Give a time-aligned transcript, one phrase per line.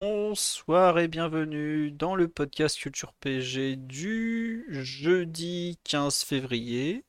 [0.00, 7.04] Bonsoir et bienvenue dans le podcast Culture PG du jeudi 15 février.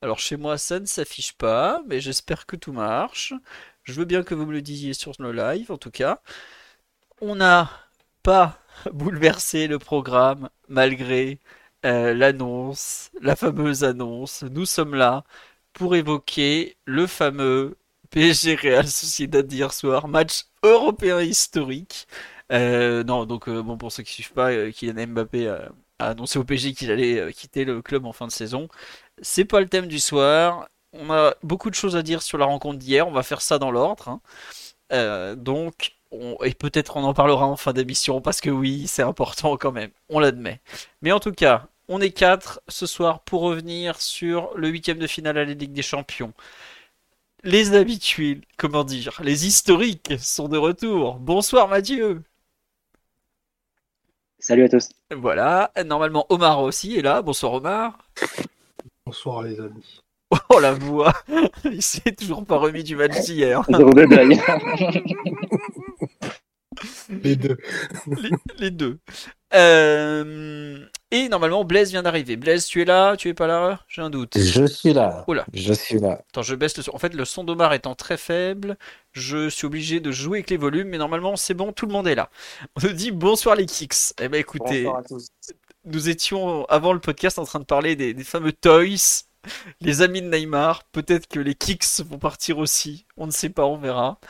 [0.00, 3.34] Alors chez moi ça ne s'affiche pas, mais j'espère que tout marche.
[3.84, 6.22] Je veux bien que vous me le disiez sur le live en tout cas.
[7.20, 7.70] On n'a
[8.22, 8.58] pas
[8.92, 11.40] bouleversé le programme malgré
[11.84, 14.44] euh, l'annonce, la fameuse annonce.
[14.44, 15.24] Nous sommes là
[15.74, 17.76] pour évoquer le fameux
[18.10, 22.06] PSG Real Sociedad d'hier soir, match européen historique.
[22.52, 26.38] Euh, non, donc euh, bon pour ceux qui suivent pas, euh, Kylian Mbappé a, annoncé
[26.38, 28.68] au PSG qu'il allait quitter le club en fin de saison.
[29.22, 30.68] C'est pas le thème du soir.
[30.92, 33.08] On a beaucoup de choses à dire sur la rencontre d'hier.
[33.08, 34.20] On va faire ça dans l'ordre.
[34.90, 35.34] hein.
[35.36, 39.56] Donc, on- et peut-être on en parlera en fin d'émission parce que oui, c'est important
[39.56, 39.90] quand même.
[40.08, 40.60] On l'admet.
[41.02, 45.06] Mais en tout cas, on est quatre ce soir pour revenir sur le huitième de
[45.06, 46.32] finale à la Ligue des Champions.
[47.42, 51.14] Les habitués, comment dire, les historiques sont de retour.
[51.14, 52.22] Bonsoir Mathieu.
[54.38, 54.90] Salut à tous.
[55.14, 57.22] Voilà, normalement Omar aussi est là.
[57.22, 57.96] Bonsoir Omar.
[59.06, 60.02] Bonsoir les amis.
[60.50, 61.12] Oh la voix,
[61.64, 63.62] il s'est toujours pas remis du match d'hier.
[67.08, 67.56] Les deux.
[68.06, 68.98] Les, les deux.
[69.54, 72.36] Euh, Et normalement Blaise vient d'arriver.
[72.36, 73.80] Blaise, tu es là Tu es pas là?
[73.88, 74.38] J'ai un doute.
[74.38, 75.24] Je suis là.
[75.26, 75.44] Oula.
[75.52, 76.22] Je suis là.
[76.30, 76.94] Attends, je baisse le son.
[76.94, 78.78] En fait, le son d'Omar étant très faible,
[79.12, 82.06] je suis obligé de jouer avec les volumes, mais normalement c'est bon, tout le monde
[82.06, 82.30] est là.
[82.76, 84.14] On nous dit bonsoir les kicks.
[84.20, 85.28] Eh ben écoutez, Bonsoir à tous.
[85.84, 89.24] nous étions avant le podcast en train de parler des, des fameux toys,
[89.80, 90.84] les amis de Neymar.
[90.92, 93.06] Peut-être que les kicks vont partir aussi.
[93.16, 94.20] On ne sait pas, on verra.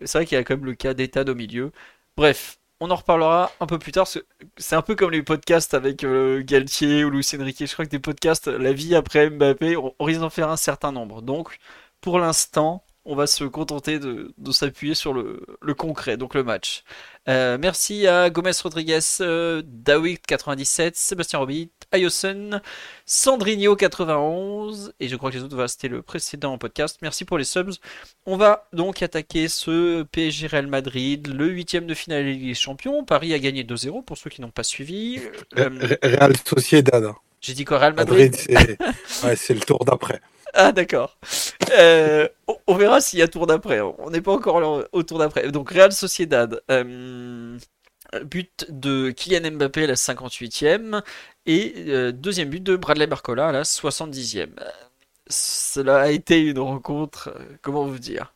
[0.00, 1.72] C'est vrai qu'il y a quand même le cas d'Ethan au milieu.
[2.16, 4.08] Bref, on en reparlera un peu plus tard.
[4.56, 7.64] C'est un peu comme les podcasts avec euh, Galtier ou Luis Enrique.
[7.64, 10.90] Je crois que des podcasts, la vie après Mbappé, on risque d'en faire un certain
[10.90, 11.22] nombre.
[11.22, 11.58] Donc,
[12.00, 16.44] pour l'instant, on va se contenter de, de s'appuyer sur le, le concret, donc le
[16.44, 16.84] match.
[17.28, 22.60] Euh, merci à Gomez Rodriguez, euh, Dawit97, Sébastien Robit, Ayosen,
[23.04, 26.98] Sandrino 91, et je crois que les autres, voilà, c'était le précédent podcast.
[27.02, 27.72] Merci pour les subs.
[28.26, 32.54] On va donc attaquer ce PSG Real Madrid, le huitième de finale de Ligue des
[32.54, 33.04] Champions.
[33.04, 35.20] Paris a gagné 2-0 pour ceux qui n'ont pas suivi.
[35.58, 35.70] Euh,
[36.02, 37.12] Real Sociedad.
[37.40, 38.30] J'ai dit quoi, Real Madrid?
[38.30, 38.76] Madrid,
[39.08, 40.20] c'est ouais, c'est le tour d'après.
[40.54, 41.18] Ah d'accord.
[41.78, 42.28] Euh,
[42.66, 43.80] on, verra s'il y a tour d'après.
[43.80, 45.50] On n'est pas encore au tour d'après.
[45.50, 46.60] Donc Real Sociedad.
[46.70, 47.58] euh,
[48.24, 51.02] but de Kylian Mbappé à la 58e
[51.46, 54.50] et euh, deuxième but de Bradley Barcola à la 70e.
[54.60, 54.64] Euh,
[55.28, 58.34] Cela a été une rencontre, comment vous dire?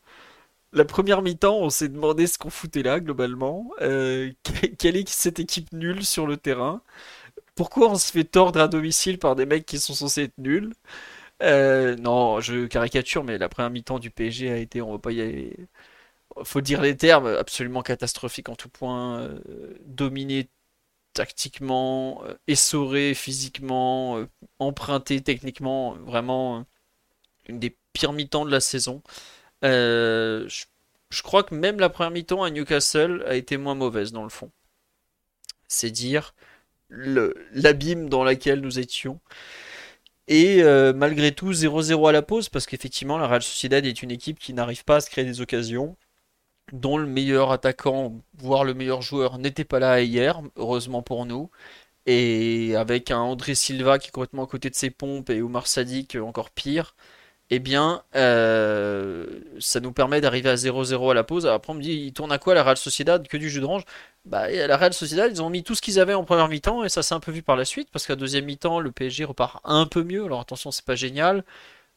[0.72, 3.70] La première mi-temps, on s'est demandé ce qu'on foutait là globalement.
[3.80, 6.82] Que- quelle est cette équipe nulle sur le terrain?
[7.56, 10.72] Pourquoi on se fait tordre à domicile par des mecs qui sont censés être nuls?
[11.42, 15.12] Euh, non, je caricature, mais la première mi-temps du PSG a été, on va pas
[15.12, 15.56] y aller,
[16.44, 20.50] faut dire les termes, absolument catastrophique en tout point, euh, dominé
[21.14, 24.24] tactiquement, euh, essoré physiquement,
[24.60, 26.66] emprunté techniquement, vraiment
[27.48, 29.02] une des pires mi-temps de la saison.
[29.62, 30.48] Je,
[31.10, 34.30] je crois que même la première mi-temps à Newcastle a été moins mauvaise dans le
[34.30, 34.50] fond.
[35.68, 36.34] C'est dire
[36.90, 39.20] l'abîme dans lequel nous étions.
[40.28, 44.10] Et euh, malgré tout, 0-0 à la pause, parce qu'effectivement, la Real Sociedad est une
[44.10, 45.96] équipe qui n'arrive pas à se créer des occasions,
[46.72, 51.50] dont le meilleur attaquant, voire le meilleur joueur, n'était pas là hier, heureusement pour nous.
[52.06, 55.66] Et avec un André Silva qui est complètement à côté de ses pompes et Oumar
[55.66, 56.96] Sadik encore pire,
[57.50, 61.46] eh bien, euh, ça nous permet d'arriver à 0-0 à la pause.
[61.46, 63.26] Après, on me dit, il tourne à quoi la Real Sociedad?
[63.28, 63.84] Que du jus d'orange?
[64.24, 66.48] Bah, et à la Real Sociedad, ils ont mis tout ce qu'ils avaient en première
[66.48, 68.90] mi-temps et ça s'est un peu vu par la suite parce qu'à deuxième mi-temps, le
[68.90, 70.24] PSG repart un peu mieux.
[70.24, 71.44] Alors attention, c'est pas génial.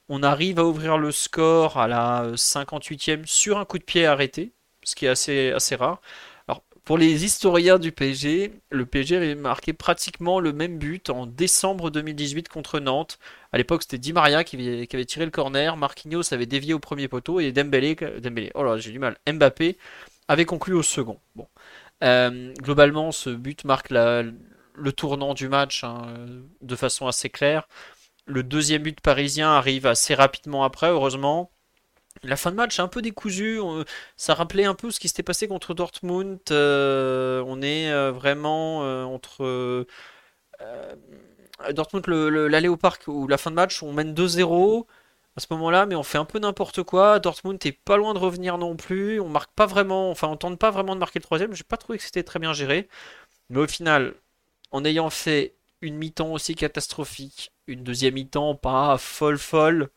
[0.09, 4.53] On arrive à ouvrir le score à la 58e sur un coup de pied arrêté,
[4.83, 6.01] ce qui est assez, assez rare.
[6.89, 11.91] Pour les historiens du PSG, le PSG avait marqué pratiquement le même but en décembre
[11.91, 13.19] 2018 contre Nantes.
[13.51, 17.07] À l'époque, c'était Di Maria qui avait, tiré le corner, Marquinhos avait dévié au premier
[17.07, 17.95] poteau et Dembélé,
[18.55, 19.77] oh là, j'ai du mal, Mbappé
[20.27, 21.19] avait conclu au second.
[22.03, 26.07] Euh, globalement, ce but marque le tournant du match hein,
[26.63, 27.67] de façon assez claire.
[28.25, 31.51] Le deuxième but parisien arrive assez rapidement après, heureusement.
[32.23, 33.59] La fin de match est un peu décousu.
[34.17, 36.39] Ça rappelait un peu ce qui s'était passé contre Dortmund.
[36.51, 39.85] Euh, on est euh, vraiment euh, entre
[41.71, 44.85] Dortmund, l'aller au parc ou la fin de match, on mène 2-0
[45.35, 47.19] à ce moment-là, mais on fait un peu n'importe quoi.
[47.19, 49.19] Dortmund est pas loin de revenir non plus.
[49.19, 51.53] On marque pas vraiment, enfin on tente pas vraiment de marquer le troisième.
[51.53, 52.89] J'ai pas trouvé que c'était très bien géré.
[53.49, 54.15] Mais au final,
[54.71, 59.89] en ayant fait une mi-temps aussi catastrophique, une deuxième mi-temps pas folle folle,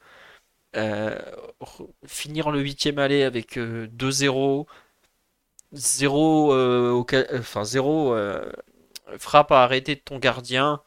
[2.07, 4.67] finir le huitième aller avec 2-0,
[5.73, 7.05] 0, euh,
[7.35, 8.53] enfin 0 euh,
[9.19, 10.83] frappe à arrêter de ton gardien.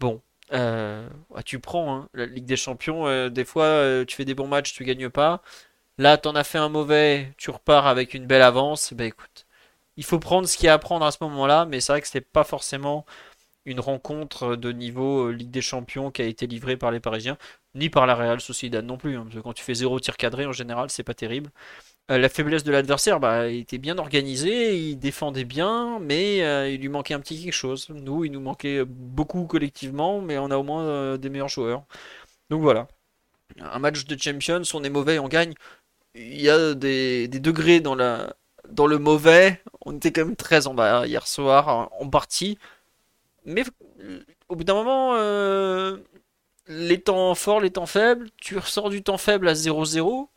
[0.00, 0.22] Bon,
[0.52, 2.08] ah, tu prends hein.
[2.14, 3.28] la Ligue des Champions.
[3.30, 5.42] des fois, tu fais des bons matchs, tu gagnes pas.
[5.98, 8.92] Là, t'en as fait un mauvais, tu repars avec une belle avance.
[8.94, 9.46] Bah écoute,
[9.96, 12.00] il faut prendre ce qu'il y a à prendre à ce moment-là, mais c'est vrai
[12.00, 13.04] que c'était pas forcément
[13.64, 17.38] une rencontre de niveau Ligue des Champions qui a été livrée par les Parisiens
[17.78, 19.16] ni par la Real Sociedad non plus.
[19.16, 21.50] Hein, parce que quand tu fais zéro tir cadré, en général, c'est pas terrible.
[22.10, 26.70] Euh, la faiblesse de l'adversaire, bah, il était bien organisé, il défendait bien, mais euh,
[26.70, 27.88] il lui manquait un petit quelque chose.
[27.90, 31.84] Nous, il nous manquait beaucoup collectivement, mais on a au moins euh, des meilleurs joueurs.
[32.50, 32.88] Donc voilà.
[33.60, 35.54] Un match de Champions, on est mauvais, on gagne.
[36.14, 39.62] Il y a des, degrés dans, le mauvais.
[39.84, 42.58] On était quand même très en bas hier soir, en partie.
[43.44, 43.64] Mais
[44.48, 45.14] au bout d'un moment,
[46.68, 50.28] les temps forts, les temps faibles, tu ressors du temps faible à 0-0,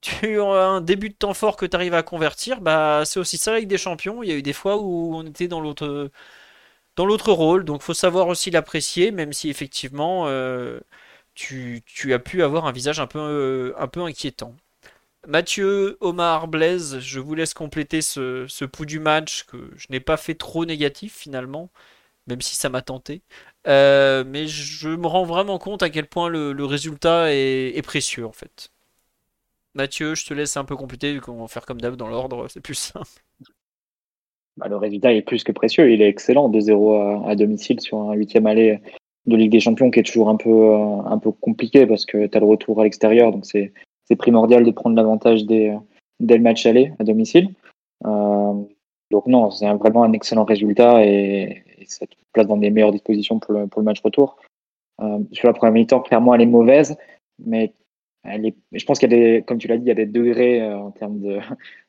[0.00, 3.36] tu as un début de temps fort que tu arrives à convertir, bah c'est aussi
[3.38, 4.22] ça avec des champions.
[4.22, 6.10] Il y a eu des fois où on était dans l'autre
[6.96, 10.80] dans l'autre rôle, donc faut savoir aussi l'apprécier, même si effectivement euh,
[11.34, 11.82] tu,
[12.12, 14.54] as pu avoir un visage un peu, un peu inquiétant.
[15.26, 20.00] Mathieu, Omar, Blaise, je vous laisse compléter ce, ce pouls du match que je n'ai
[20.00, 21.70] pas fait trop négatif finalement,
[22.28, 23.22] même si ça m'a tenté.
[23.66, 28.32] Euh, mais je me rends vraiment compte à quel point le, résultat est, précieux en
[28.32, 28.70] fait.
[29.74, 32.48] Mathieu, je te laisse un peu compléter vu qu'on va faire comme d'hab dans l'ordre,
[32.48, 33.06] c'est plus simple.
[34.56, 38.14] Bah, le résultat est plus que précieux, il est excellent, 2-0 à, domicile sur un
[38.14, 38.80] huitième aller
[39.26, 42.26] de Ligue des Champions qui est toujours un peu, euh, un peu compliqué parce que
[42.26, 43.72] tu as le retour à l'extérieur, donc c'est
[44.16, 45.76] primordial de prendre l'avantage des,
[46.18, 47.50] dès le match aller à domicile.
[48.06, 48.54] Euh,
[49.10, 53.38] donc non, c'est vraiment un excellent résultat et, ça te place dans des meilleures dispositions
[53.38, 54.36] pour le, match retour.
[55.00, 56.98] Euh, sur la première mi-temps, clairement, elle est mauvaise,
[57.38, 57.72] mais
[58.24, 59.94] elle est, je pense qu'il y a des, comme tu l'as dit, il y a
[59.94, 61.38] des degrés euh, en termes de,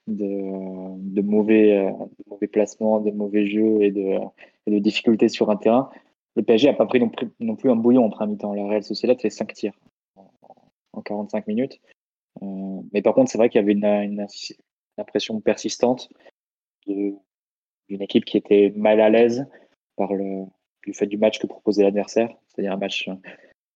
[0.08, 4.20] de, mauvais, euh, de mauvais placements, de mauvais jeux et de,
[4.68, 5.90] et de difficultés sur un terrain.
[6.36, 7.10] Le PSG n'a pas pris non
[7.56, 8.54] plus, un bouillon en première mi-temps.
[8.54, 9.74] La Real Sociedad fait 5 tirs
[10.94, 11.82] en 45 minutes.
[12.42, 14.28] Euh, mais par contre, c'est vrai qu'il y avait une, une,
[14.98, 16.10] impression persistante
[16.90, 19.48] d'une équipe qui était mal à l'aise
[19.96, 20.46] par le,
[20.94, 23.10] fait du match que proposait l'adversaire, c'est-à-dire un match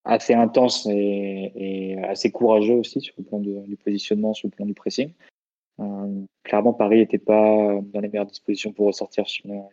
[0.04, 4.74] assez intense et, assez courageux aussi sur le plan du positionnement, sur le plan du
[4.74, 5.14] pressing.
[5.80, 9.26] Euh, clairement, Paris n'était pas dans les meilleures dispositions pour ressortir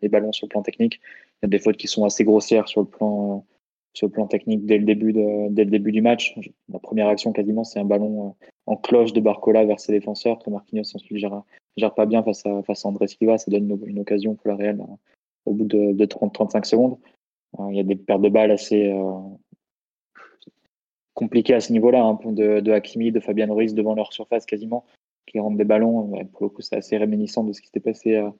[0.02, 1.00] les ballons sur le plan technique.
[1.42, 3.44] Il y a des fautes qui sont assez grossières sur le plan,
[3.92, 6.34] sur le plan technique dès le début, de, dès le début du match.
[6.68, 8.34] La première action, quasiment, c'est un ballon
[8.66, 11.42] en cloche de Barcola vers ses défenseurs que Marquinhos ensuite gère,
[11.80, 13.38] gère pas bien face à, face à André Silva.
[13.38, 14.80] Ça donne une, occasion pour la Real
[15.46, 16.98] au bout de, de 30-35 secondes.
[17.58, 19.18] Euh, il y a des pertes de balles assez euh,
[21.14, 24.84] compliquées à ce niveau-là, hein, de, de Hakimi, de Fabian Ruiz devant leur surface quasiment,
[25.26, 26.12] qui rendent des ballons.
[26.32, 28.32] Pour le coup, c'est assez réminiscent de ce qui s'était passé à,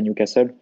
[0.00, 0.54] Newcastle.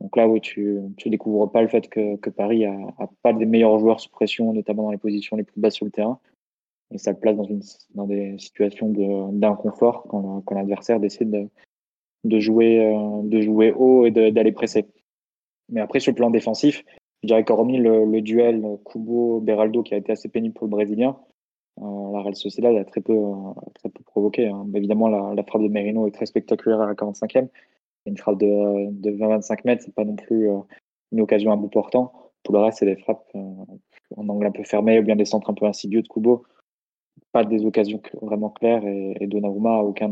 [0.00, 3.32] Donc là, oui, tu ne découvres pas le fait que, que Paris a, a, pas
[3.32, 6.18] des meilleurs joueurs sous pression, notamment dans les positions les plus basses sur le terrain.
[6.92, 7.62] Et ça le place dans, une,
[7.94, 8.90] dans des situations
[9.32, 11.48] d'inconfort quand, quand l'adversaire décide de,
[12.24, 14.86] de, jouer, euh, de jouer haut et d'aller presser.
[15.68, 16.84] Mais après, sur le plan défensif,
[17.22, 21.16] je dirais qu'hormis le, le, duel Kubo-Beraldo qui a été assez pénible pour le Brésilien,
[21.80, 24.48] euh, la Real Sociedad a très peu, euh, très peu provoqué.
[24.48, 24.66] Hein.
[24.74, 27.48] Évidemment, la, frappe de Merino est très spectaculaire à la 45e.
[28.06, 30.58] Une frappe de, de 20-25 mètres, c'est pas non plus euh,
[31.12, 32.12] une occasion à bout portant.
[32.42, 35.50] Pour le reste, c'est des frappes en angle un peu fermé ou bien des centres
[35.50, 36.44] un peu insidieux de Kubo.
[37.30, 40.10] Pas des occasions vraiment claires et, et Donnarumma a aucun,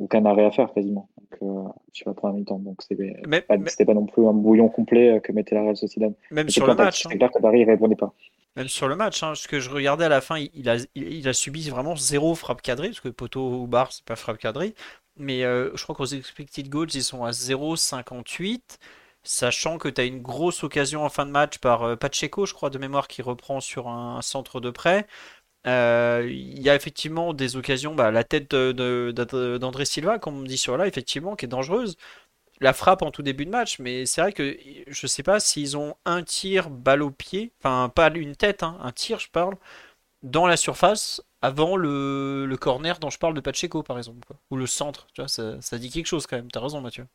[0.00, 2.58] aucun arrêt à faire quasiment donc, euh, sur la première mi-temps.
[2.58, 3.14] Donc c'était
[3.48, 6.12] pas, pas, non plus un bouillon complet euh, que mettait la Real Sociedad.
[6.30, 7.02] Même sur le match.
[7.02, 7.16] C'est hein.
[7.16, 8.12] clair que Paris ne répondait pas.
[8.56, 11.28] Même sur le match, hein, ce que je regardais à la fin, il a, il,
[11.28, 14.74] a subi vraiment zéro frappe cadrée, parce que poteau ou bar, c'est pas frappe cadrée.
[15.18, 18.78] Mais euh, je crois qu'aux expected goals, ils sont à 0,58,
[19.24, 22.70] sachant que tu as une grosse occasion en fin de match par Pacheco, je crois,
[22.70, 25.06] de mémoire, qui reprend sur un centre de près.
[25.66, 30.58] Euh, il y a effectivement des occasions, bah, la tête d'André Silva, comme on dit
[30.58, 31.96] sur là, effectivement, qui est dangereuse.
[32.60, 34.56] La frappe en tout début de match, mais c'est vrai que
[34.86, 38.78] je sais pas s'ils ont un tir balle au pied, enfin pas une tête, hein,
[38.82, 39.56] un tir je parle,
[40.22, 44.32] dans la surface, avant le, corner dont je parle de Pacheco, par exemple.
[44.50, 46.50] Ou le centre, ça, dit quelque chose quand même.
[46.50, 47.06] T'as raison, Mathieu.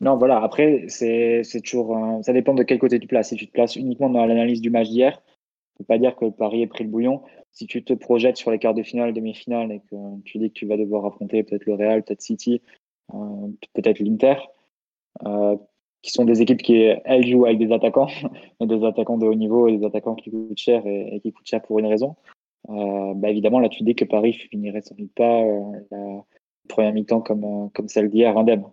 [0.00, 0.42] Non, voilà.
[0.42, 2.22] Après, c'est toujours.
[2.22, 3.30] ça dépend de quel côté tu places.
[3.30, 5.20] Si tu te places uniquement dans l'analyse du match d'hier,
[5.80, 7.22] faut pas dire que Paris ait pris le bouillon.
[7.52, 10.54] Si tu te projettes sur les quarts de finale, demi-finale, et que tu dis que
[10.54, 12.60] tu vas devoir affronter peut-être le Real, peut-être City,
[13.14, 14.36] euh, peut-être l'Inter,
[15.26, 15.56] euh,
[16.02, 18.08] qui sont des équipes qui, elles, jouent avec des attaquants,
[18.60, 21.62] des attaquants de haut niveau, et des attaquants qui coûtent cher, et, qui coûtent cher
[21.62, 22.14] pour une raison.
[22.68, 25.42] Euh, bah évidemment, là, tu dis que Paris finirait sans doute pas
[25.90, 26.24] la
[26.68, 28.64] première mi-temps comme, comme celle d'hier, indemne.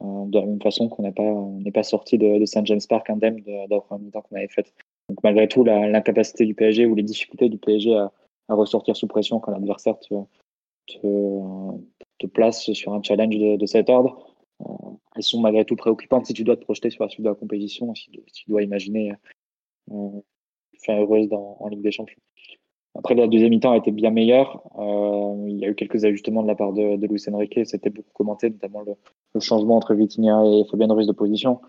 [0.00, 3.10] De la même façon qu'on n'a pas, n'est pas sorti de, de Saint James Park
[3.10, 4.72] indemne de, de la première mi-temps qu'on avait faite.
[5.08, 8.12] Donc malgré tout, l'incapacité du PSG ou les difficultés du PSG à,
[8.48, 10.14] ressortir sous pression quand l'adversaire te,
[12.18, 14.64] te, place sur un challenge de, cet ordre, euh,
[15.16, 17.34] elles sont malgré tout préoccupantes si tu dois te projeter sur la suite de la
[17.34, 19.14] compétition, si, si tu dois imaginer
[19.90, 20.20] euh,
[20.84, 22.20] fin heureuse en Ligue des Champions.
[22.94, 24.62] Après, la deuxième mi-temps a été bien meilleure.
[24.78, 27.60] Euh, il y a eu quelques ajustements de la part de, Luis Enrique.
[27.64, 28.92] C'était beaucoup commenté, notamment le,
[29.34, 31.60] le changement entre Vitinha et Fabien Ruiz de position.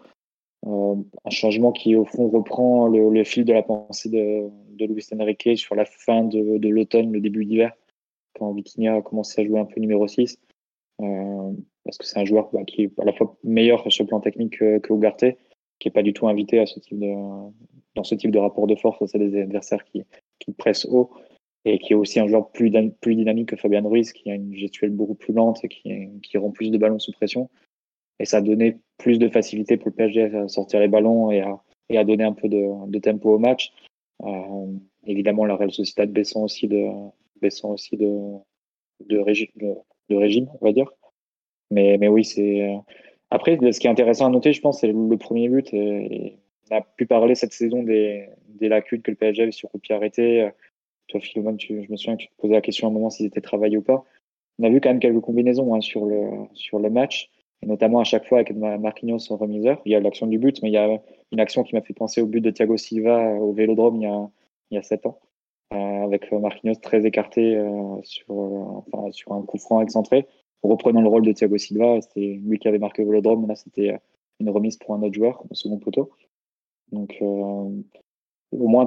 [0.66, 5.06] Euh, un changement qui, au fond, reprend le, fil de la pensée de, de Luis
[5.20, 7.74] Enrique sur la fin de, l'automne, le début d'hiver,
[8.34, 10.38] quand Vitinha a commencé à jouer un peu numéro 6.
[11.02, 11.52] Euh,
[11.84, 14.22] parce que c'est un joueur bah, qui est à la fois meilleur sur le plan
[14.22, 14.94] technique que, que
[15.80, 16.64] qui est pas du tout invité
[17.96, 20.04] dans ce type de rapport de force face à des adversaires qui,
[20.40, 21.12] qui pressent haut
[21.66, 24.36] et qui est aussi un joueur plus, dyn- plus dynamique que Fabien Ruiz, qui a
[24.36, 25.92] une gestuelle beaucoup plus lente et qui,
[26.22, 27.50] qui rend plus de ballons sous pression.
[28.24, 32.04] Et ça donné plus de facilité pour le PSG à sortir les ballons et à,
[32.06, 33.74] donner un peu de, tempo au match.
[34.24, 34.68] Euh,
[35.06, 36.88] évidemment, la Real Sociedad baissant aussi de,
[37.42, 38.38] baissant aussi de,
[39.10, 40.90] de, régime, on va dire.
[41.70, 42.62] Mais, mais oui, c'est.
[42.62, 42.78] euh,
[43.30, 45.74] Après, ce qui est intéressant à noter, je pense, c'est le premier but.
[45.74, 48.30] On a pu parler cette saison des,
[48.62, 50.50] lacunes que le PSG avait sur coup de arrêté.
[51.08, 53.26] Toi, Philomène, je me souviens que tu te posais la question à un moment s'ils
[53.26, 54.06] étaient travaillés ou pas.
[54.60, 57.30] On a vu quand même quelques combinaisons hein, sur, le, sur le match,
[57.66, 59.82] notamment à chaque fois avec Ma- Marquinhos en remiseur.
[59.86, 61.02] Il y a l'action du but, mais il y a
[61.32, 64.06] une action qui m'a fait penser au but de Thiago Silva au Vélodrome il y
[64.08, 64.30] a,
[64.72, 65.20] il y a 7 ans,
[65.74, 68.82] euh, avec Marquinhos très écarté euh, sur, euh,
[69.36, 70.28] un coup franc excentré,
[70.64, 72.00] reprenant le rôle de Thiago Silva.
[72.02, 73.98] C'était lui qui avait marqué au Vélodrome, là c'était euh,
[74.40, 76.12] une remise pour un autre joueur au second poteau.
[76.92, 77.26] Donc euh,
[78.52, 78.86] au moins,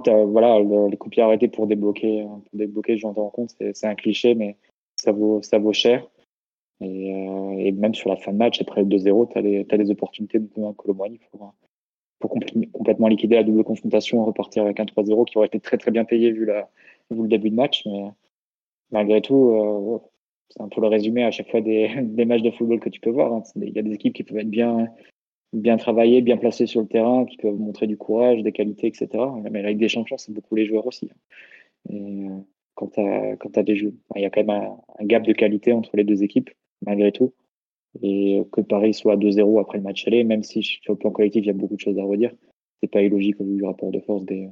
[0.60, 4.56] le- les coups arrêtés pour débloquer, pour débloquer rencontre, c'est c'est un cliché, mais
[4.96, 6.06] ça vaut, ça vaut cher.
[6.80, 9.38] Et, euh, et même sur la fin de match, après le 2-0, tu
[9.74, 11.54] as des opportunités, à Colomboigny, pour,
[12.18, 15.60] pour compl- complètement liquider la double confrontation et repartir avec un 3-0 qui aurait été
[15.60, 17.86] très très bien payé vu, le début de match.
[17.86, 18.10] Mais
[18.90, 19.98] malgré tout, euh,
[20.50, 21.88] c'est un peu le résumé à chaque fois des,
[22.26, 23.32] matchs de football que tu peux voir.
[23.32, 23.42] hein.
[23.56, 24.88] Il y a des équipes qui peuvent être bien,
[25.52, 29.08] bien travaillées, bien placées sur le terrain, qui peuvent montrer du courage, des qualités, etc.
[29.50, 31.08] Mais la Ligue des Champions, c'est beaucoup les joueurs aussi.
[31.10, 31.16] hein.
[31.88, 32.36] Et euh,
[32.74, 35.72] quand tu as, des jeux, il y a quand même un, un gap de qualité
[35.72, 36.50] entre les deux équipes,
[36.84, 37.32] malgré tout.
[38.02, 41.10] Et que Paris soit à 2-0 après le match aller, même si sur le plan
[41.10, 42.32] collectif, il y a beaucoup de choses à redire,
[42.82, 44.50] c'est pas illogique au vu du rapport de force des,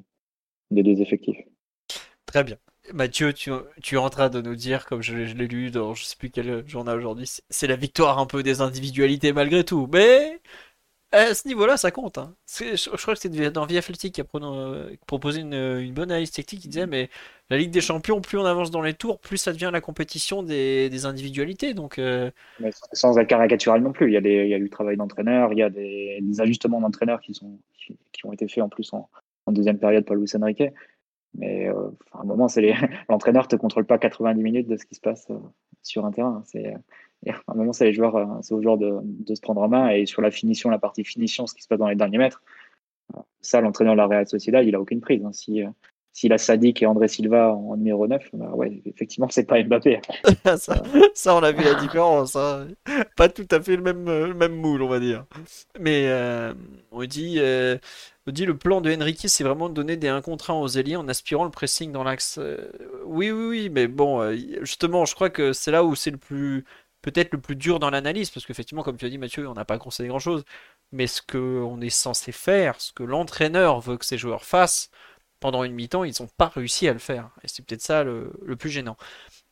[0.71, 1.41] deux effectifs.
[2.27, 2.57] Très bien.
[2.93, 3.51] Mathieu, tu,
[3.83, 6.31] tu es en train de nous dire, comme je, l'ai- lu dans je sais plus
[6.31, 9.89] quel journal aujourd'hui, c'est la victoire un peu des individualités malgré tout.
[9.93, 10.41] Mais
[11.15, 12.19] à ce niveau-là, ça compte.
[12.19, 12.35] hein.
[12.49, 16.11] Je, je crois que c'était dans Via Athletic qui a euh, proposé une, une bonne
[16.11, 17.11] analyse technique qui disait, mais
[17.51, 20.43] la Ligue des Champions, plus on avance dans les tours, plus ça devient la compétition
[20.43, 21.75] des, des individualités.
[21.75, 24.09] Donc, euh, Mais sans être caricatural non plus.
[24.09, 26.41] Il y a, des, il y a du travail d'entraîneur, il y a des, des
[26.41, 29.09] ajustements d'entraîneur qui, sont, qui, qui ont été faits en plus en,
[29.47, 30.63] en deuxième période par Luis Enrique.
[31.35, 32.75] Mais euh, à un moment, les...
[33.09, 35.39] l'entraîneur ne te contrôle pas 90 minutes de ce qui se passe euh,
[35.83, 36.43] sur un terrain.
[36.47, 36.75] C'est,
[37.31, 39.69] à un moment, c'est les joueurs, euh, c'est aux joueurs de, de se prendre en
[39.69, 39.91] main.
[39.91, 42.43] Et sur la finition, la partie finition, ce qui se passe dans les derniers mètres,
[43.17, 45.25] euh, ça, l'entraîneur de la Real Sociedad, il a aucune prise.
[45.25, 45.33] hein.
[45.33, 45.69] Si, euh,
[46.13, 50.01] s'il a Sadik et André Silva en numéro 9, bah ouais, effectivement, c'est pas Mbappé.
[51.15, 52.37] ça, on a vu la différence.
[52.37, 52.69] hein.
[53.17, 55.25] Pas tout à fait le même, le même moule, on va dire.
[55.81, 56.09] Mais
[56.93, 57.77] on dit, euh,
[58.29, 60.69] on dit le plan de Enrique, c'est vraiment de donner des 1 contre 1 aux
[60.69, 62.39] ailiers en aspirant le pressing dans l'axe.
[63.05, 64.23] Oui, oui, oui, mais bon,
[64.63, 66.65] justement, je crois que c'est là où c'est le plus,
[67.05, 69.67] peut-être le plus dur dans l'analyse, parce qu'effectivement, comme tu as dit, Mathieu, on n'a
[69.67, 70.45] pas conseillé grand-chose.
[70.91, 74.91] Mais ce qu'on est censé faire, ce que l'entraîneur veut que ses joueurs fassent,
[75.39, 77.29] pendant une mi-temps, ils n'ont pas réussi à le faire.
[77.43, 78.97] Et c'est peut-être ça le, plus gênant.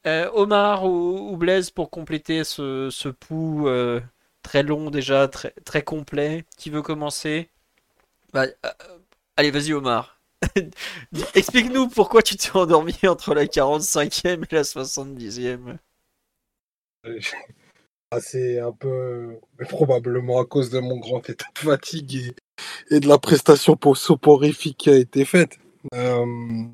[0.07, 4.01] Euh, Omar ou, ou Blaise pour compléter ce, ce pouls euh,
[4.43, 6.47] très long déjà, très, très complet.
[6.57, 7.51] Qui veut commencer?
[8.33, 8.71] Bah, euh,
[9.37, 10.19] Allez, vas-y Omar.
[11.35, 15.77] Explique-nous pourquoi tu t'es endormi entre la 45e et la 70e.
[18.11, 19.41] Ah, c'est un peu
[19.71, 22.35] probablement à cause de mon grand état de fatigue
[22.91, 25.59] et, de la prestation pour soporifique qui a été faite.
[25.95, 26.65] Euh,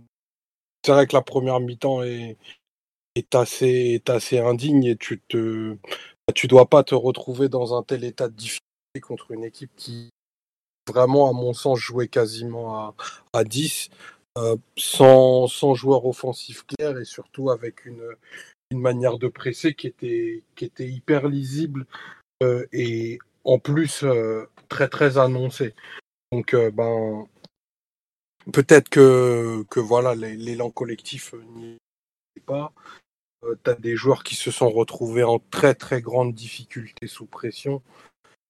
[0.85, 2.37] c'est vrai que la première mi-temps est,
[3.35, 5.76] assez, indigne et tu te
[6.35, 10.11] tu dois pas te retrouver dans un tel état de difficulté contre une équipe qui
[10.88, 12.94] vraiment, à mon sens, jouait quasiment à,
[13.32, 13.90] à 10,
[14.38, 18.02] euh, sans, sans joueur offensif clair et surtout avec une,
[18.70, 21.87] une manière de presser qui était, qui était hyper lisible
[22.42, 25.75] euh, et en plus euh, très très annoncée.
[26.32, 27.26] Donc ben
[28.52, 31.78] peut-être que, voilà l'élan collectif n'y
[32.37, 32.72] est pas.
[33.42, 37.82] tu as des joueurs qui se sont retrouvés en très très grande difficulté sous pression.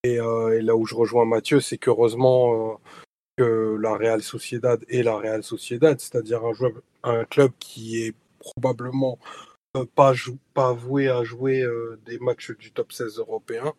[0.02, 2.80] Et, et là où je rejoins Mathieu, c'est qu'heureusement
[3.36, 6.54] que la Real Sociedad est la Real Sociedad, c'est-à-dire un,
[7.04, 9.18] un club qui est probablement
[9.94, 10.12] pas,
[10.54, 11.66] pas voué à jouer
[12.06, 13.74] des matchs du top 16 européen.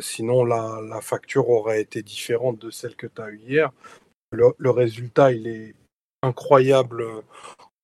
[0.00, 3.72] sinon, la, facture aurait été différente de celle que tu as eue hier.
[4.32, 5.74] Le, résultat, il est
[6.22, 7.04] incroyable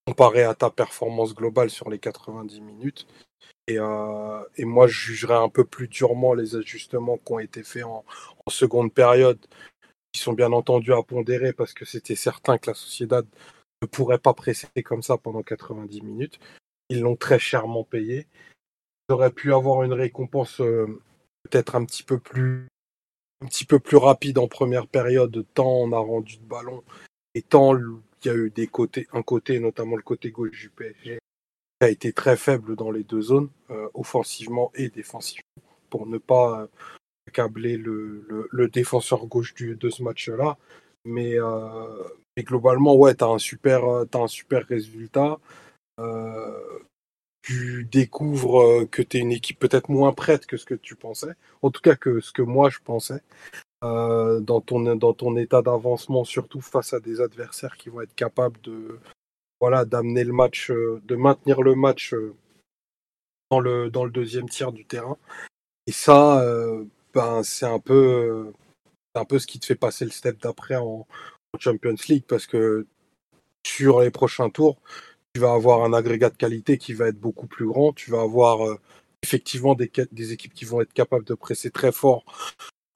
[0.07, 3.07] comparé à ta performance globale sur les 90 minutes.
[3.69, 7.85] Et, euh, moi, je jugerais un peu plus durement les ajustements qui ont été faits
[7.85, 8.05] en,
[8.47, 9.39] en seconde période,
[10.13, 13.27] qui sont bien entendu à pondérer parce que c'était certain que la Sociedad
[13.83, 16.41] ne pourrait pas presser comme ça pendant 90 minutes.
[16.89, 18.27] Ils l'ont très chèrement payé.
[19.09, 20.87] Ils auraient pu avoir une récompense euh,
[21.45, 22.67] peut-être un petit peu plus
[23.43, 26.85] un petit peu plus rapide en première période, tant on a rendu de ballon
[27.35, 30.71] et tant il y a eu des côtés, un côté, notamment le côté gauche du
[30.71, 31.19] PSG,
[31.81, 35.43] qui a été très faible dans les deux zones, euh, offensivement et défensivement,
[35.91, 36.67] pour ne pas euh,
[37.27, 40.57] accabler le, défenseur gauche de ce match-là.
[41.05, 42.05] Mais, euh,
[42.39, 45.39] globalement, ouais, tu as, as un super résultat.
[45.99, 46.79] Euh,
[47.43, 51.35] tu découvres que tu es une équipe peut-être moins prête que ce que tu pensais,
[51.63, 53.21] en tout cas que ce que moi je pensais,
[53.85, 58.15] euh, dans, ton, dans ton état d'avancement, surtout face à des adversaires qui vont être
[58.15, 58.99] capables de
[59.61, 62.15] voilà d'amener le match, de maintenir le match
[63.51, 65.19] dans le, dans le deuxième tiers du terrain.
[65.87, 66.45] Et ça,
[67.15, 68.53] ben, c'est un peu
[69.15, 71.07] un peu ce qui te fait passer le step d'après en,
[71.59, 72.87] Champions League parce que
[73.67, 74.79] sur les prochains tours,
[75.35, 77.93] tu vas avoir un agrégat de qualité qui va être beaucoup plus grand.
[77.93, 78.79] Tu vas avoir euh,
[79.23, 82.25] effectivement des, équipes qui vont être capables de presser très fort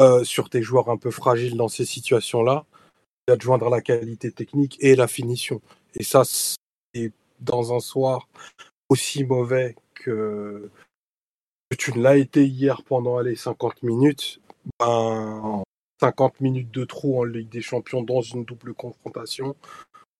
[0.01, 2.66] euh, sur tes joueurs un peu fragiles dans ces situations-là.
[3.27, 5.62] Tu vas te joindre la qualité technique et la finition.
[5.94, 8.29] Et ça, c'est dans un soir
[8.88, 10.70] aussi mauvais que,
[11.79, 14.40] tu ne l'as été hier pendant les 50 minutes,
[14.79, 15.64] ben,
[16.01, 19.57] 50 minutes de trou en Ligue des Champions dans une double confrontation,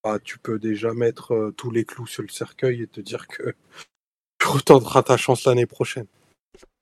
[0.07, 3.27] bah, tu peux déjà mettre euh, tous les clous sur le cercueil et te dire
[3.27, 3.57] que
[4.38, 6.07] tu retenteras ta chance l'année prochaine.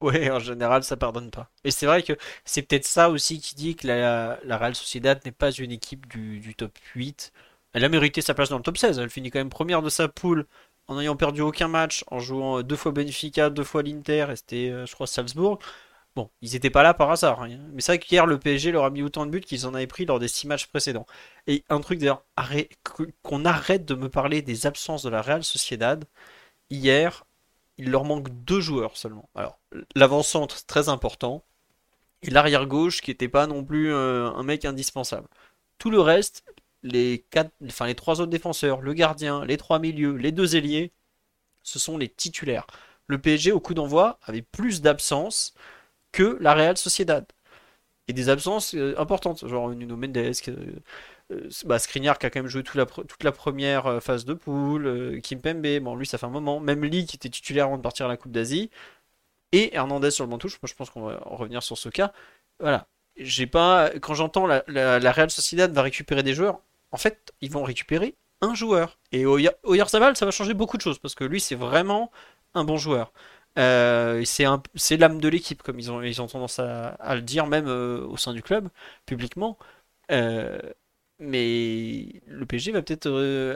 [0.02, 1.48] Ouais, en général, ça pardonne pas.
[1.64, 2.12] Et c'est vrai que
[2.44, 6.38] c'est peut-être ça aussi qui dit que la, Real Sociedad n'est pas une équipe du,
[6.38, 7.32] du, top 8.
[7.72, 8.98] Elle a mérité sa place dans le top 16.
[8.98, 10.46] Elle finit quand même première de sa poule
[10.86, 14.70] en n'ayant perdu aucun match, en jouant deux fois Benfica, deux fois l'Inter, et c'était,
[14.70, 15.58] euh, je crois, Salzbourg.
[16.16, 17.42] Bon, ils n'étaient pas là par hasard.
[17.42, 17.58] Hein.
[17.72, 19.86] Mais c'est vrai qu'hier, le PSG leur a mis autant de buts qu'ils en avaient
[19.88, 21.06] pris lors des six matchs précédents.
[21.48, 22.24] Et un truc d'ailleurs,
[23.22, 26.04] qu'on arrête de me parler des absences de la Real Sociedad.
[26.70, 27.24] Hier,
[27.78, 29.28] il leur manque deux joueurs seulement.
[29.34, 29.58] Alors,
[29.96, 31.44] l'avant-centre, très important.
[32.22, 35.28] Et l'arrière-gauche, qui n'était pas non plus euh, un mec indispensable.
[35.78, 36.44] Tout le reste,
[36.82, 40.92] les, quatre, enfin, les trois autres défenseurs, le gardien, les trois milieux, les deux ailiers,
[41.62, 42.66] ce sont les titulaires.
[43.06, 45.54] Le PSG, au coup d'envoi, avait plus d'absences
[46.14, 47.26] que la Real Sociedad.
[48.06, 50.32] Et des absences euh, importantes, genre Nuno Mendes, euh,
[51.32, 52.76] euh, bah, Skriniar qui a quand même joué toute
[53.24, 57.06] la, première phase de poule, Kim Pembe, bon lui ça fait un moment, même Lee
[57.06, 58.70] qui était titulaire avant de partir à la Coupe d'Asie,
[59.52, 62.12] et Hernandez sur le banc touche, moi je pense qu'on va revenir sur ce cas.
[62.60, 66.60] Voilà, j'ai pas, quand j'entends la, la, Real Sociedad va récupérer des joueurs,
[66.92, 68.98] en fait ils vont récupérer un joueur.
[69.12, 72.12] Et Oyarzabal ça va changer beaucoup de choses, parce que lui c'est vraiment
[72.54, 73.12] un bon joueur.
[73.58, 78.16] Euh, c'est l'âme de l'équipe, comme ils ont, tendance à, le dire, même euh, au
[78.16, 78.68] sein du club,
[79.06, 79.58] publiquement.
[80.10, 80.58] Euh,
[81.18, 83.10] mais le PSG va peut-être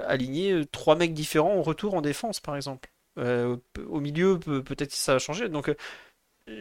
[0.07, 2.91] aligner trois mecs différents au retour en défense, par exemple.
[3.17, 5.49] au milieu, peut-être ça va changer.
[5.49, 5.75] Donc,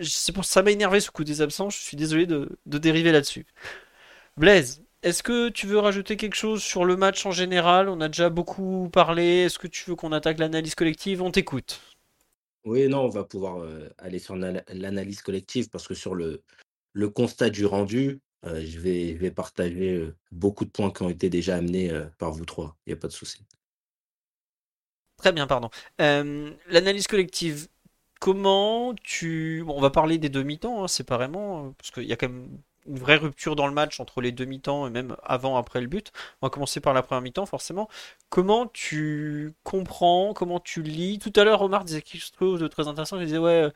[0.02, 1.69] c'est pour ça m'a énervé ce coup des absents.
[1.69, 3.45] Je suis désolé de dériver là-dessus.
[4.38, 7.89] Blaise, est-ce que tu veux rajouter quelque chose sur le match en général?
[7.89, 9.45] On a déjà beaucoup parlé.
[9.45, 11.21] Est-ce que tu veux qu'on attaque l'analyse collective?
[11.21, 11.82] On t'écoute.
[12.67, 13.65] Oui, non, on va pouvoir
[13.97, 16.43] aller sur l'analyse collective parce que sur le,
[17.10, 21.56] constat du rendu, je, vais, je vais partager beaucoup de points qui ont été déjà
[21.56, 22.75] amenés par vous trois.
[22.86, 23.45] Il n'y a pas de souci.
[25.15, 25.69] Très bien, pardon.
[25.97, 27.69] l'analyse collective,
[28.19, 29.63] comment tu...
[29.67, 33.17] on va parler des demi-temps hein, séparément, parce qu'il y a quand même une vraie
[33.17, 36.12] rupture dans le match entre les deux mi-temps et même avant, après le but.
[36.41, 37.89] On va commencer par la première mi-temps, forcément.
[38.30, 41.19] Comment tu comprends, comment tu lis?
[41.19, 43.19] Tout à l'heure, Omar disait quelque chose de très intéressant.
[43.19, 43.71] Il disait, ouais,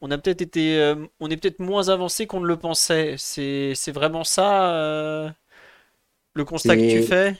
[0.00, 3.16] on a peut-être été, euh, on est peut-être moins avancé qu'on ne le pensait.
[3.18, 5.30] C'est, c'est vraiment ça euh,
[6.34, 7.36] le constat que tu fais?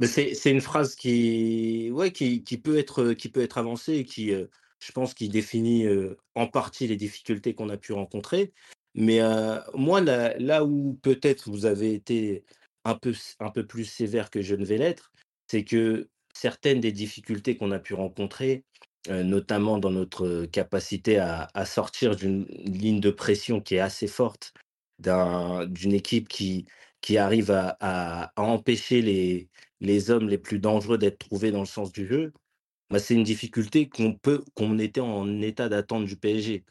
[0.00, 4.32] C'est, une phrase qui, ouais, qui, qui, peut être, qui peut être avancée et qui,
[4.32, 4.46] euh,
[4.80, 5.86] je pense, qui définit
[6.34, 8.52] en partie les difficultés qu'on a pu rencontrer.
[8.94, 9.20] Mais
[9.74, 12.44] moi, là, là où peut-être vous avez été
[12.84, 15.12] un peu, un peu plus sévère que je ne vais l'être,
[15.48, 18.64] c'est que certaines des difficultés qu'on a pu rencontrer,
[19.08, 24.52] notamment dans notre capacité à, sortir d'une ligne de pression qui est assez forte,
[24.98, 26.66] d'une équipe qui,
[27.00, 29.48] qui arrive à, empêcher les,
[29.80, 32.32] les hommes les plus dangereux d'être trouvés dans le sens du jeu,
[32.90, 36.64] bah, c'est une difficulté qu'on peut qu'on était en état d'attente du PSG.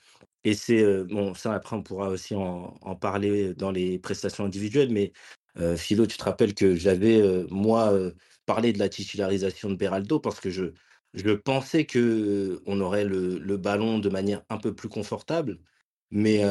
[0.43, 5.13] Et c'est bon, ça après on pourra aussi en, parler dans les prestations individuelles, mais
[5.77, 7.93] Philo, tu te rappelles que j'avais moi
[8.45, 10.73] parlé de la titularisation de Beraldo parce que je,
[11.13, 15.59] je pensais que on aurait le, le, ballon de manière un peu plus confortable.
[16.11, 16.43] Mais,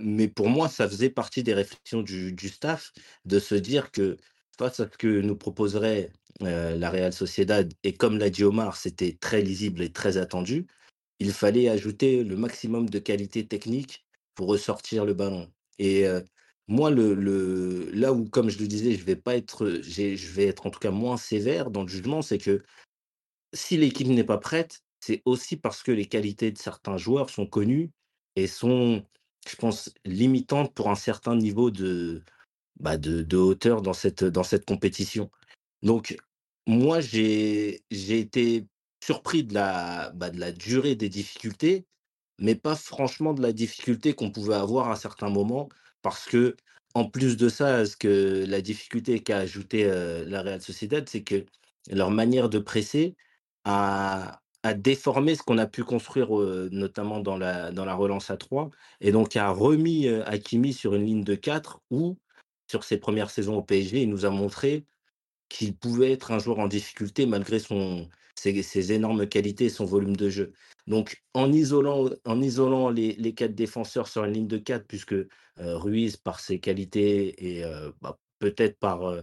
[0.00, 2.92] mais pour moi, ça faisait partie des réflexions du, du staff
[3.26, 4.16] de se dire que
[4.58, 9.16] face à ce que nous proposerait la Real Sociedad, et comme l'a dit Omar, c'était
[9.20, 10.66] très lisible et très attendu,
[11.20, 14.04] il fallait ajouter le maximum de qualité technique
[14.34, 15.50] pour ressortir le ballon.
[15.78, 16.04] Et
[16.66, 19.66] moi, le, là où, comme je le disais, je vais pas être,
[20.64, 22.62] en tout cas moins sévère dans le jugement, c'est que
[23.52, 27.46] si l'équipe n'est pas prête, c'est aussi parce que les qualités de certains joueurs sont
[27.46, 27.90] connues
[28.36, 29.04] et sont,
[29.48, 32.22] je pense, limitantes pour un certain niveau de,
[32.78, 32.96] bah
[33.32, 35.30] hauteur dans cette, dans cette compétition.
[35.82, 36.16] Donc,
[36.66, 38.66] moi, j'ai été
[39.00, 41.86] surpris de la, bah, de la durée des difficultés,
[42.38, 45.68] mais pas franchement de la difficulté qu'on pouvait avoir à un certain moment,
[46.02, 46.56] parce que
[46.94, 49.84] en plus de ça, ce que la difficulté qu'a ajouté
[50.26, 51.44] la Real Sociedad, c'est que
[51.90, 53.14] leur manière de presser
[53.64, 56.30] a, a déformé ce qu'on a pu construire,
[56.72, 61.04] notamment dans la, dans la relance à 3, et donc a remis Hakimi sur une
[61.06, 62.18] ligne de 4 où,
[62.68, 64.84] sur ses premières saisons au PSG, il nous a montré
[65.48, 68.08] qu'il pouvait être un joueur en difficulté malgré son,
[68.40, 70.52] ses, énormes qualités et son volume de jeu.
[70.86, 75.12] Donc, en isolant, en isolant les, les quatre défenseurs sur une ligne de 4, puisque
[75.12, 75.26] euh,
[75.58, 79.22] Ruiz, par ses qualités et euh, bah, peut-être par, euh,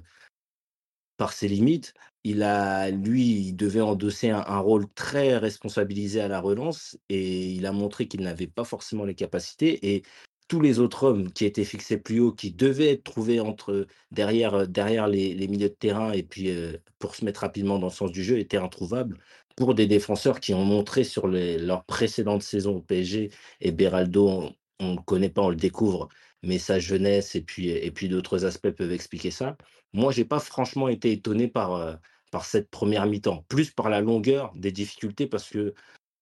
[1.17, 6.39] par ses limites, il a, lui, devait endosser un, un, rôle très responsabilisé à la
[6.39, 9.93] relance et il a montré qu'il n'avait pas forcément les capacités.
[9.95, 10.03] Et
[10.47, 14.53] tous les autres hommes qui étaient fixés plus haut, qui devaient être trouvés entre, derrière,
[14.55, 17.93] euh, derrière les, milieux de terrain et puis euh, pour se mettre rapidement dans le
[17.93, 19.17] sens du jeu, étaient introuvables
[19.55, 23.31] pour des défenseurs qui ont montré sur les, leur précédente saison au PSG.
[23.62, 26.10] Et Beraldo, on ne le connaît pas, on le découvre,
[26.43, 29.57] mais sa jeunesse et puis, d'autres aspects peuvent expliquer ça.
[29.93, 31.95] Moi, j'ai pas franchement été étonné euh,
[32.31, 35.73] par cette première mi-temps, plus par la longueur des difficultés, parce que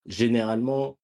[0.06, 0.98] généralement,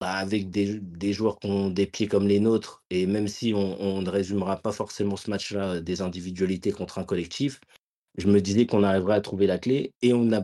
[0.00, 4.00] bah, avec des, joueurs qui ont des pieds comme les nôtres, et même si on,
[4.02, 7.60] ne résumera pas forcément ce match-là des individualités contre un collectif,
[8.16, 10.42] je me disais qu'on arriverait à trouver la clé, et on a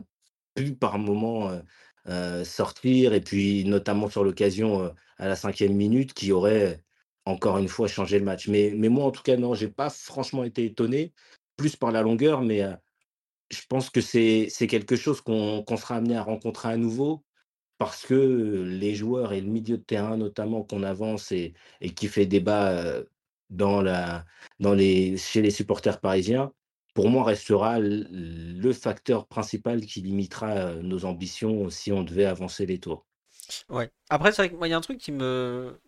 [0.55, 1.61] pu par moments euh,
[2.09, 6.83] euh, sortir, et puis notamment sur l'occasion euh, à la cinquième minute, qui aurait
[7.27, 8.49] encore une fois changé le match.
[8.49, 11.13] Mais, moi, en tout cas, non, j'ai pas franchement été étonné,
[11.57, 12.63] plus par la longueur, mais
[13.51, 17.25] je pense que c'est quelque chose qu'on qu'on sera amené à rencontrer à nouveau
[17.79, 21.55] parce que les joueurs et le milieu de terrain notamment qu'on avance et,
[21.97, 23.03] qui fait débat
[23.51, 24.25] dans la,
[24.61, 26.53] dans les, chez les supporters parisiens,
[26.95, 32.79] pour moi restera le facteur principal qui limitera nos ambitions si on devait avancer les
[32.79, 33.05] tours.
[33.69, 33.91] Ouais.
[34.09, 35.79] Après, c'est vrai que moi, il y a un truc qui me,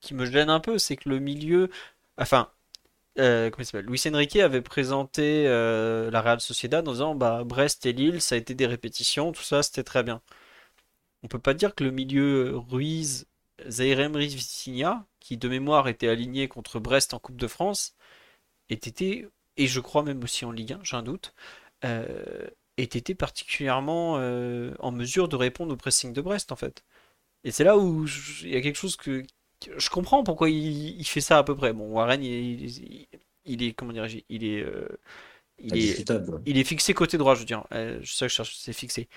[0.00, 1.68] qui me gêne un peu, c'est que le milieu.
[2.16, 2.50] Enfin,
[3.18, 3.86] euh, comment il s'appelle?
[3.86, 8.38] Luis Enrique avait présenté la Real Sociedad en disant bah, Brest et Lille, ça a
[8.38, 10.22] été des répétitions, tout ça, c'était très bien
[11.28, 13.26] on peut pas dire que le milieu Ruiz,
[13.68, 17.94] Zaire Emery, Vitinha, qui de mémoire était aligné contre Brest en Coupe de France,
[18.70, 21.34] ait été, et je crois même aussi en Ligue 1, j'ai un doute,
[21.84, 22.46] euh,
[22.78, 26.82] ait été particulièrement euh, en mesure de répondre au pressing de Brest en fait.
[27.44, 28.06] Et c'est là où
[28.42, 29.22] il y a quelque chose que,
[29.76, 31.74] je comprends pourquoi il, fait ça à peu près.
[31.74, 33.06] Bon, Warren, il,
[33.44, 34.88] il, est comment dirais-je, il est euh,
[35.58, 36.10] il est,
[36.46, 37.66] il est fixé côté droit, je veux dire.
[37.70, 39.08] je sais que je cherche, c'est fixé.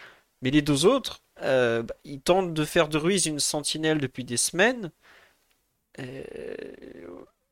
[0.41, 4.23] Mais les deux autres, euh, bah, ils tentent de faire de Ruiz une sentinelle depuis
[4.23, 4.91] des semaines.
[5.99, 6.23] Euh,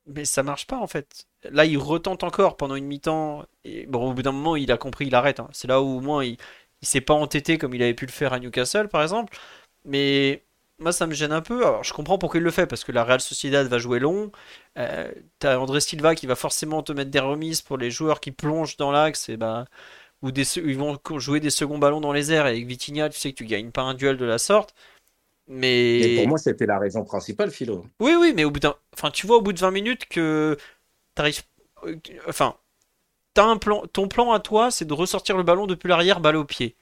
[0.06, 1.25] mais ça marche pas en fait.
[1.52, 3.45] Là, il retente encore pendant une mi-temps.
[3.63, 5.39] Et bon, au bout d'un moment, il a compris, il arrête.
[5.39, 5.49] Hein.
[5.52, 6.38] C'est là où au moins il,
[6.82, 9.38] il s'est pas entêté comme il avait pu le faire à Newcastle, par exemple.
[9.86, 10.43] Mais
[10.80, 11.65] moi, ça me gêne un peu.
[11.65, 14.32] Alors, je comprends pourquoi il le fait, parce que la Real Sociedad va jouer long.
[14.78, 18.32] Euh, T'as André Silva qui va forcément te mettre des remises pour les joueurs qui
[18.32, 19.65] plongent dans l'axe et bah,
[20.21, 22.47] ou des, ils vont jouer des seconds ballons dans les airs.
[22.47, 24.73] Et avec Vitinha, tu sais que tu gagnes pas un duel de la sorte.
[25.47, 27.86] Mais, pour moi, c'était la raison principale, Philo.
[27.99, 28.75] Oui, oui, mais au bout d'un.
[28.93, 30.58] Enfin, tu vois au bout de 20 minutes que
[31.15, 31.41] t'arrives.
[32.27, 32.55] Enfin,
[33.38, 33.84] as un plan...
[33.91, 36.75] ton plan à toi, c'est de ressortir le ballon depuis l'arrière, balle au pied.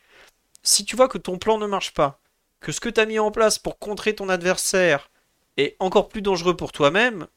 [0.63, 2.19] Si tu vois que ton plan ne marche pas,
[2.59, 5.09] que ce que tu as mis en place pour contrer ton adversaire
[5.55, 7.27] est encore plus dangereux pour toi-même,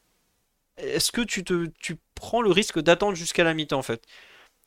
[0.79, 4.03] est-ce que tu, te, tu prends le risque d'attendre jusqu'à la mi-temps en fait?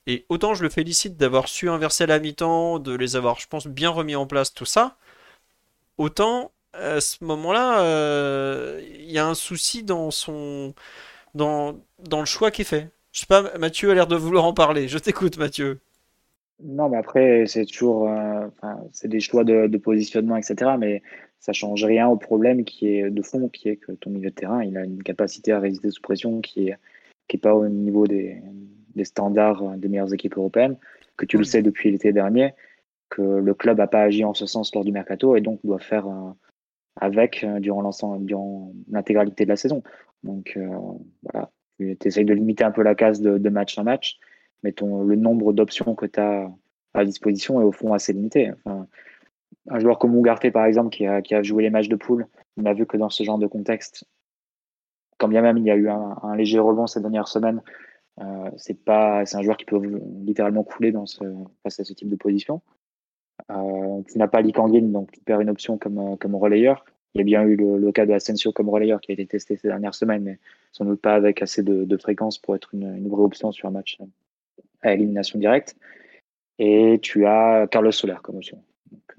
[0.07, 3.67] Et autant je le félicite d'avoir su inverser la mi-temps, de les avoir, je pense,
[3.67, 4.97] bien remis en place, tout ça,
[5.97, 10.73] autant à ce moment-là, euh, il y a un souci dans son.
[11.35, 12.89] Dans, dans le choix qui est fait.
[13.11, 14.87] Je sais pas, Mathieu a l'air de vouloir en parler.
[14.87, 15.79] Je t'écoute, Mathieu.
[16.63, 18.47] Non, mais après, c'est toujours, euh,
[18.91, 20.71] c'est des choix de, positionnement, etc.
[20.79, 21.01] Mais
[21.39, 24.35] ça change rien au problème qui est de fond, qui est que ton milieu de
[24.35, 26.77] terrain, il a une capacité à résister sous pression qui est,
[27.27, 28.41] qui est pas au niveau des,
[28.95, 30.77] des standards des meilleures équipes européennes,
[31.17, 32.53] que tu le sais depuis l'été dernier,
[33.09, 35.79] que le club n'a pas agi en ce sens lors du mercato et donc doit
[35.79, 36.31] faire euh,
[36.99, 39.83] avec euh, durant l'ensemble, durant l'intégralité de la saison.
[40.23, 40.57] Donc
[41.21, 44.17] voilà, tu essayes de limiter un peu la case de, de match en match
[44.63, 46.49] mais ton, le nombre d'options que tu as
[46.93, 48.51] à disposition est au fond assez limité.
[48.65, 48.87] Enfin,
[49.69, 52.27] un joueur comme Ougarté, par exemple, qui a, qui a, joué les matchs de poule,
[52.57, 54.05] on a vu que dans ce genre de contexte,
[55.17, 57.61] quand bien même il y a eu un, léger rebond ces dernières semaines,
[58.21, 59.81] euh, c'est pas, c'est un joueur qui peut
[60.23, 61.23] littéralement couler dans ce,
[61.63, 62.61] face à ce type de position.
[63.49, 66.85] Euh, tu n'as pas Lee donc tu perds une option comme, euh, comme relayeur.
[67.15, 69.55] Il y a bien eu le, cas de Asensio comme relayeur qui a été testé
[69.55, 70.39] ces dernières semaines, mais
[70.71, 73.99] sans doute pas avec assez de, fréquence pour être une, vraie option sur un match
[74.81, 75.75] à élimination directe.
[76.57, 78.63] Et tu as Carlos Soler comme option.
[78.91, 79.15] Donc,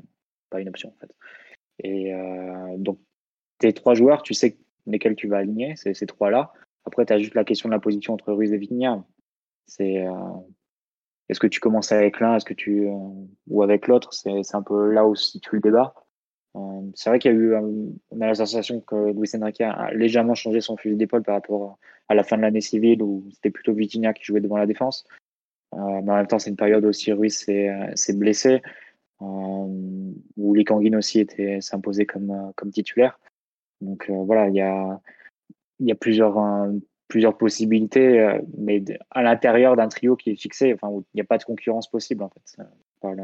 [0.50, 1.14] pas une option en fait.
[1.84, 2.12] Et
[2.78, 2.98] donc,
[3.58, 6.52] tes trois joueurs, tu sais lesquels tu vas aligner, ces trois-là.
[6.86, 9.04] Après, tu as juste la question de la position entre Ruiz et Vitinha.
[9.66, 10.12] C'est euh,
[11.28, 12.88] est-ce que tu commences avec l'un, est-ce que tu
[13.48, 14.12] ou avec l'autre?
[14.12, 15.94] C'est un peu là où si tu le débat.
[16.94, 17.54] c'est vrai qu'il y a eu,
[18.10, 21.78] on a la sensation que Luis Enrique a légèrement changé son fusil d'épaule par rapport
[22.08, 25.06] à la fin de l'année civile où c'était plutôt Vitinha qui jouait devant la défense.
[25.74, 28.62] Euh, mais en même temps, c'est une période aussi Ruiz s'est euh, blessé,
[29.22, 31.26] euh, où les Kanguin aussi
[31.60, 33.18] s'imposé comme, comme titulaire.
[33.80, 35.00] Donc voilà, il y a,
[35.80, 36.36] y a plusieurs,
[37.08, 41.38] plusieurs possibilités, mais à l'intérieur d'un trio qui est fixé, enfin, il n'y a pas
[41.38, 42.62] de concurrence possible en fait,
[43.00, 43.14] par,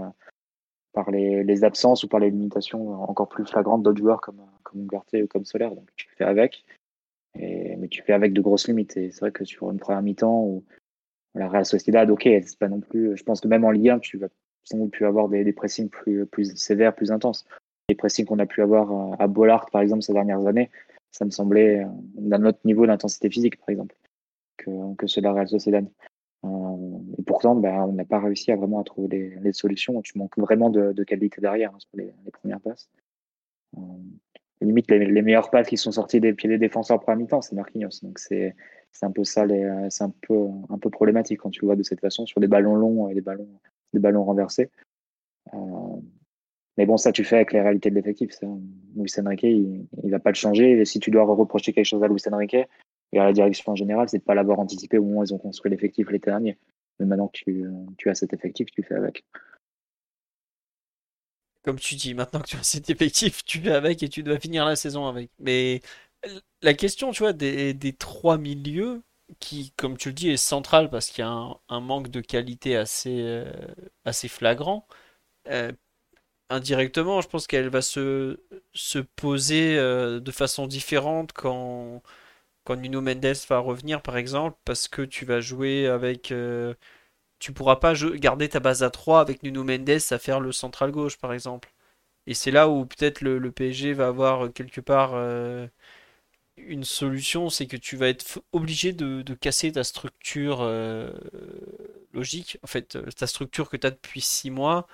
[0.93, 5.27] par les, absences ou par les limitations encore plus flagrantes d'autres joueurs comme, comme ou
[5.27, 5.75] comme Solaire.
[5.75, 6.65] Donc tu fais avec,
[7.35, 8.97] mais tu fais avec de grosses limites.
[8.97, 10.65] Et c'est vrai que sur une première mi-temps où
[11.35, 13.17] la Real Sociedad, ok, c'est pas non plus.
[13.17, 14.29] Je pense que même en Ligue 1, tu vas
[14.65, 17.47] sans doute pu avoir des, pressings plus, plus sévères, plus intenses.
[17.89, 20.71] Les pressings qu'on a pu avoir euh, à Bollard, par exemple, ces dernières années,
[21.11, 23.95] ça me semblait euh, d'un autre niveau d'intensité physique, par exemple,
[24.57, 25.87] que, que ceux de la Real Sociedad.
[26.45, 29.09] Euh, et pourtant, ben, on n'a pas réussi à vraiment à trouver
[29.41, 30.01] des, solutions.
[30.03, 32.89] Tu manques vraiment de, qualité derrière hein, sur les, premières passes.
[33.77, 33.81] Euh,
[34.61, 37.55] limite, les, les, meilleures passes qui sont sorties des pieds des défenseurs pour mi-temps, c'est
[37.55, 38.01] Marquinhos.
[38.03, 38.55] Donc c'est
[39.03, 39.47] un peu ça,
[39.91, 42.49] c'est un peu, un peu problématique quand tu le vois de cette façon sur des
[42.49, 43.49] ballons longs et des ballons,
[43.93, 44.71] des ballons renversés.
[46.81, 48.31] Mais bon, ça, tu fais avec les réalités de l'effectif.
[48.97, 50.81] Luis Enrique, il, il va pas le changer.
[50.81, 53.77] Et si tu dois reprocher quelque chose à Luis Enrique et à la direction en
[53.77, 56.57] général, c'est de pas l'avoir anticipé au moment où ils ont construit l'effectif l'été dernier.
[56.99, 57.65] Mais maintenant que tu,
[57.99, 59.25] tu as cet effectif, tu fais avec
[61.63, 64.41] comme tu dis, maintenant que tu as cet effectif, tu fais avec et tu dois
[64.41, 65.31] finir la saison avec.
[65.39, 65.83] Mais
[66.63, 69.03] la question, tu vois, des, trois milieux,
[69.41, 72.77] qui, comme tu le dis, est centrale parce qu'il y a un, manque de qualité
[72.77, 73.53] assez, euh,
[74.07, 74.87] assez flagrant.
[75.49, 75.73] Euh,
[76.51, 78.41] indirectement, je pense qu'elle va se,
[78.75, 82.03] se poser euh, de façon différente quand,
[82.65, 86.33] quand Nuno Mendes va revenir, par exemple, parce que tu vas jouer avec.
[87.39, 90.91] tu pourras pas garder ta base à 3 avec Nuno Mendes à faire le central
[90.93, 91.73] gauche, par exemple.
[92.27, 95.15] Et c'est là où peut-être le, PSG va avoir quelque part
[96.67, 101.11] une solution, c'est que tu vas être obligé de, casser ta structure euh,
[102.13, 104.87] logique, en fait, euh, ta structure que tu as depuis 6 mois,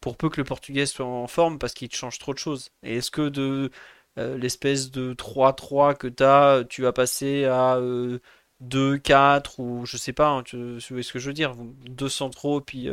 [0.00, 2.70] pour peu que le portugais soit en forme, parce qu'il change trop de choses.
[2.82, 3.70] Et est-ce que de
[4.18, 7.78] euh, l'espèce de 3-3 que tu as, tu vas passer à
[8.62, 12.60] 2-4 ou je sais pas, hein, tu, vois ce que je veux dire, deux centraux,
[12.60, 12.88] puis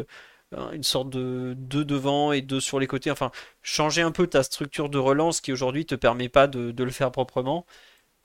[0.51, 4.43] une sorte de 2 devant et 2 sur les côtés, enfin, changer un peu ta
[4.43, 7.65] structure de relance qui aujourd'hui te permet pas de le faire proprement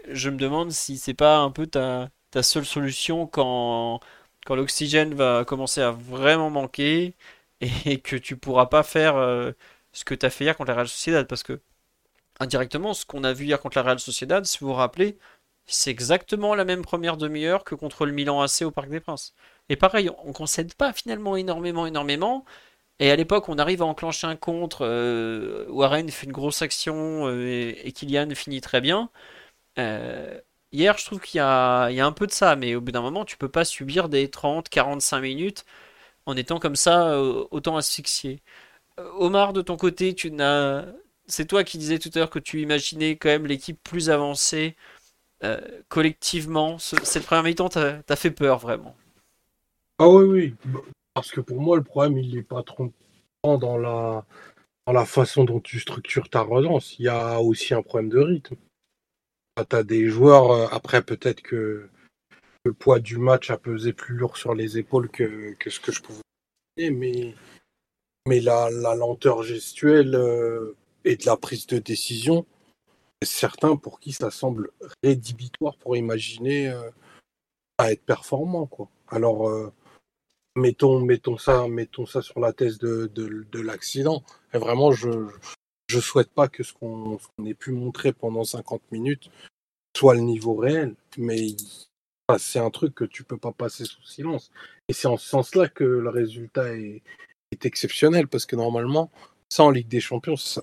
[0.08, 4.00] je me demande si c'est pas un peu ta, ta seule solution quand,
[4.46, 7.14] quand l'oxygène va commencer à vraiment manquer
[7.60, 9.52] et que tu pourras pas faire euh,
[9.92, 11.60] ce que tu as fait hier contre la Real Sociedad parce que
[12.40, 15.18] indirectement, ce qu'on a vu hier contre la Real Sociedad, si vous vous rappelez,
[15.66, 19.34] c'est exactement la même première demi-heure que contre le Milan AC au Parc des Princes.
[19.68, 22.44] Et pareil, on concède pas finalement énormément, énormément.
[23.00, 24.84] Et à l'époque, on arrive à enclencher un contre.
[24.84, 29.10] Euh, Warren fait une grosse action euh, et, Kylian finit très bien.
[30.72, 33.24] Hier, je trouve qu'il y, a un peu de ça, mais au bout d'un moment,
[33.24, 35.64] tu peux pas subir des 30-45 minutes
[36.28, 38.42] en étant comme ça autant asphyxié.
[39.18, 40.84] Omar, de ton côté, tu n'as.
[41.26, 44.76] C'est toi qui disais tout à l'heure que tu imaginais quand même l'équipe plus avancée
[45.88, 46.78] collectivement.
[46.78, 48.96] cette première mi-temps t'as fait peur vraiment.
[49.98, 50.54] Ah oui, oui.
[51.14, 52.92] Parce que pour moi, le problème, il n'est pas trop
[53.42, 54.24] dans la,
[54.86, 56.98] dans la façon dont tu structures ta relance.
[56.98, 58.56] Il y a aussi un problème de rythme.
[59.56, 61.88] Tu as des joueurs, euh, après peut-être que
[62.68, 66.02] le poids du match a pesé plus lourd sur les épaules que, ce que je
[66.02, 66.20] pouvais
[66.76, 67.34] mais,
[68.26, 72.44] mais la, lenteur gestuelle euh, et de la prise de décision,
[73.24, 74.70] certains pour qui ça semble
[75.02, 76.90] rédhibitoire pour imaginer euh,
[77.78, 78.66] à être performant.
[78.66, 78.90] Quoi.
[79.08, 79.72] Alors,
[80.54, 84.22] mettons, mettons, ça, mettons ça sur la thèse de, de, l'accident.
[84.52, 89.30] Et vraiment, je ne souhaite pas que ce qu'on ait pu montrer pendant 50 minutes
[89.96, 90.94] soit le niveau réel.
[91.16, 91.56] Mais
[92.36, 94.50] c'est un truc que tu peux pas passer sous silence.
[94.88, 97.02] Et c'est en ce sens-là que le résultat est,
[97.64, 98.28] exceptionnel.
[98.28, 99.10] Parce que normalement,
[99.48, 100.62] ça en Ligue des Champions, ça,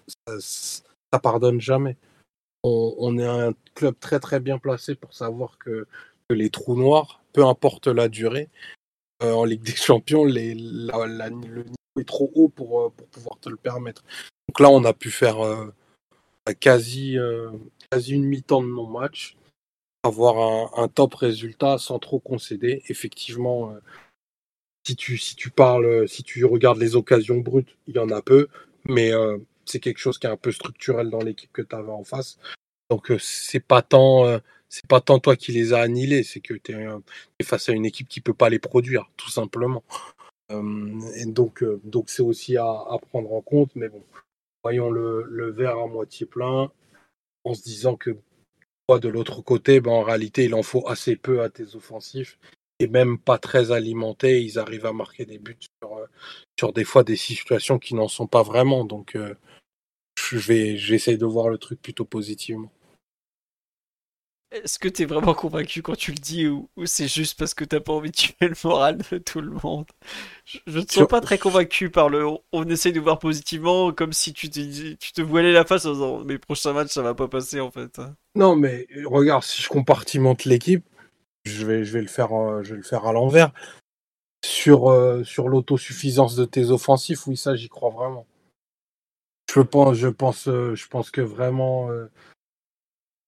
[1.23, 1.97] pardonne jamais.
[2.63, 5.87] On, est un club très très bien placé pour savoir que,
[6.31, 8.49] les trous noirs, peu importe la durée,
[9.23, 13.49] euh, en Ligue des Champions, le niveau est trop haut pour, euh, pour pouvoir te
[13.49, 14.03] le permettre.
[14.49, 15.71] Donc là, on a pu faire euh,
[16.59, 17.17] quasi,
[17.91, 19.37] quasi une mi-temps de non-match,
[20.05, 22.83] avoir un, top résultat sans trop concéder.
[22.89, 23.73] Effectivement,
[24.85, 28.21] si, tu, si tu parles, si tu regardes les occasions brutes, il y en a
[28.21, 28.47] peu,
[28.85, 29.11] mais
[29.65, 32.37] c'est quelque chose qui est un peu structurel dans l'équipe que tu avais en face.
[32.89, 34.39] Donc c'est pas tant
[34.69, 37.85] c'est pas tant toi qui les as annihilés, c'est que tu es, face à une
[37.85, 39.83] équipe qui peut pas les produire, tout simplement.
[40.49, 44.03] donc, donc c'est aussi à, prendre en compte, mais bon,
[44.63, 46.71] voyons le, verre à moitié plein,
[47.43, 48.17] en se disant que
[48.89, 52.37] de l'autre côté, ben, en réalité, il en faut assez peu à tes offensifs,
[52.79, 55.99] et même pas très alimentés, ils arrivent à marquer des buts sur,
[56.59, 58.85] sur des fois des situations qui n'en sont pas vraiment.
[58.85, 59.17] Donc,
[60.37, 62.71] vais, j'essaie de voir le truc plutôt positivement.
[64.51, 67.79] Est-ce que t'es vraiment convaincu quand tu le dis ou, c'est juste parce que t'as
[67.79, 69.85] pas envie de tuer le moral de tout le monde?
[70.45, 72.25] Je ne sens pas très convaincu par le.
[72.51, 75.93] On, essaie de voir positivement comme si tu te, tu te voilais la face en
[75.93, 77.99] disant mes prochains matchs ça va pas passer en fait.
[77.99, 78.15] Hein.
[78.35, 80.85] Non mais regarde, si je compartimente l'équipe,
[81.45, 83.51] je vais, je vais le faire, euh, je vais le faire à l'envers.
[84.45, 88.27] Sur, euh, sur l'autosuffisance de tes offensifs, oui ça j'y crois vraiment.
[89.51, 91.89] Je pense, je pense, euh, je pense que vraiment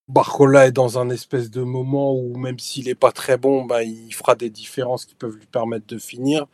[0.08, 3.82] Barcola est dans un espèce de moment où même s'il n'est pas très bon, bah,
[3.82, 6.46] il fera des différences qui peuvent lui permettre de finir.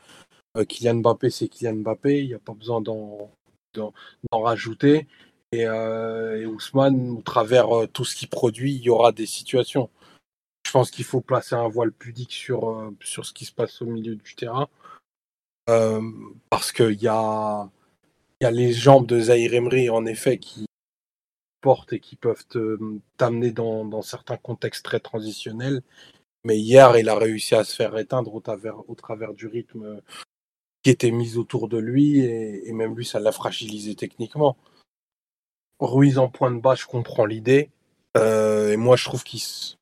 [0.57, 3.31] Euh, Kylian Mbappé, c'est Kylian Mbappé, il n'y a pas besoin d'en
[4.33, 5.07] rajouter.
[5.53, 9.89] Et, euh, Ousmane, au travers euh, tout ce qu'il produit, il y aura des situations.
[10.67, 13.87] Je pense qu'il faut placer un voile pudique sur, sur ce qui se passe au
[13.87, 14.69] milieu du terrain.
[16.51, 17.71] parce qu'il y a,
[18.41, 20.67] y a les jambes de Zahir Emery, en effet, qui,
[21.91, 22.45] et qui peuvent
[23.17, 25.83] t'amener dans, certains contextes très transitionnels.
[26.45, 30.01] Mais hier, il a réussi à se faire éteindre au travers, au travers du rythme
[30.83, 34.57] qui était mis autour de lui et, même lui, ça l'a fragilisé techniquement.
[35.81, 37.71] Ruiz en point de bas, je comprends l'idée.
[38.17, 39.41] Euh, et moi, je trouve qu'il.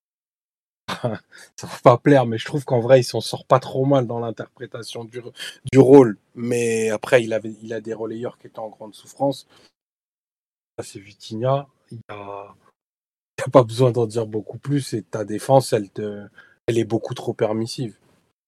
[0.88, 4.06] ça va pas plaire, mais je trouve qu'en vrai, il s'en sort pas trop mal
[4.06, 5.20] dans l'interprétation du,
[5.72, 6.16] du rôle.
[6.36, 9.48] Mais après, il, avait, il a des relayeurs qui étaient en grande souffrance
[10.80, 11.68] c'est Vitinha.
[11.90, 12.54] Il n'y a...
[13.52, 14.94] pas besoin d'en dire beaucoup plus.
[14.94, 16.26] Et ta défense, elle, te...
[16.66, 17.96] elle est beaucoup trop permissive.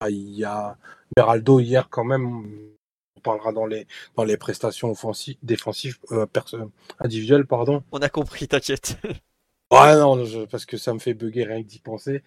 [0.00, 0.76] Ah, il y a
[1.16, 2.44] Beraldo hier, quand même.
[3.16, 6.26] On parlera dans les, dans les prestations offensives, défensives, euh,
[6.98, 7.82] individuelles, pardon.
[7.92, 8.96] On a compris, t'inquiète.
[9.70, 12.22] ouais, non, parce que ça me fait bugger rien que d'y penser.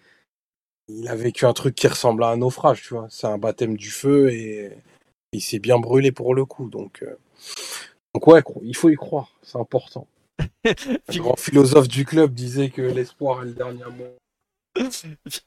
[0.88, 3.06] Il a vécu un truc qui ressemble à un naufrage, tu vois.
[3.10, 4.72] C'est un baptême du feu et
[5.32, 6.70] il s'est bien brûlé pour le coup.
[6.70, 7.16] Donc, euh,
[8.18, 10.08] donc ouais, il faut y croire, c'est important.
[10.64, 14.82] Le grand philosophe du club disait que l'espoir est le dernier mot.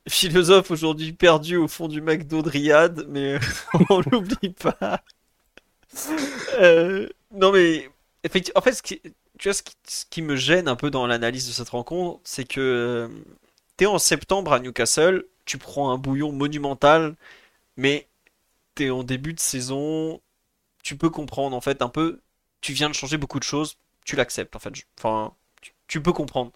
[0.08, 3.38] Philosophe aujourd'hui perdu au fond du McDo de Riyad, mais
[3.90, 5.04] on l'oublie pas.
[6.62, 7.90] Euh, non mais
[8.24, 9.02] effectivement, en fait, ce qui,
[9.38, 12.62] tu vois, ce qui, me gêne un peu dans l'analyse de cette rencontre, c'est que
[12.62, 13.08] euh,
[13.76, 17.16] tu es en septembre à Newcastle, tu prends un bouillon monumental,
[17.76, 18.08] mais
[18.76, 20.22] tu es en début de saison,
[20.84, 22.22] tu peux comprendre en fait un peu
[22.62, 24.74] tu viens de changer beaucoup de choses, tu l'acceptes en fait.
[25.00, 25.36] Enfin,
[25.88, 26.52] tu peux comprendre.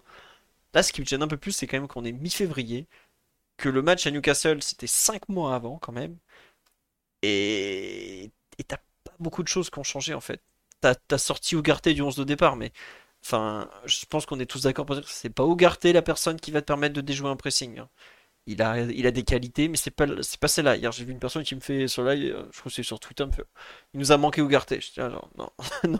[0.74, 2.86] Là, ce qui me gêne un peu plus, c'est quand même qu'on est mi-février,
[3.58, 6.16] que le match à Newcastle, c'était 5 mois avant quand même,
[7.22, 8.30] et
[8.68, 10.40] t'as pas beaucoup de choses qui ont changé en fait.
[10.80, 12.72] T'as as sorti Ougarté du 11 de départ, mais
[13.24, 16.38] enfin, je pense qu'on est tous d'accord pour dire que c'est pas Ougarté la personne
[16.40, 17.78] qui va te permettre de déjouer un pressing.
[17.78, 17.88] hein.
[18.48, 20.76] Il a, il a des qualités, mais c'est pas, c'est pas celle-là.
[20.76, 22.82] Hier, j'ai vu une personne qui me fait sur live, euh, je crois que c'est
[22.84, 23.44] sur Twitter, me fait,
[23.92, 24.80] il nous a manqué Ougarté.
[24.80, 25.50] Je dis, ah, genre, non,
[25.88, 25.98] non,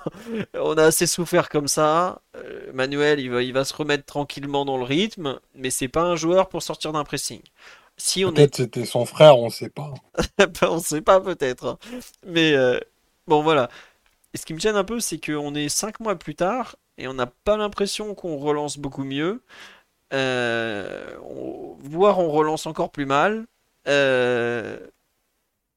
[0.55, 2.23] on a assez souffert comme ça.
[2.37, 6.03] Euh, Manuel, il va, il va se remettre tranquillement dans le rythme, mais c'est pas
[6.03, 7.41] un joueur pour sortir d'un pressing.
[7.97, 9.93] Si on est Peut-être c'était son frère, on sait pas.
[10.39, 11.67] Ben, on sait pas peut-être.
[11.67, 11.79] hein.
[12.27, 12.79] Mais euh,
[13.27, 13.69] bon voilà.
[14.35, 17.09] Et ce qui me gêne un peu, c'est qu'on est 5 mois plus tard et
[17.09, 19.43] on n'a pas l'impression qu'on relance beaucoup mieux.
[20.13, 23.47] Euh, on- voire on relance encore plus mal.
[23.89, 24.79] Euh,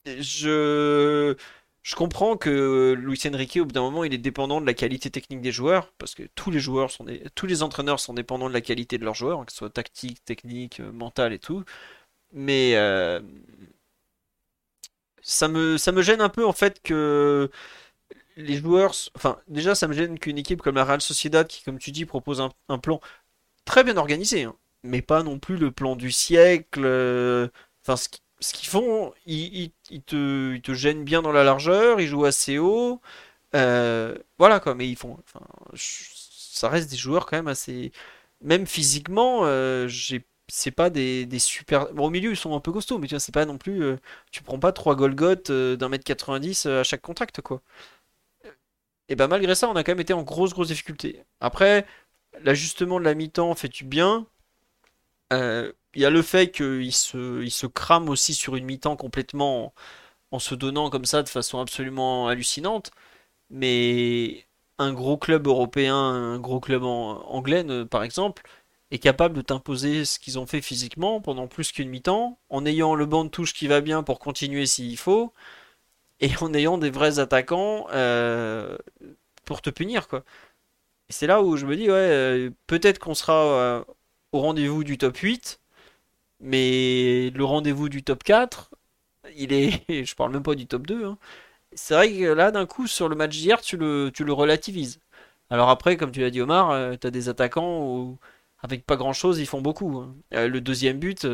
[0.06, 1.36] je...
[1.84, 5.10] je comprends que Luis Enrique, au bout d'un moment, il est dépendant de la qualité
[5.12, 7.24] technique des joueurs, parce que tous les joueurs sont des...
[7.36, 10.24] tous les entraîneurs sont dépendants de la qualité de leurs joueurs, que ce soit tactique,
[10.26, 11.64] technique, euh, mental et tout.
[12.34, 12.76] Mais
[15.22, 17.50] ça me, gêne un peu en fait que
[18.38, 18.94] les joueurs.
[19.16, 22.06] Enfin, déjà, ça me gêne qu'une équipe comme la Real Sociedad, qui, comme tu dis,
[22.06, 23.02] propose un plan
[23.70, 26.82] très bien organisé, hein, mais pas non plus le plan du siècle.
[26.86, 27.48] euh,
[27.84, 29.72] Enfin, ce qui- ce qu'ils font, ils,
[30.06, 33.02] te, gênent bien dans la largeur, ils jouent assez haut.
[33.56, 35.18] euh, voilà quoi, mais ils font.
[35.76, 37.92] Ça reste des joueurs quand même assez.
[38.42, 39.88] Même physiquement, euh.
[40.52, 41.94] C'est pas des, super.
[41.94, 43.84] Bon, au milieu, ils sont un peu costauds, mais tu vois, c'est pas non plus.
[44.32, 47.62] tu prends pas trois Golgoth d'un mètre 90 euh, à chaque contact, quoi.
[49.10, 51.24] Et ben malgré ça, on a quand même été en grosse, grosse difficulté.
[51.40, 51.86] Après,
[52.44, 54.28] l'ajustement de la mi-temps fait du bien.
[55.34, 59.74] Euh, Il y a le fait qu'il se, il crame aussi sur une mi-temps complètement
[60.32, 62.92] en, se donnant comme ça de façon absolument hallucinante.
[63.52, 64.48] Mais
[64.80, 68.44] un gros club européen, un gros club anglais, par exemple,
[68.92, 72.96] est capable de t'imposer ce qu'ils ont fait physiquement pendant plus qu'une mi-temps, en ayant
[72.96, 75.34] le banc de touche qui va bien pour continuer s'il faut,
[76.20, 78.78] et en ayant des vrais attaquants euh,
[79.46, 80.24] pour te punir, quoi.
[81.10, 83.34] C'est là où je me dis, ouais, euh, peut-être qu'on sera
[83.80, 83.84] euh,
[84.32, 85.60] au rendez-vous du top 8,
[86.42, 88.72] mais le rendez-vous du top 4,
[89.38, 91.18] il est, je parle même pas du top 2, hein.
[91.76, 95.00] C'est vrai que là, d'un coup, sur le match d'hier, tu le, tu relativises.
[95.52, 98.20] Alors après, comme tu l'as dit Omar, euh, t'as des attaquants où,
[98.62, 100.00] avec pas grand-chose, ils font beaucoup.
[100.00, 100.16] hein.
[100.36, 101.26] Euh, le deuxième but,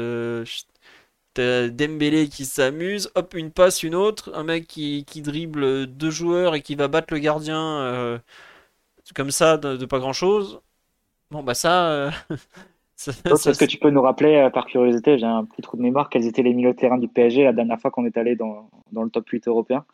[1.34, 6.56] t'as Dembélé qui s'amuse, hop, une passe, une autre, un mec qui, dribble deux joueurs
[6.56, 8.22] et qui va battre le gardien
[9.14, 10.62] comme ça, de, de pas grand-chose.
[11.32, 11.90] Bon, bah ça...
[11.92, 12.12] euh,
[12.96, 15.62] ça- Donc, ça- Est-ce que tu peux nous rappeler, euh, par curiosité, j'ai un petit
[15.62, 18.06] trou de mémoire, quels étaient les milieux de terrain du PSG la dernière fois qu'on
[18.06, 19.86] est allé dans, dans le top 8 européen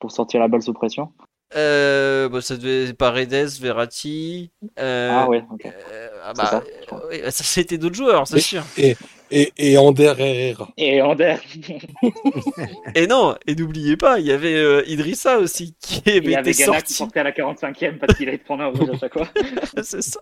[0.00, 1.12] pour sortir la balle sous pression?
[1.56, 4.52] Euh, bah, ça devait être Paredes, Verratti.
[4.78, 5.66] euh, Ah ouais, ok.
[5.66, 6.64] euh, ah C'est bah, ça,
[7.08, 8.64] oui, c'était d'autres joueurs, c'est sûr.
[8.76, 8.96] Et,
[9.30, 10.68] et Ander Herrera.
[10.76, 11.36] Et Ander,
[12.94, 16.34] Et non, et n'oubliez pas, il y avait euh, Idrissa aussi qui il avait y
[16.36, 16.94] avait été Ghana qui sorti.
[16.94, 19.28] sortait à la 45e parce qu'il allait te prendre un rouge à chaque fois.
[19.82, 20.20] C'est ça.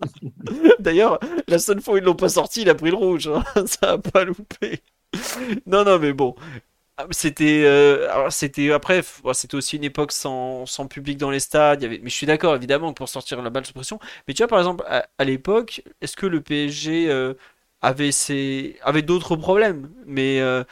[0.79, 3.29] D'ailleurs, la seule fois où ils l'ont pas sorti, il a pris le rouge.
[3.29, 3.45] hein.
[3.67, 4.81] Ça a pas loupé.
[5.67, 6.35] Non, non, mais bon.
[6.97, 9.03] Ah, C'était, euh, c'était après,
[9.33, 11.81] c'était aussi une époque sans, sans public dans les stades.
[11.81, 13.99] il y avait- mais je suis d'accord évidemment pour sortir la balle sous pression.
[14.27, 17.35] Mais tu vois, par exemple, à, à l'époque, est-ce que le PSG euh,
[17.83, 19.91] avait d'autres problèmes?
[20.07, 20.65] Mais euh,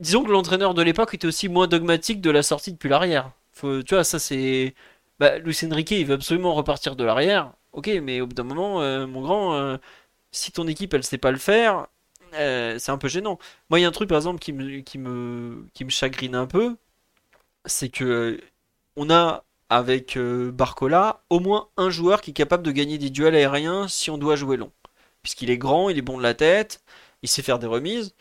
[0.00, 3.30] disons que l'entraîneur de l'époque était aussi moins dogmatique de la sortie depuis l'arrière.
[3.60, 4.74] Tu vois, ça c'est.
[5.18, 7.52] Bah, Luis Enrique, il veut absolument repartir de l'arrière.
[7.72, 9.78] Ok, mais au bout d'un moment, euh, mon grand, euh,
[10.32, 11.86] si ton équipe elle sait pas le faire,
[12.32, 13.38] c'est un peu gênant.
[13.70, 16.76] Moi, il y a un truc par exemple qui me, qui me, chagrine un peu,
[17.66, 18.40] c'est que
[18.96, 23.34] on a avec Barcola au moins un joueur qui est capable de gagner des duels
[23.36, 24.72] aériens si on doit jouer long.
[25.24, 26.80] Puisqu'il est grand, il est bon de la tête,
[27.22, 28.14] il sait faire des remises.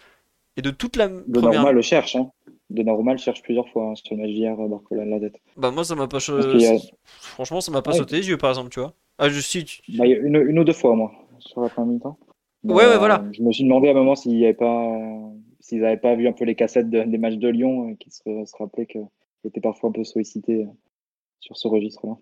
[0.58, 1.28] Et de toute la première.
[1.28, 2.16] Donnarumma le cherche.
[2.16, 2.32] Hein.
[2.70, 5.36] Donnarumma le cherche plusieurs fois hein, sur le match d'hier, euh, Barcola de la tête.
[5.58, 6.18] Bah, moi, ça m'a pas.
[6.20, 7.98] Y a- Franchement, ça m'a pas Ouais.
[7.98, 8.94] sauté les yeux, par exemple, tu vois.
[9.20, 9.82] Ah, je suis.
[9.90, 12.18] Bah, une, une ou deux fois, moi, sur la première mi-temps.
[12.64, 13.26] Ouais, ouais, euh, voilà.
[13.34, 15.30] Je me suis demandé à un moment s'il y avait pas, euh,
[15.60, 18.14] s'ils n'avaient pas vu un peu les cassettes de- des matchs de Lyon et qu'ils
[18.14, 19.06] se, se rappelaient qu'ils
[19.44, 20.68] étaient parfois un peu sollicités euh,
[21.42, 22.16] sur ce registre-là.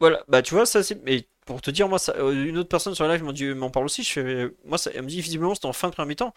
[0.00, 1.02] Voilà, bah tu vois, ça c'est.
[1.04, 2.12] Mais pour te dire, moi, ça...
[2.16, 4.02] euh, une autre personne sur la live m'en parle aussi.
[4.04, 4.50] Je fais...
[4.64, 6.34] Moi, elle me dit visiblement c'était en fin de première mi-temps.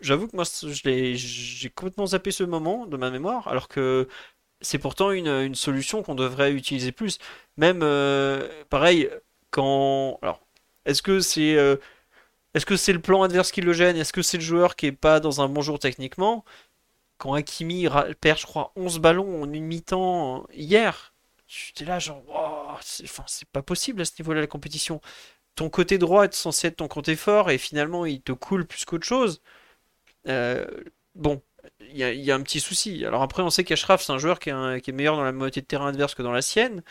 [0.00, 4.08] J'avoue que moi, j'ai complètement zappé ce moment de ma mémoire, alors que
[4.62, 7.18] c'est pourtant une, solution qu'on devrait utiliser plus.
[7.58, 9.10] Même, euh, pareil,
[9.50, 10.18] quand.
[10.22, 10.40] Alors,
[10.86, 11.56] est-ce que c'est.
[11.56, 11.76] euh,
[12.54, 13.96] Est-ce que c'est le plan adverse qui le gêne?
[13.96, 16.44] Est-ce que c'est le joueur qui est pas dans un bon jour techniquement?
[17.18, 17.88] Quand Hakimi
[18.20, 21.14] perd, je crois, 11 ballons en une mi-temps hier.
[21.48, 25.00] J'étais là, genre, Wow, c'est enfin, c'est pas possible à ce niveau-là, la compétition.
[25.56, 28.84] ton côté droit est censé être ton côté fort et finalement il te coule plus
[28.84, 29.42] qu'autre chose.
[31.14, 31.42] bon,
[31.80, 33.04] il y, a un petit souci.
[33.04, 35.66] Alors après, on sait qu'Ashraf, c'est un joueur qui est, meilleur dans la moitié de
[35.66, 36.82] terrain adverse que dans la sienne,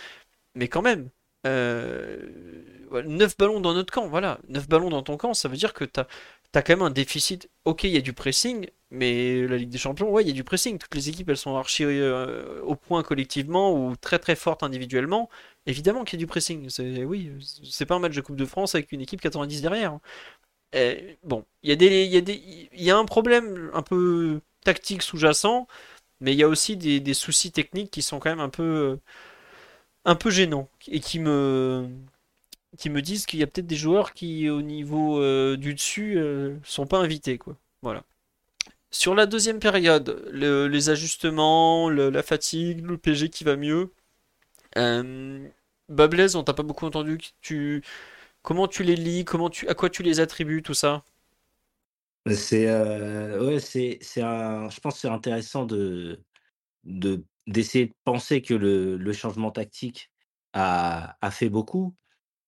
[0.55, 1.09] mais quand même.
[1.45, 4.39] 9 ballons dans notre camp, voilà.
[4.47, 6.07] 9 ballons dans ton camp, ça veut dire que tu as,
[6.61, 7.49] quand même un déficit.
[7.65, 10.33] Ok, il y a du pressing, mais la Ligue des Champions, ouais, il y a
[10.33, 10.77] du pressing.
[10.77, 15.29] Toutes les équipes, elles sont archi euh, au point collectivement ou très très fortes individuellement.
[15.65, 16.69] Évidemment qu'il y a du pressing.
[17.05, 17.31] Oui,
[17.63, 19.99] c'est pas un match de Coupe de France avec une équipe 90 derrière.
[20.73, 25.67] Et, bon, il y, a des, y, a un problème un peu tactique sous-jacent,
[26.19, 28.99] mais il y a aussi des, soucis techniques qui sont quand même un peu,
[30.05, 31.87] un peu gênants et qui me,
[32.77, 36.17] qui me disent qu'il y a peut-être des joueurs qui, au niveau euh, du dessus,
[36.17, 37.37] euh, sont pas invités.
[37.37, 37.55] Quoi.
[37.81, 38.03] Voilà.
[38.91, 43.91] Sur la deuxième période, les ajustements, la fatigue, le PG qui va mieux.
[44.77, 45.47] Euh,
[45.89, 47.17] Bablaise, on t'a pas beaucoup entendu.
[48.41, 49.25] Comment tu les lis?
[49.25, 51.03] Comment tu, à quoi tu les attribues tout ça?
[52.31, 56.21] C'est, euh, ouais, c'est, c'est je pense que c'est intéressant de,
[56.85, 60.09] de d'essayer de penser que le, le changement tactique
[60.53, 61.95] a, a fait beaucoup.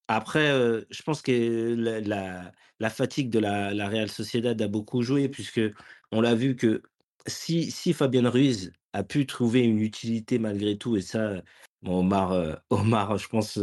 [0.07, 0.49] Après,
[0.89, 5.61] je pense que la la fatigue de la la Real Sociedad a beaucoup joué puisque
[6.11, 6.82] on l'a vu que
[7.28, 11.41] si si Fabien Ruiz a pu trouver une utilité malgré tout et ça,
[11.86, 13.59] Omar, Omar, je pense,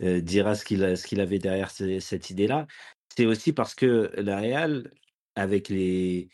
[0.00, 2.66] dira ce qu'il ce qu'il avait derrière cette idée-là.
[3.16, 4.90] C'est aussi parce que la Real,
[5.36, 6.28] avec les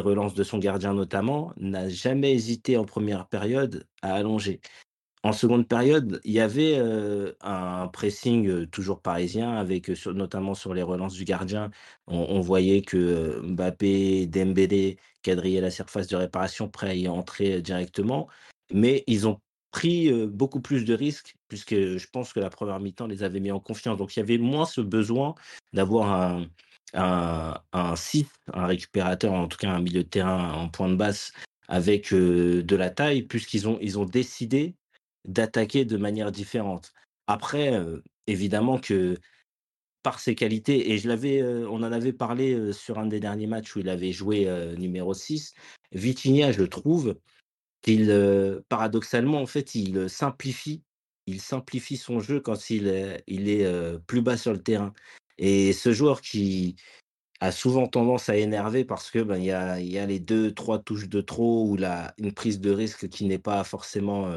[0.00, 4.60] relances de son gardien notamment, n'a jamais hésité en première période à allonger.
[5.24, 6.78] En seconde période, il y avait
[7.40, 11.70] un pressing toujours parisien, avec notamment sur les relances du gardien.
[12.06, 18.28] On, voyait que Mbappé, Dembélé quadrillaient la surface de réparation, prêts à y entrer directement.
[18.70, 19.40] Mais ils ont
[19.74, 23.50] pris beaucoup plus de risques, puisque je pense que la première mi-temps les avait mis
[23.50, 23.98] en confiance.
[23.98, 25.34] Donc il y avait moins ce besoin
[25.72, 26.46] d'avoir un,
[26.94, 27.94] un, un
[28.52, 31.32] un récupérateur, en tout cas un milieu de terrain en point de basse
[31.66, 34.76] avec de la taille, puisqu'ils ont, ils ont décidé
[35.24, 36.92] d'attaquer de manière différente.
[37.26, 37.76] Après,
[38.28, 39.18] évidemment que
[40.04, 43.74] par ses qualités, et je l'avais, on en avait parlé sur un des derniers matchs
[43.74, 44.46] où il avait joué
[44.78, 45.52] numéro 6,
[45.90, 47.16] Vitinha, je trouve
[48.68, 50.82] paradoxalement, en fait, il simplifie,
[51.26, 54.92] il simplifie son jeu quand il est, il est plus bas sur le terrain.
[55.38, 56.76] Et ce joueur qui
[57.40, 60.52] a souvent tendance à énerver parce que ben, il y, a, y a les deux,
[60.52, 64.30] trois touches de trop ou la, une prise de risque qui n'est pas forcément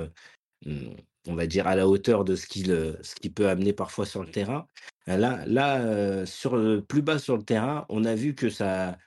[0.66, 0.90] Mmh,
[1.28, 2.68] on va dire, à la hauteur de ce qu'il
[3.02, 4.68] ce qu'il peut amener parfois sur le terrain.
[5.08, 6.52] Là, là sur
[6.88, 8.98] plus bas sur le terrain, on a vu que sa,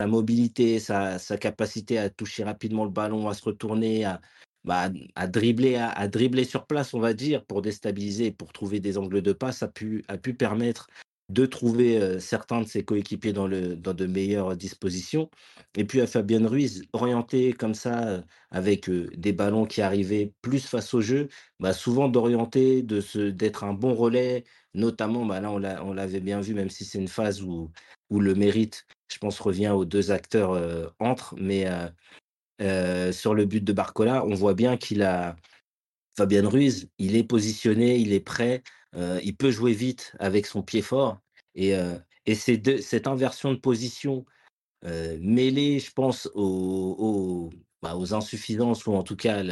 [0.00, 4.20] sa mobilité, sa, capacité à toucher rapidement le ballon, à se retourner, à,
[4.64, 4.90] bah,
[5.28, 9.32] dribbler, à, dribbler sur place, on va dire, pour déstabiliser, pour trouver des angles de
[9.32, 10.88] passe, a pu, a pu permettre
[11.28, 15.28] de trouver certains de ses coéquipiers dans, de meilleures dispositions.
[15.76, 20.94] Et puis à Fabien Ruiz, orienté comme ça, avec des ballons qui arrivaient plus face
[20.94, 21.28] au jeu,
[21.60, 24.44] bah, souvent d'orienter, d'être un bon relais,
[24.78, 27.70] notamment, bah, là on l'avait bien vu, même si c'est une phase où,
[28.10, 31.66] le mérite, je pense, revient aux deux acteurs entre, mais
[33.12, 35.36] sur le but de Barcola, on voit bien qu'il a...
[36.16, 38.62] Fabien Ruiz, il est positionné, il est prêt,
[38.96, 41.20] il peut jouer vite avec son pied fort.
[41.54, 41.74] Et,
[42.26, 44.24] et cette inversion de position
[44.82, 47.50] mêlée, je pense, aux,
[47.82, 49.42] bah, aux, insuffisances ou en tout cas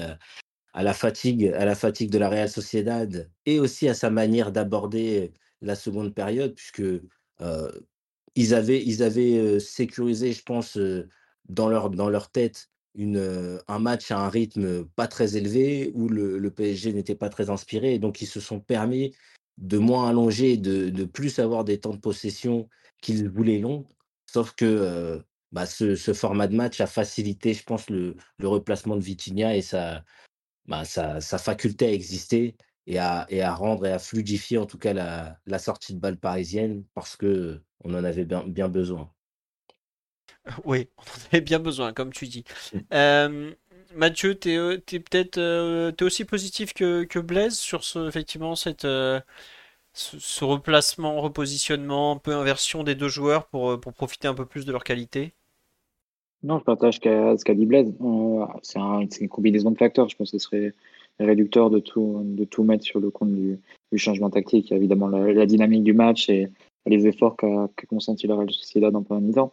[0.76, 4.52] à la, fatigue, à la fatigue de la Real Sociedad et aussi à sa manière
[4.52, 6.82] d'aborder la seconde période, puisque
[8.34, 10.78] ils avaient, ils avaient sécurisé, je pense,
[11.48, 16.10] dans leur, dans leur tête une, un match à un rythme pas très élevé où
[16.10, 17.94] le, PSG n'était pas très inspiré.
[17.94, 19.14] Et donc, ils se sont permis
[19.56, 22.68] de moins allonger, de, de plus avoir des temps de possession
[23.00, 23.86] qu'ils voulaient longs.
[24.26, 29.00] Sauf que bah, ce, format de match a facilité, je pense, le, le replacement de
[29.02, 30.04] Vitinha et sa,
[30.68, 32.56] bah, sa, sa, faculté à exister
[32.86, 36.00] et à, et à rendre et à fluidifier en tout cas la, la sortie de
[36.00, 39.10] balle parisienne parce que on en avait bien, bien besoin.
[40.64, 42.44] Oui, on en avait bien besoin, comme tu dis.
[42.92, 43.52] Euh,
[43.94, 48.86] Mathieu, tu es, peut-être euh, aussi positif que, que, Blaise sur ce, effectivement cette,
[49.92, 54.66] ce, replacement, repositionnement, un peu inversion des deux joueurs pour, pour profiter un peu plus
[54.66, 55.34] de leur qualité?
[56.42, 57.92] Non, je partage ce qu'a dit Blaise.
[58.62, 60.08] c'est une combinaison de facteurs.
[60.08, 60.74] Je pense que ce serait
[61.18, 63.58] réducteur de tout, de tout mettre sur le compte du,
[63.96, 64.72] changement tactique.
[64.72, 66.48] évidemment la, dynamique du match et
[66.84, 69.52] les efforts qu'a consenti la Real Sociedad en première mi-temps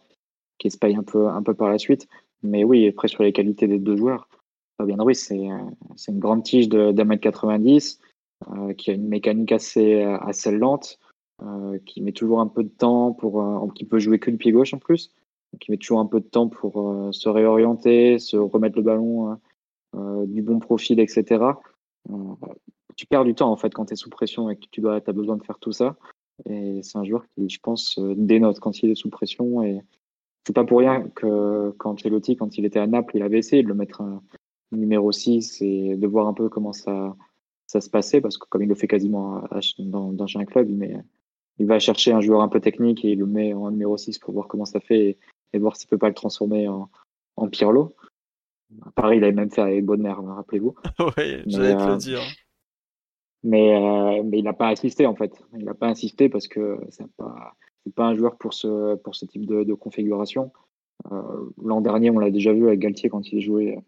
[0.58, 2.06] qui se paye un peu, par la suite.
[2.42, 4.28] Mais oui, après, sur les qualités des deux joueurs,
[4.76, 8.00] Fabien Ruiz, c'est une grande tige d'un mètre 90,
[8.50, 10.98] euh, qui a une mécanique assez, assez lente,
[11.86, 14.72] qui met toujours un peu de temps pour, qui peut jouer que du pied gauche
[14.74, 15.10] en plus,
[15.60, 19.38] qui met toujours un peu de temps pour se réorienter, se remettre le ballon
[20.26, 21.44] du bon profil, etc.
[22.96, 25.00] tu perds du temps en fait quand tu es sous pression et que tu dois,
[25.06, 25.96] as besoin de faire tout ça.
[26.46, 29.62] Et c'est un joueur qui, je pense, dénote quand il est sous pression.
[29.62, 29.80] Et
[30.46, 33.62] c'est pas pour rien que quand Ancelotti, quand il était à Naples, il avait essayé
[33.62, 34.22] de le mettre un
[34.72, 37.16] numéro 6 et de voir un peu comment ça,
[37.66, 39.42] se passait, parce que comme il le fait quasiment
[39.78, 43.26] dans, dans un club, il, va chercher un joueur un peu technique et il le
[43.26, 45.18] met en numéro 6 pour voir comment ça fait
[45.58, 46.90] voir s'il peut pas le transformer en,
[47.36, 47.94] en Pirlo.
[48.94, 50.74] Pareil, il avait même fait avec Bonner, hein, rappelez-vous.
[51.16, 52.20] oui, j'allais te le euh, dire.
[53.42, 55.32] Mais, euh, mais il n'a pas insisté en fait.
[55.56, 57.54] Il n'a pas insisté parce que c'est pas,
[57.94, 60.52] pas un joueur pour ce, pour ce type de, configuration.
[61.12, 63.78] Euh, l'an dernier, on l'a déjà vu avec Galtier quand il jouait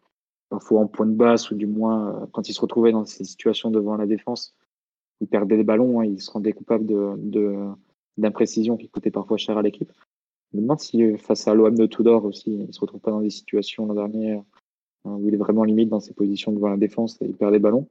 [0.50, 3.70] parfois en point de basse ou du moins quand il se retrouvait dans ces situations
[3.70, 4.54] devant la défense.
[5.20, 7.68] Il perdait des ballons, hein, il se rendait coupable de,
[8.18, 9.90] d'imprécisions qui coûtaient parfois cher à l'équipe.
[10.56, 13.20] Je me si face à l'OM de Tudor aussi, il ne se retrouve pas dans
[13.20, 14.40] des situations l'an dernier
[15.04, 17.58] où il est vraiment limite dans ses positions devant la défense et il perd des
[17.58, 17.88] ballons.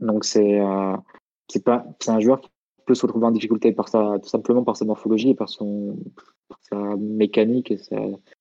[0.00, 0.96] Donc c'est euh,
[1.64, 2.48] pas c'est un joueur qui
[2.86, 5.98] peut se retrouver en difficulté par sa tout simplement par sa morphologie et par son
[6.62, 7.78] sa mécanique et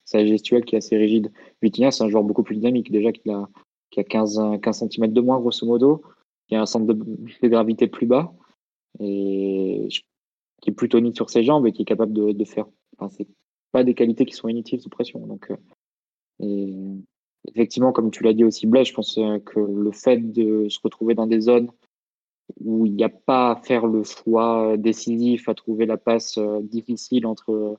[0.05, 1.31] sa, gestuelle qui est assez rigide.
[1.61, 3.49] Vitinha c'est un joueur beaucoup plus dynamique déjà qu'il a
[3.91, 6.01] qui a 15 15 cm de moins grosso modo,
[6.47, 8.33] qui a un centre de, gravité plus bas
[8.99, 9.87] et
[10.61, 12.65] qui est plus tonique sur ses jambes et qui est capable de, faire
[12.97, 13.27] enfin c'est
[13.71, 15.51] pas des qualités qui sont inutiles sous pression donc
[16.41, 16.95] euh,
[17.45, 20.79] effectivement, comme tu l'as dit aussi, Blaise, je pense euh, que le fait de se
[20.83, 21.69] retrouver dans des zones
[22.59, 26.61] où il n'y a pas à faire le choix décisif, à trouver la passe euh,
[26.61, 27.77] difficile entre,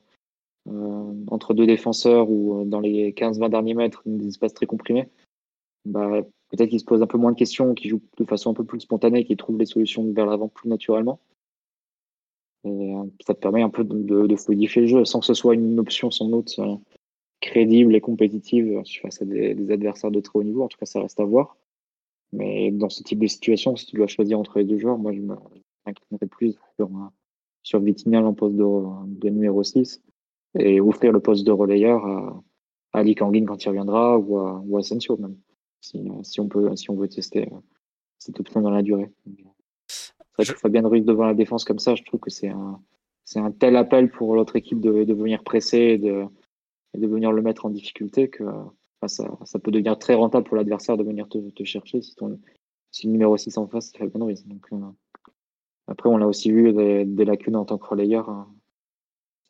[1.53, 5.09] deux défenseurs ou dans les 15-20 derniers mètres, des espaces très comprimés,
[5.85, 8.53] bah, peut-être qu'il se pose un peu moins de questions, qu'il joue de façon un
[8.53, 11.19] peu plus spontanée, qu'il trouve les solutions vers l'avant plus naturellement.
[12.63, 12.93] Et
[13.25, 16.11] ça te permet un peu de, de, le jeu sans que ce soit une option
[16.11, 16.59] sans doute
[17.41, 20.63] crédible et compétitive face à des, adversaires de très haut niveau.
[20.63, 21.57] En tout cas, ça reste à voir.
[22.31, 25.11] Mais dans ce type de situation, si tu dois choisir entre les deux joueurs, moi,
[25.11, 26.89] je m'inclinerais plus sur,
[27.63, 30.01] sur Vitinal en poste de, numéro 6
[30.59, 32.43] et offrir le poste de relayeur à,
[32.93, 34.77] à Ali Kangin quand il reviendra ou à, ou
[35.19, 35.35] même,
[35.81, 37.57] si, si, on peut, si on veut tester euh,
[38.17, 39.09] cette option dans la durée.
[40.43, 42.79] Que Fabien Ruiz devant la défense comme ça, je trouve que c'est un,
[43.25, 46.25] c'est un tel appel pour l'autre équipe de, de venir presser et de,
[46.93, 48.43] et de venir le mettre en difficulté que
[49.07, 52.39] ça, ça, peut devenir très rentable pour l'adversaire de venir te, te, chercher si, ton,
[52.91, 54.45] si le numéro 6 en face, c'est Fabien Ruiz.
[54.45, 54.77] Donc, euh,
[55.87, 58.29] après, on a aussi vu des, des, lacunes en tant que relayeur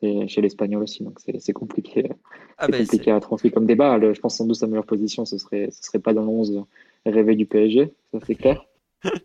[0.04, 1.04] euh, chez l'Espagnol aussi.
[1.04, 2.10] Donc, c'est compliqué,
[2.58, 3.98] ah compliqué à transmettre comme débat.
[4.12, 6.64] je pense sans doute sa meilleure position, ce serait, ce serait pas dans le 11
[7.04, 8.66] rêvé du PSG, ça c'est clair.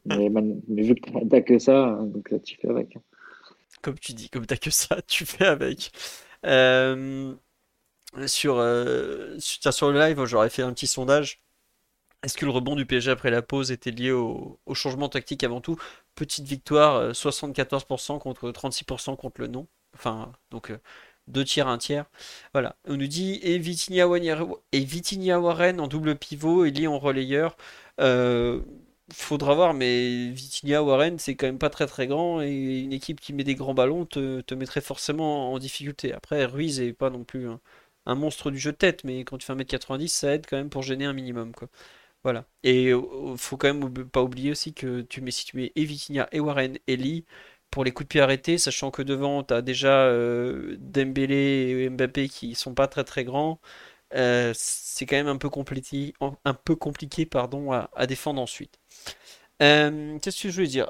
[0.05, 0.30] Mais,
[0.84, 2.97] vu que t'as que ça, donc tu fais avec.
[3.82, 5.91] Comme tu dis, comme t'as que ça, tu fais avec.
[6.45, 7.34] Euh,
[8.25, 11.41] sur, euh, sur le live, j'aurais fait un petit sondage.
[12.23, 15.61] Est-ce que le rebond du PSG après la pause était lié au, changement tactique avant
[15.61, 15.78] tout?
[16.15, 19.67] Petite victoire, 74% euh, contre 36% contre le non.
[19.93, 20.80] Enfin, donc euh,
[21.28, 22.05] deux tiers, un tiers.
[22.53, 22.75] Voilà.
[22.88, 27.55] On nous dit et Vitinha, Warren en double pivot et Lee en relayeur.
[29.14, 33.22] Faudra voir, mais Vitinha Warren, c'est quand même pas très très grand et une équipe
[33.22, 36.14] qui met des grands ballons te, te mettrait forcément en difficulté.
[36.14, 37.47] Après, Ruiz est pas non plus
[38.05, 40.70] un monstre du jeu de tête, mais quand tu fais 1m90, ça aide quand même
[40.70, 41.53] pour gêner un minimum.
[41.53, 41.70] Quoi.
[42.24, 42.45] Voilà.
[42.64, 45.88] Et euh, faut quand même pas oublier aussi que tu mets, si tu mets et
[46.34, 47.26] et Warren et Lee
[47.72, 51.89] pour les coups de pied arrêtés, sachant que devant, tu as déjà euh, Dembélé et
[51.89, 53.60] Mbappé qui sont pas très très grands.
[54.14, 58.80] Euh, c'est quand même un peu compliqué, un peu compliqué pardon, à, défendre ensuite.
[59.60, 60.89] Qu'est-ce que je voulais dire?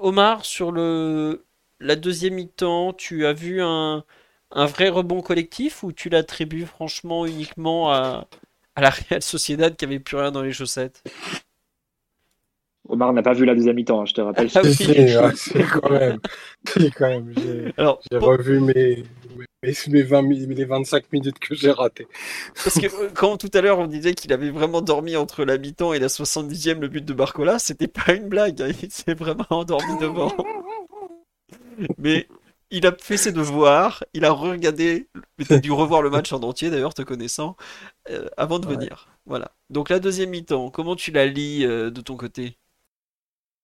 [0.00, 1.44] Omar, sur le,
[1.80, 4.04] la deuxième mi-temps, tu as vu un,
[4.52, 8.26] un vrai rebond collectif ou tu l'attribues franchement uniquement à,
[8.76, 11.02] la Real Sociedad qui avait plus rien dans les chaussettes?
[12.88, 14.48] Omar n'a pas vu la deuxième mi-temps, hein, je te rappelle.
[14.54, 14.62] Ah
[15.34, 16.18] c'est quand même.
[16.96, 17.32] quand même.
[17.36, 19.04] J'ai revu mes,
[19.36, 22.08] mes, 20, les 25 minutes que j'ai ratées.
[22.64, 25.56] Parce que euh, quand tout à l'heure on disait qu'il avait vraiment dormi entre la
[25.56, 28.60] mi-temps et la 70e, le but de Barcola, c'était pas une blague.
[28.60, 30.34] Hein, il s'est vraiment endormi devant.
[31.98, 32.26] Mais
[32.70, 35.08] il a fait ses devoirs, il a regardé,
[35.50, 37.56] a dû revoir le match en entier d'ailleurs, te connaissant,
[38.10, 39.08] euh, avant de venir.
[39.26, 39.52] Voilà.
[39.70, 42.58] Donc la deuxième mi-temps, comment tu la lis euh, de ton côté?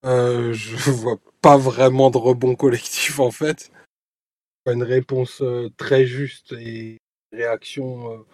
[0.05, 3.71] Euh, Je vois pas vraiment de rebond collectif en fait.
[4.65, 6.97] Une réponse euh, très juste et
[7.31, 8.25] réaction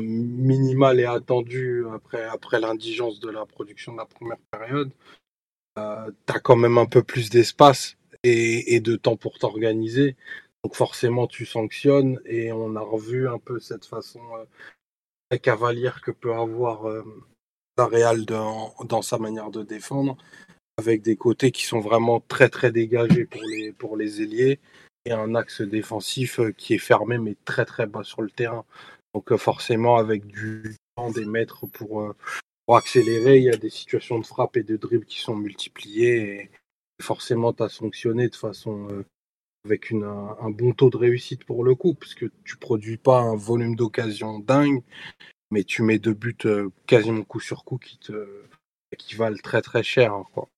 [0.00, 4.90] minimale et attendue après, après l'indigence de la production de la première période.
[5.78, 10.16] euh, tu as quand même un peu plus d'espace et, de temps pour t'organiser.
[10.64, 14.20] Donc forcément, tu sanctionnes et on a revu un peu cette façon
[15.30, 17.04] très cavalière que peut avoir euh,
[17.78, 20.16] la Real dans, dans, sa manière de défendre,
[20.78, 24.60] avec des côtés qui sont vraiment très très dégagés pour les, pour les ailiers
[25.12, 28.64] un axe défensif qui est fermé mais très très bas sur le terrain.
[29.14, 32.14] Donc forcément avec du temps des mètres pour,
[32.66, 36.18] pour accélérer, il y a des situations de frappe et de dribble qui sont multipliées
[36.18, 36.50] et
[37.02, 39.04] forcément tu as sanctionné de façon euh,
[39.64, 43.36] avec une, un, bon taux de réussite pour le coup, puisque tu produis pas un
[43.36, 44.82] volume d'occasion dingue,
[45.50, 48.44] mais tu mets deux buts euh, quasiment coup sur coup qui te
[48.98, 50.14] qui valent très très cher.
[50.14, 50.48] Hein, quoi.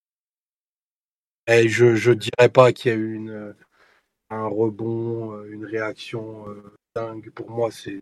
[1.48, 3.54] Et je dirais pas qu'il y a eu une,
[4.30, 6.46] un rebond, euh, une réaction
[6.94, 7.30] dingue.
[7.30, 8.00] Pour moi, c'est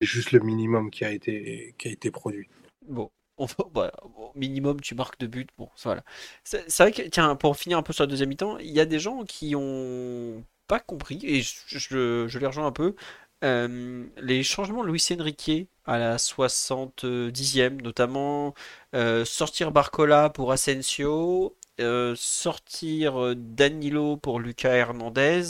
[0.00, 2.48] juste le minimum qui a été qui a été produit.
[2.86, 5.46] Bon, on au minimum, tu marques deux buts.
[5.58, 6.04] Bon, voilà.
[6.44, 8.86] C'est vrai que, tiens, pour finir un peu sur la deuxième mi-temps, il y a
[8.86, 11.78] des gens qui ont pas compris, et je,
[12.28, 12.94] je, les rejoins un peu,
[13.44, 18.54] euh, les changements de Luis Enrique à la 70e, notamment
[18.94, 25.42] euh, sortir Barcola pour Asensio, euh, sortir Danilo pour Lucas Hernandez,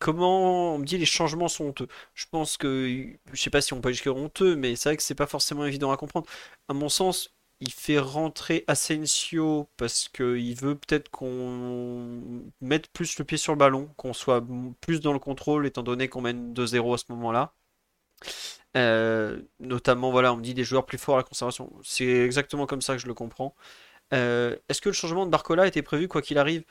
[0.00, 1.88] comment on me dit les changements sont honteux.
[2.14, 5.02] Je pense que, je sais pas si on peut jusqu'à honteux, mais c'est vrai que
[5.02, 6.26] c'est pas forcément évident à comprendre.
[6.68, 13.24] À mon sens, il fait rentrer Asensio parce qu'il veut peut-être qu'on mette plus le
[13.24, 14.44] pied sur le ballon, qu'on soit
[14.80, 17.54] plus dans le contrôle, étant donné qu'on mène 2-0 à ce moment-là.
[18.76, 21.72] Euh, notamment, voilà, on me dit des joueurs plus forts à la conservation.
[21.82, 23.54] C'est exactement comme ça que je le comprends.
[24.12, 26.64] Euh, est-ce que le changement de Barcola était prévu quoi qu'il arrive?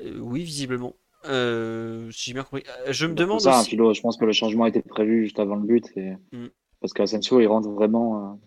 [0.00, 0.94] Euh, Oui, visiblement.
[1.26, 2.64] Euh, si j'ai bien compris.
[2.88, 3.40] Je me bah, demande.
[3.40, 3.76] Ça, aussi...
[3.76, 5.84] je pense que le changement était prévu juste avant le but.
[5.96, 6.12] Et...
[6.32, 6.48] Mm.
[6.80, 8.40] Parce qu'Asensio, il rentre vraiment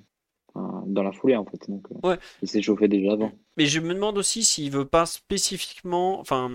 [0.55, 1.69] dans la foulée, en fait.
[1.69, 2.17] Donc, ouais.
[2.41, 3.31] Il s'est chauffé déjà avant.
[3.57, 6.49] Mais je me demande aussi s'il veut pas spécifiquement enfin,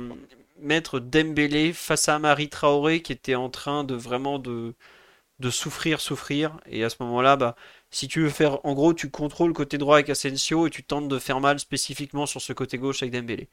[0.61, 4.74] mettre Dembélé face à Marie Traoré qui était en train de vraiment de,
[5.41, 6.59] de souffrir, souffrir.
[6.66, 7.57] Et à ce moment-là, bah,
[7.91, 8.64] si tu veux faire.
[8.64, 11.59] En gros, tu contrôles le côté droit avec Asensio et tu tentes de faire mal
[11.59, 13.49] spécifiquement sur ce côté gauche avec Dembélé.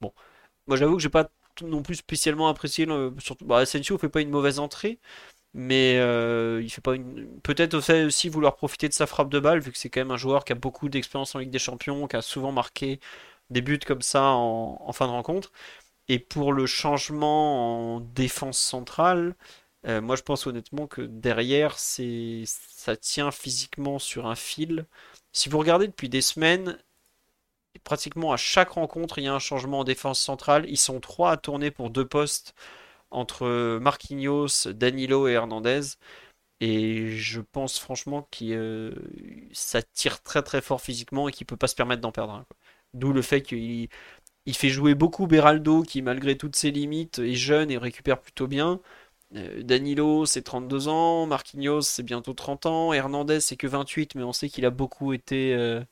[0.00, 0.12] Bon.
[0.66, 1.30] Moi, j'avoue que j'ai pas
[1.62, 2.86] non plus spécialement apprécié.
[2.86, 4.98] Le, surtout, bah, fait pas une mauvaise entrée,
[5.54, 7.40] mais euh, il fait pas une.
[7.42, 7.74] Peut-être
[8.06, 10.44] aussi vouloir profiter de sa frappe de balle, vu que c'est quand même un joueur
[10.44, 13.00] qui a beaucoup d'expérience en Ligue des Champions, qui a souvent marqué
[13.50, 15.52] des buts comme ça en, fin de rencontre.
[16.08, 19.36] Et pour le changement en défense centrale,
[19.86, 24.86] euh, moi je pense honnêtement que derrière, c'est ça tient physiquement sur un fil.
[25.32, 26.78] Si vous regardez depuis des semaines,
[27.84, 30.66] pratiquement à chaque rencontre, il y a un changement en défense centrale.
[30.68, 32.54] Ils sont trois à tourner pour deux postes
[33.10, 35.82] entre Marquinhos, Danilo et Hernandez.
[36.60, 38.94] Et je pense franchement que euh,
[39.52, 42.46] ça tire très très fort physiquement et qu'il peut pas se permettre d'en perdre un.
[42.94, 43.88] D'où le fait qu'il
[44.46, 48.46] il fait jouer beaucoup Beraldo qui malgré toutes ses limites est jeune et récupère plutôt
[48.48, 48.80] bien.
[49.34, 54.22] Euh, Danilo c'est 32 ans, Marquinhos c'est bientôt 30 ans, Hernandez c'est que 28 mais
[54.22, 55.82] on sait qu'il a beaucoup été euh,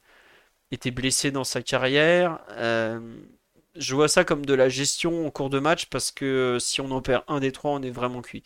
[0.92, 2.40] blessé dans sa carrière.
[2.50, 3.00] Euh,
[3.76, 6.90] je vois ça comme de la gestion en cours de match parce que si on
[6.90, 8.42] en perd un des trois, on est vraiment cuit.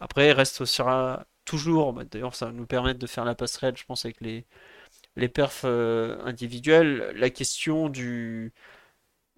[0.00, 3.76] Après, il reste sera toujours, bah, d'ailleurs, ça va nous permettre de faire la passerelle,
[3.76, 4.46] je pense, avec les,
[5.16, 7.12] les perfs individuels.
[7.16, 8.52] La question du,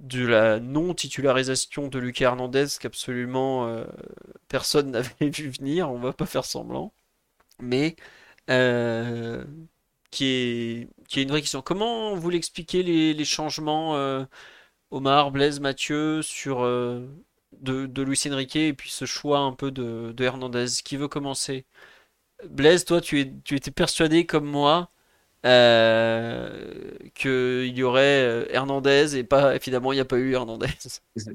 [0.01, 3.84] de la non-titularisation de Lucas Hernandez qu'absolument
[4.48, 6.92] personne n'avait vu venir, on va pas faire semblant.
[7.61, 7.96] Mais
[10.11, 11.62] qui est, qui est une vraie question.
[11.62, 14.24] Comment vous l'expliquez les, les changements, euh,
[14.90, 17.07] Omar, Blaise, Mathieu, sur euh,
[17.61, 20.66] de, de Luis Enrique et puis ce choix un peu de, de Hernandez?
[20.84, 21.66] Qui veut commencer?
[22.48, 24.92] Blaise, toi, tu, es, tu étais persuadé comme moi
[25.47, 30.68] euh, qu'il y aurait euh, Hernandez et pas, finalement, il n'y a pas eu Hernandez.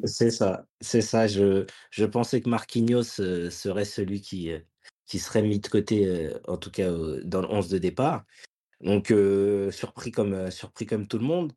[0.06, 1.28] C'est ça, c'est ça.
[1.28, 4.52] Je, je pensais que Marquinhos serait celui qui,
[5.06, 6.92] qui serait mis de côté, en tout cas
[7.24, 8.26] dans le 11 de départ.
[8.82, 9.14] Donc,
[9.72, 11.54] surpris comme, surpris comme tout le monde.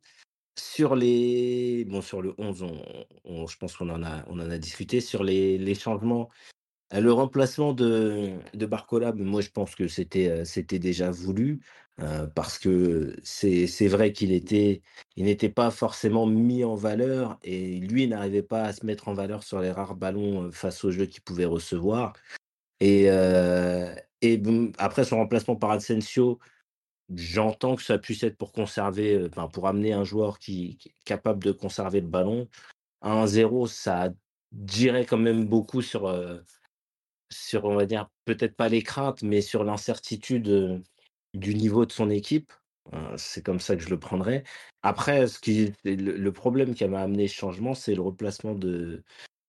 [0.59, 2.65] Sur les bon, sur le 11,
[3.23, 4.99] on je pense qu'on en a en a discuté.
[4.99, 6.29] Sur les les changements,
[6.91, 11.61] le remplacement de de Barcola, moi, je pense que c'était déjà voulu,
[12.35, 14.81] parce que c'est vrai qu'il était
[15.15, 19.13] il n'était pas forcément mis en valeur et lui n'arrivait pas à se mettre en
[19.13, 22.13] valeur sur les rares ballons, face au jeu qu'il pouvait recevoir
[22.79, 23.05] et
[24.21, 24.41] et
[24.77, 26.39] après son remplacement par Asensio
[27.15, 31.51] J'entends que ça puisse être pour conserver, enfin, pour amener un joueur qui capable de
[31.51, 32.47] conserver le ballon.
[33.01, 34.09] 1-0, ça
[34.51, 36.07] dirait quand même beaucoup sur,
[37.31, 40.83] sur, on va dire, peut-être pas les craintes, mais sur l'incertitude,
[41.33, 42.51] du niveau de son équipe.
[42.91, 44.43] Hein, c'est comme ça que je le prendrais.
[44.81, 49.03] Après, ce qui le problème qui m'a amené ce changement, c'est le replacement de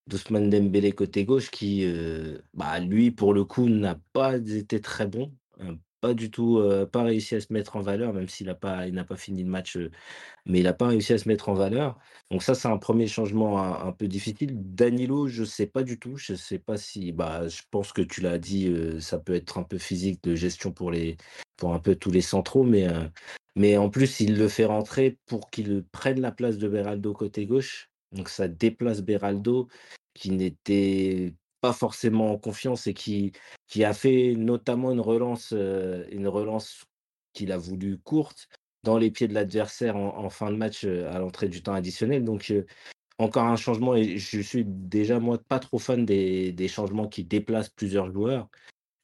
[0.08, 5.06] d'Ousmane Dembélé côté gauche qui, heu, bah, lui, pour le coup, n'a pas été très
[5.06, 8.54] bon, heu, pas du tout, pas réussi à se mettre en valeur, même s'il a
[8.54, 9.78] pas il n'a pas fini le match,
[10.46, 11.98] mais il a pas réussi à se mettre en valeur.
[12.30, 14.52] Donc ça, c'est un premier changement un peu difficile.
[14.74, 18.20] Danilo, je sais pas du tout, je sais pas si bah, je pense que tu
[18.20, 21.16] l'as dit, ça peut être un peu physique de gestion pour les
[21.56, 22.88] pour un peu tous les centraux, mais
[23.56, 27.46] mais en plus, il le fait rentrer pour qu'il prenne la place de Beraldo côté
[27.46, 27.90] gauche.
[28.12, 29.68] Donc ça déplace Beraldo
[30.14, 33.32] qui n'était pas forcément en confiance et qui
[33.68, 36.84] qui a fait notamment une relance, heu, une relance
[37.32, 38.48] qu'il a voulu courte
[38.82, 42.24] dans les pieds de l'adversaire en fin de match, heu, à l'entrée du temps additionnel.
[42.24, 42.66] Donc heu,
[43.18, 47.24] encore un changement et je suis déjà moi pas trop fan des des changements qui
[47.24, 48.48] déplacent plusieurs joueurs.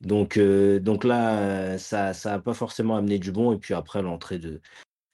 [0.03, 4.39] Donc donc là, ça ça a pas forcément amené du bon et puis après l'entrée
[4.39, 4.61] de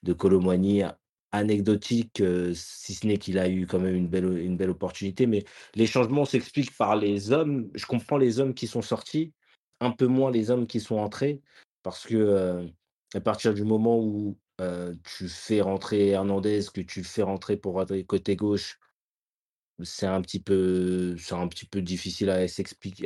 [0.05, 0.83] de Kolo Muani,
[1.33, 5.27] anecdotique, heu, si ce n'est qu'il a eu quand même une belle une belle opportunité.
[5.27, 7.71] Mais les changements s'expliquent par les hommes.
[7.75, 9.33] Je comprends les hommes qui sont sortis,
[9.81, 11.41] un peu moins les hommes qui sont entrés
[11.83, 12.71] parce que, heu,
[13.15, 17.81] à partir du moment où, heu, tu fais rentrer Hernandez, que tu fais rentrer pour
[18.07, 18.79] côté gauche
[19.83, 22.47] c'est un petit peu un petit peu difficile à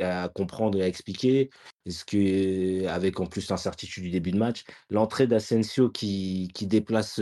[0.01, 1.49] à comprendre et à expliquer.
[1.85, 7.19] Est-ce que avec en plus l'incertitude du début de match, l'entrée d'Asensio qui qui déplace,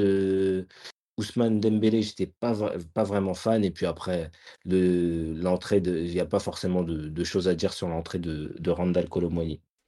[1.17, 2.53] Ousmane Dembélé, j'étais pas
[2.93, 4.31] pas vraiment fan et puis après
[4.65, 8.71] le l'entrée il y a pas forcément de choses à dire sur l'entrée de de
[8.71, 9.29] Randal Kolo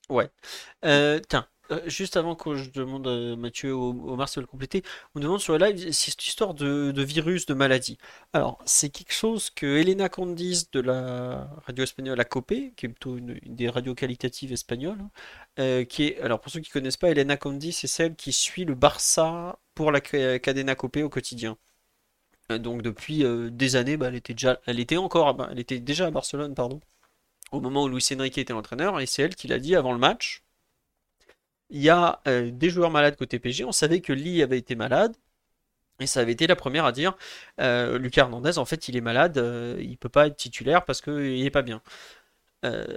[0.09, 0.30] Ouais.
[0.86, 4.84] Euh, tiens, euh, juste avant que je demande à Mathieu Omar si le compléter,
[5.15, 7.97] on me demande sur le live si cette histoire de, virus, de maladie.
[8.34, 13.17] Alors, c'est quelque chose que Elena Condis de la radio espagnole ACOPE, qui est plutôt
[13.17, 15.11] une, des radios qualitatives espagnoles, hein,
[15.59, 18.65] euh, qui est, alors pour ceux qui connaissent pas, Elena Condis, c'est celle qui suit
[18.65, 21.57] le Barça pour la cadena COPE au quotidien.
[22.49, 26.11] Donc depuis des années, bah, elle était déjà, elle était encore, elle était déjà à
[26.11, 26.79] Barcelone, pardon
[27.51, 29.99] au moment où Luis Enrique était l'entraîneur, et c'est elle qui l'a dit avant le
[29.99, 30.43] match.
[31.69, 34.75] Il y a euh, des joueurs malades côté PG, on savait que Lee avait été
[34.75, 35.15] malade,
[35.99, 37.17] et ça avait été la première à dire
[37.59, 41.01] euh, Lucas Hernandez, en fait, il est malade, euh, il peut pas être titulaire parce
[41.01, 41.81] qu'il n'est pas bien.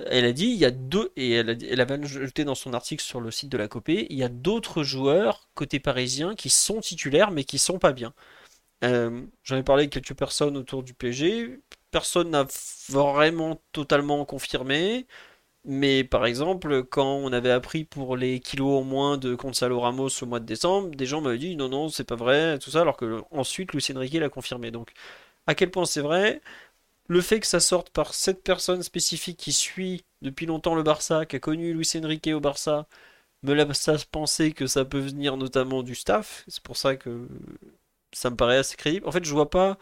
[0.07, 3.03] Elle a dit, il y a deux, et elle, elle avait ajouté dans son article
[3.03, 6.81] sur le site de la Copé, il y a d'autres joueurs côté parisien qui sont
[6.81, 8.14] titulaires mais qui sont pas bien.
[8.83, 11.61] J'en ai parlé avec quelques personnes autour du PG
[11.91, 12.47] personne n'a
[12.89, 15.07] vraiment totalement confirmé.
[15.64, 20.09] Mais par exemple, quand on avait appris pour les kilos en moins de Gonzalo Ramos
[20.23, 22.83] au mois de décembre, des gens m'avaient dit non, non, c'est pas vrai, tout ça,
[22.83, 24.71] alors que ensuite Lucien Riquet l'a confirmé.
[24.71, 24.93] Donc,
[25.47, 26.41] à quel point c'est vrai?
[27.11, 31.26] Le fait que ça sorte par cette personne spécifique qui suit depuis longtemps le Barça,
[31.26, 32.86] qui a connu Luis Enrique au Barça,
[33.42, 36.44] me laisse penser que ça peut venir notamment du staff.
[36.48, 37.28] C'est pour ça que
[38.12, 39.08] ça me paraît assez crédible.
[39.08, 39.78] En fait, je vois pas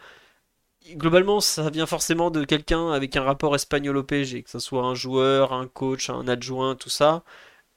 [0.95, 4.83] globalement, ça vient forcément de quelqu'un avec un rapport espagnol au PSG, que ce soit
[4.83, 7.23] un joueur, un coach, un adjoint, tout ça.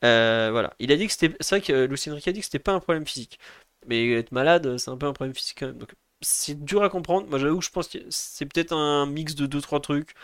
[0.04, 0.74] Euh, voilà.
[0.80, 1.36] Il a dit que c'était.
[1.40, 3.38] C'est vrai que Lucien Riquet a dit que c'était pas un problème physique.
[3.86, 5.78] Mais être malade, c'est un peu un problème physique quand même.
[6.22, 7.28] C'est dur à comprendre.
[7.28, 10.14] Moi j'avoue que je pense que c'est peut-être un mix de 2-3 trucs.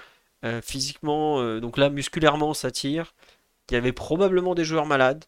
[0.44, 3.14] Euh, physiquement, euh, donc là musculairement ça tire.
[3.70, 5.24] Il y avait probablement des joueurs malades.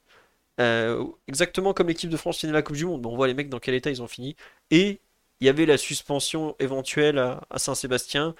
[1.28, 3.02] exactement comme l'équipe de France finit la Coupe du Monde.
[3.02, 4.36] Bon, on voit les mecs dans quel état ils ont fini.
[4.70, 5.00] Et
[5.40, 8.34] il y avait la suspension éventuelle à, Saint-Sébastien.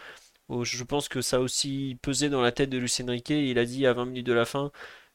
[0.63, 3.49] je pense que ça a aussi pesé dans la tête de Lucien Riquet.
[3.49, 4.71] Il a dit à 20 minutes de la fin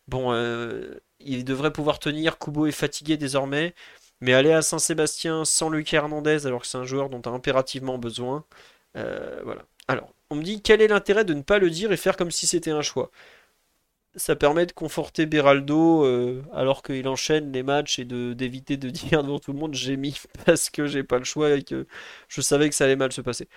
[0.08, 2.38] Bon, euh, il devrait pouvoir tenir.
[2.38, 3.74] Kubo est fatigué désormais.
[4.22, 7.32] Mais aller à Saint-Sébastien sans Lucas Hernandez, alors que c'est un joueur dont tu as
[7.32, 8.46] impérativement besoin.
[8.98, 9.66] Euh, voilà.
[9.88, 12.32] Alors, on me dit quel est l'intérêt de ne pas le dire et faire comme
[12.32, 13.12] si c'était un choix?
[14.18, 19.24] Ça permet de conforter Beraldo euh, alors qu'il enchaîne les matchs et d'éviter de dire
[19.24, 21.86] devant tout le monde j'ai mis parce que j'ai pas le choix et que
[22.30, 23.50] je savais que ça allait mal se passer.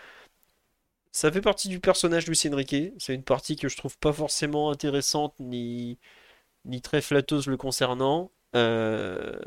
[1.12, 2.94] Ça fait partie du personnage de Riquet.
[2.98, 5.98] C'est une partie que je trouve pas forcément intéressante ni,
[6.64, 8.30] ni très flatteuse le concernant.
[8.56, 9.38] Euh,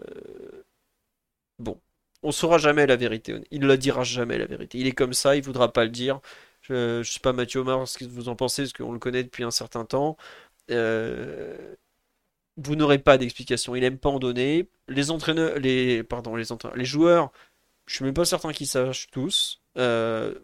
[1.61, 1.79] bon,
[2.23, 3.35] on saura jamais la vérité.
[3.51, 4.77] Il ne la dira jamais la vérité.
[4.79, 6.19] Il est comme ça, il voudra pas le dire.
[6.61, 9.23] Je, ne sais pas Mathieu Omar ce que vous en pensez, parce qu'on le connaît
[9.23, 10.17] depuis un certain temps.
[10.71, 11.75] Euh,
[12.57, 13.75] vous n'aurez pas d'explication.
[13.75, 14.69] Il aime pas en donner.
[14.87, 17.31] Les entraîneurs, les pardon, les entraîneurs, les joueurs,
[17.87, 19.61] je suis même pas certain qu'ils sachent tous.
[19.77, 20.35] Euh,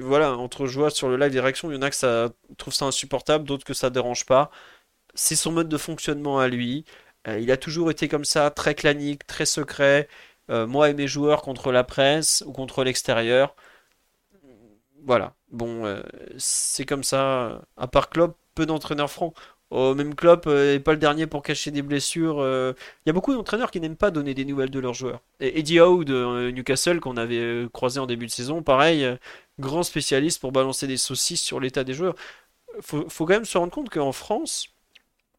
[0.00, 2.74] voilà, entre joueurs sur le live des réactions, il y en a que ça trouve
[2.74, 4.50] ça insupportable, d'autres que ça dérange pas.
[5.14, 6.84] C'est son mode de fonctionnement à lui.
[7.28, 10.08] Euh, il a toujours été comme ça, très clanique, très secret.
[10.48, 13.54] Moi et mes joueurs contre la presse ou contre l'extérieur.
[15.04, 15.34] Voilà.
[15.50, 16.02] Bon,
[16.38, 17.62] c'est comme ça.
[17.76, 19.34] À part Klopp, peu d'entraîneurs francs.
[19.72, 22.36] Même Klopp n'est pas le dernier pour cacher des blessures.
[22.40, 25.20] Il y a beaucoup d'entraîneurs qui n'aiment pas donner des nouvelles de leurs joueurs.
[25.40, 29.06] Et Eddie Howe de Newcastle, qu'on avait croisé en début de saison, pareil,
[29.58, 32.14] grand spécialiste pour balancer des saucisses sur l'état des joueurs.
[32.80, 34.68] Faut, faut quand même se rendre compte qu'en France,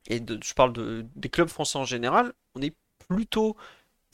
[0.10, 2.74] et je parle de, des clubs français en général, on est
[3.08, 3.56] plutôt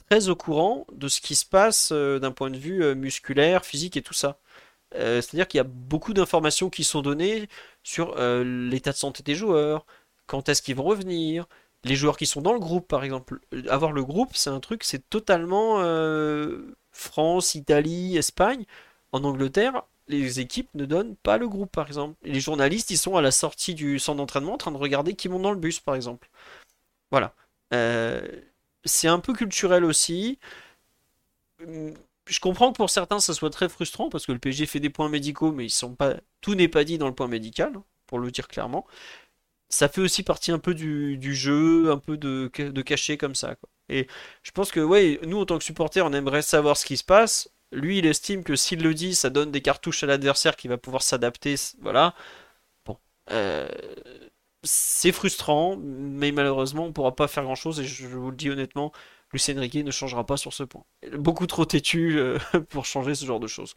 [0.08, 3.64] très au courant de ce qui se passe euh, d'un point de vue euh, musculaire,
[3.64, 4.38] physique et tout ça.
[4.94, 7.48] Euh, c'est-à-dire qu'il y a beaucoup d'informations qui sont données
[7.82, 9.86] sur l'état de santé des joueurs,
[10.26, 11.46] quand est-ce qu'ils vont revenir,
[11.84, 13.40] les joueurs qui sont dans le groupe par exemple.
[13.68, 15.82] Avoir le groupe, c'est un truc, c'est totalement
[16.92, 18.64] France, Italie, Espagne.
[19.12, 22.16] En Angleterre, les équipes ne donnent pas le groupe par exemple.
[22.22, 25.28] les journalistes, ils sont à la sortie du centre d'entraînement en train de regarder qui
[25.28, 26.30] monte dans le bus par exemple.
[27.10, 27.34] Voilà
[28.84, 30.38] c'est un peu culturel aussi.
[31.60, 34.90] Je comprends que pour certains, ça soit très frustrant parce que le PSG fait des
[34.90, 37.84] points médicaux, mais ils sont pas, tout n'est pas dit dans le point médical, hein,
[38.06, 38.86] pour le dire clairement.
[39.70, 43.56] Ça fait aussi partie un peu du, jeu, un peu de, de cachet comme ça.
[43.88, 44.06] Et
[44.42, 47.04] je pense que, ouais, nous en tant que supporters, on aimerait savoir ce qui se
[47.04, 47.50] passe.
[47.72, 50.78] Lui, il estime que s'il le dit, ça donne des cartouches à l'adversaire qui va
[50.78, 51.56] pouvoir s'adapter.
[51.80, 52.14] Voilà.
[52.86, 52.98] Bon.
[53.32, 53.68] Euh,
[54.64, 58.50] c'est frustrant, mais malheureusement, on ne pourra pas faire grand-chose, et je vous le dis
[58.50, 58.92] honnêtement,
[59.32, 60.84] Lucien Riquet ne changera pas sur ce point.
[61.12, 62.38] Beaucoup trop têtu euh,
[62.70, 63.74] pour changer ce genre de choses.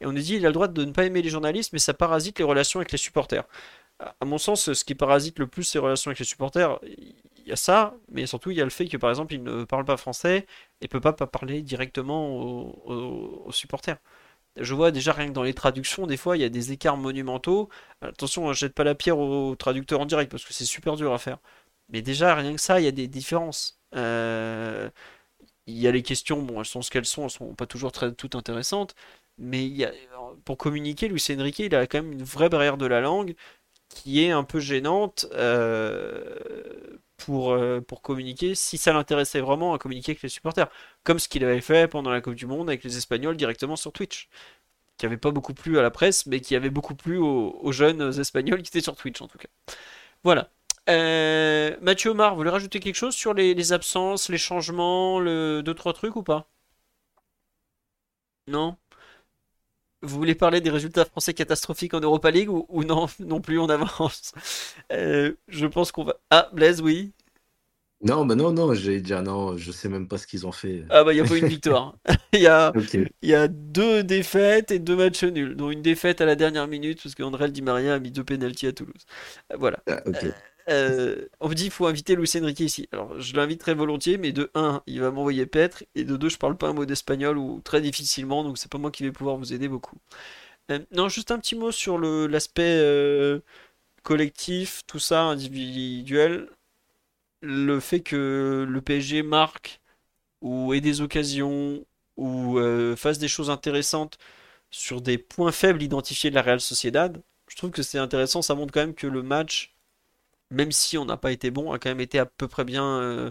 [0.00, 1.78] Et on nous dit il a le droit de ne pas aimer les journalistes, mais
[1.78, 3.44] ça parasite les relations avec les supporters.
[4.00, 7.52] À mon sens, ce qui parasite le plus les relations avec les supporters, il y
[7.52, 9.84] a ça, mais surtout il y a le fait que par exemple il ne parle
[9.84, 10.46] pas français
[10.80, 13.98] et peut pas parler directement aux supporters.
[14.56, 16.96] Je vois déjà rien que dans les traductions, des fois, il y a des écarts
[16.96, 17.68] monumentaux.
[18.02, 21.12] Attention, je jette pas la pierre aux traducteurs en direct parce que c'est super dur
[21.12, 21.38] à faire.
[21.88, 23.80] Mais déjà, rien que ça, il y a des différences.
[23.96, 24.90] Euh,
[25.66, 27.92] il y a les questions, bon, elles sont ce qu'elles sont, elles sont pas toujours
[27.92, 28.94] très toutes intéressantes.
[29.38, 29.68] Mais
[30.44, 33.34] pour communiquer, Luis Enrique, il a quand même une vraie barrière de la langue
[33.88, 39.78] qui est un peu gênante euh, pour, euh, pour communiquer, si ça l'intéressait vraiment à
[39.78, 40.68] communiquer avec les supporters.
[41.04, 43.92] Comme ce qu'il avait fait pendant la Coupe du Monde avec les Espagnols directement sur
[43.92, 44.28] Twitch.
[44.98, 48.18] Qui n'avait pas beaucoup plu à la presse, mais qui avait beaucoup plu aux, jeunes
[48.20, 49.48] Espagnols qui étaient sur Twitch en tout cas.
[50.24, 50.50] Voilà.
[50.90, 55.74] Euh, Mathieu Omar, vous voulez rajouter quelque chose sur les, absences, les changements, le deux
[55.74, 56.48] trois trucs ou pas?
[58.46, 58.76] Non?
[60.04, 63.68] Vous voulez parler des résultats français catastrophiques en Europa League ou, non Non plus, on
[63.68, 64.32] avance.
[64.92, 66.16] Euh, je pense qu'on va.
[66.30, 67.12] Ah, Blaise, oui.
[68.02, 70.84] Non, bah non, non, j'ai dire non, je sais même pas ce qu'ils ont fait.
[70.90, 71.96] Ah bah il n'y a pas une victoire.
[72.34, 72.70] il, y a,
[73.22, 76.68] il y a deux défaites et deux matchs nuls, dont une défaite à la dernière
[76.68, 79.06] minute parce qu'André Di Maria a mis deux pénalties à Toulouse.
[79.52, 79.78] Euh, voilà.
[79.88, 80.02] Ah,
[80.68, 82.88] euh, on me dit qu'il faut inviter Luis Enrique ici.
[82.92, 86.28] Alors je l'invite très volontiers, mais de 1, il va m'envoyer paître, et de 2,
[86.28, 89.12] je parle pas un mot d'espagnol ou très difficilement, donc c'est pas moi qui vais
[89.12, 89.98] pouvoir vous aider beaucoup.
[90.70, 93.40] Euh, non, juste un petit mot sur l'aspect euh,
[94.02, 96.48] collectif, tout ça, individuel.
[97.42, 99.80] Le fait que le PSG marque
[100.42, 101.84] ou ait des occasions
[102.16, 102.58] ou
[102.96, 104.18] fasse des choses intéressantes
[104.70, 108.54] sur des points faibles identifiés de la Real Sociedad, je trouve que c'est intéressant, ça
[108.54, 109.73] montre quand même que le match
[110.54, 112.84] même si on n'a pas été bon, a quand même été à peu près bien
[113.00, 113.30] euh,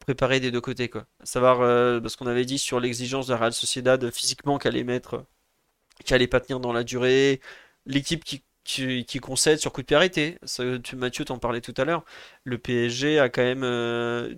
[0.00, 0.88] préparé des deux côtés.
[0.88, 1.06] Quoi.
[1.24, 4.84] savoir, euh, parce qu'on avait dit sur l'exigence de la Real Sociedad physiquement qu'elle allait
[4.84, 5.24] mettre,
[6.04, 7.40] qu'elle pas tenir dans la durée,
[7.86, 10.38] l'équipe qui, qui, concède sur coup de pied arrêté.
[10.84, 12.04] tu, Mathieu t'en parlais tout à l'heure.
[12.44, 14.34] Le PSG a quand même euh,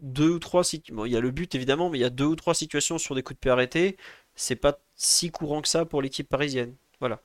[0.00, 1.06] deux ou trois situations.
[1.06, 3.14] il y a le but évidemment, mais il y a deux ou trois situations sur
[3.14, 3.96] des coups de pied arrêtés.
[4.34, 6.76] C'est pas si courant que ça pour l'équipe parisienne.
[7.00, 7.20] Voilà.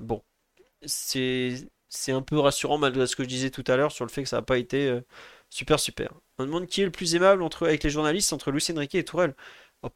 [0.00, 0.22] bon,
[0.84, 4.10] c'est c'est un peu rassurant malgré ce que je disais tout à l'heure sur le
[4.10, 5.00] fait que ça n'a pas été euh,
[5.50, 6.12] super super.
[6.38, 9.04] On demande qui est le plus aimable entre, avec les journalistes entre Lucien Riquet et
[9.04, 9.34] Tourelle.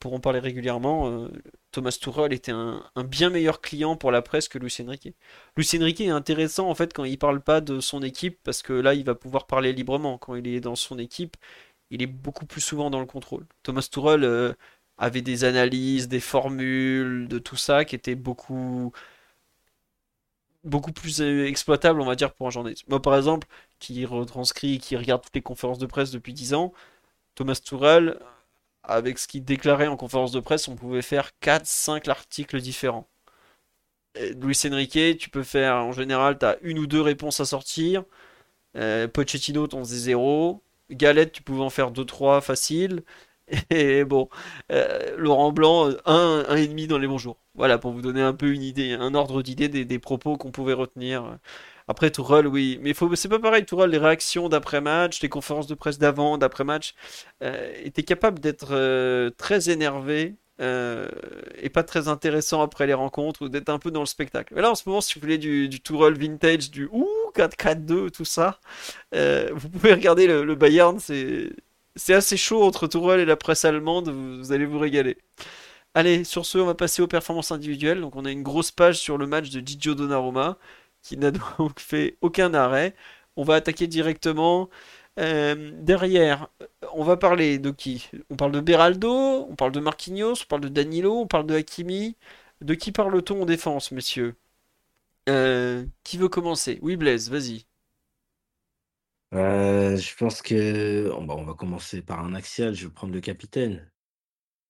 [0.00, 1.28] pour en parler régulièrement, euh,
[1.72, 5.14] Thomas Tourelle était un, bien meilleur client pour la presse que Lucien Riquet.
[5.56, 8.72] Lucien Riquet est intéressant en fait quand il parle pas de son équipe parce que
[8.72, 10.18] là il va pouvoir parler librement.
[10.18, 11.36] Quand il est dans son équipe,
[11.90, 13.46] il est beaucoup plus souvent dans le contrôle.
[13.62, 14.54] Thomas Tourelle euh,
[14.98, 18.92] avait des analyses, des formules, de tout ça qui étaient beaucoup
[20.64, 22.88] beaucoup plus euh, exploitable, on va dire, pour un journaliste.
[22.88, 23.46] Moi, par exemple,
[23.78, 26.72] qui retranscrit, qui regarde toutes les conférences de presse depuis 10 ans,
[27.34, 28.18] Thomas Tourel,
[28.82, 33.08] avec ce qu'il déclarait en conférence de presse, on pouvait faire 4-5 articles différents.
[34.16, 38.04] Luis Enrique, tu peux faire, en général, tu as une ou deux réponses à sortir.
[38.76, 40.62] Euh, Pochettino, t'en faisais zéro.
[40.90, 43.02] Galette, tu pouvais en faire 2-3 faciles.
[43.70, 44.28] Et bon,
[44.72, 47.38] euh, Laurent Blanc, un, un et demi dans les bons jours.
[47.54, 50.72] Voilà, pour vous donner un peu une idée, un ordre d'idée des, propos qu'on pouvait
[50.72, 51.38] retenir.
[51.88, 53.64] Après Tourelle, oui, mais c'est pas pareil.
[53.64, 56.94] Tourelle, les réactions d'après-match, les conférences de presse d'avant, d'après-match,
[57.42, 61.08] euh, était capable d'être euh, très énervé euh,
[61.62, 64.52] et pas très intéressant après les rencontres ou d'être un peu dans le spectacle.
[64.54, 68.10] Mais là, en ce moment, si vous voulez du, du Tourelle vintage, du ouh 4-4-2,
[68.10, 68.60] tout ça,
[69.14, 70.98] euh, vous pouvez regarder le, Bayern.
[71.00, 71.50] C'est
[71.96, 74.08] c'est assez chaud entre Tourelle et la presse allemande.
[74.10, 75.18] Vous, allez vous régaler.
[75.94, 78.00] Allez, sur ce, on va passer aux performances individuelles.
[78.00, 80.58] Donc, on a une grosse page sur le match de Gigio Donnarumma
[81.02, 82.94] qui n'a donc fait aucun arrêt.
[83.36, 84.70] On va attaquer directement.
[85.18, 86.48] Euh, derrière,
[86.94, 88.10] on va parler de qui?
[88.30, 91.54] On parle de Beraldo, on parle de Marquinhos, on parle de Danilo, on parle de
[91.56, 92.16] Hakimi.
[92.62, 94.36] De qui parle-t-on en défense, messieurs?
[95.28, 96.78] Euh, Qui veut commencer?
[96.82, 97.64] Oui, Blaise, vas-y.
[99.32, 102.74] Euh, je pense que on va commencer par un axial.
[102.74, 103.90] Je vais prendre le capitaine.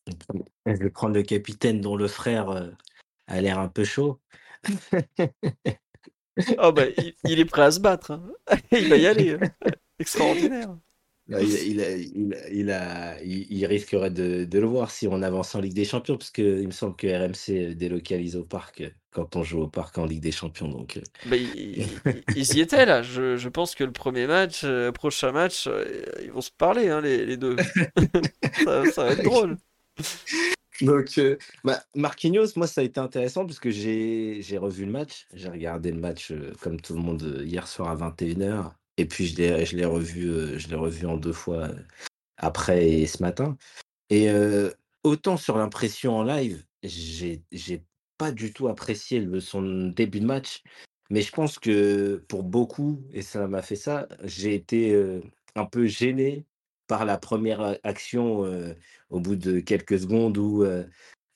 [0.67, 2.71] Je vais prendre le capitaine dont le frère
[3.27, 4.21] a l'air un peu chaud.
[6.59, 6.85] Oh bah,
[7.25, 8.13] il, est prêt à se battre.
[8.13, 8.33] Hein.
[8.73, 9.33] Il va y aller.
[9.35, 9.51] Hein.
[9.99, 10.77] Extraordinaire.
[11.31, 16.31] Il, a, il, risquerait de, le voir si on avance en Ligue des Champions, parce
[16.31, 20.21] qu'il me semble que RMC délocalise au parc quand on joue au parc en Ligue
[20.21, 20.69] des Champions.
[20.69, 21.01] Donc, euh.
[21.27, 23.03] bah, ils, y étaient là.
[23.03, 26.89] Je, pense que le premier match, le euh, prochain match, euh, ils vont se parler,
[26.89, 27.57] hein, les, deux.
[28.65, 29.57] ça, va être drôle.
[30.81, 31.21] Donc,
[31.63, 35.27] bah, Marquinhos, moi, ça a été intéressant parce que j'ai revu le match.
[35.35, 38.73] J'ai regardé le match comme tout le monde hier soir à 21h.
[39.01, 41.75] Et puis je l'ai, revu, euh, je l'ai revu en deux fois euh,
[42.37, 43.57] après et ce matin.
[44.11, 44.71] Et euh,
[45.05, 47.83] autant sur l'impression en live, j'ai, j'ai
[48.19, 50.63] pas du tout apprécié son début de match.
[51.09, 54.95] Mais je pense que pour beaucoup, et ça m'a fait ça, j'ai été
[55.57, 56.45] un peu gêné
[56.87, 58.47] par la première action
[59.09, 60.65] au bout de quelques secondes où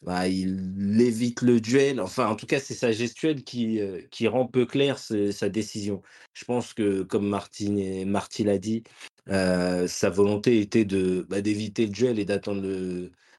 [0.05, 2.01] bah, il évite le duel.
[2.01, 6.03] Enfin, en tout cas, c'est sa gestuelle qui, euh, qui rend peu clair sa décision.
[6.35, 8.83] Je pense que, comme Martin, Marty l'a dit,
[9.31, 12.63] euh, sa volonté était de bah, d'éviter le duel et d'attendre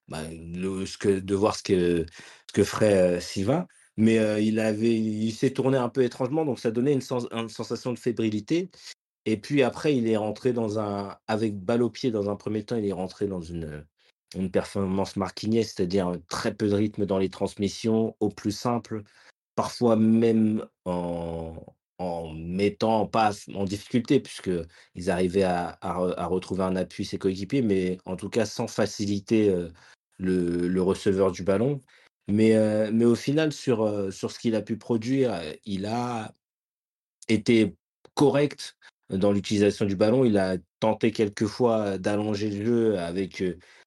[0.07, 2.05] bah, de voir ce que,
[2.47, 3.67] ce que ferait euh, Siva.
[3.97, 7.01] Mais il avait, il s'est tourné un peu étrangement, donc ça donnait une,
[7.31, 8.69] une, sensation de fébrilité.
[9.25, 12.63] Et puis après, il est rentré dans un, avec balle au pied dans un premier
[12.65, 13.85] temps, il est rentré dans une
[14.35, 19.03] une performance marquinier, c'est-à-dire très peu de rythme dans les transmissions, au plus simple,
[19.55, 21.55] parfois même en,
[21.97, 27.97] en mettant pas en difficulté, puisqu'ils arrivaient à, à, retrouver un appui ses coéquipiers, mais
[28.05, 29.49] en tout cas sans faciliter
[30.17, 31.81] le, le, receveur du ballon.
[32.27, 32.55] Mais,
[32.91, 36.33] mais au final, sur, sur ce qu'il a pu produire, il a
[37.29, 37.75] été
[38.13, 38.77] correct
[39.09, 40.25] dans l'utilisation du ballon.
[40.25, 43.43] Il a tenté quelquefois d'allonger le jeu avec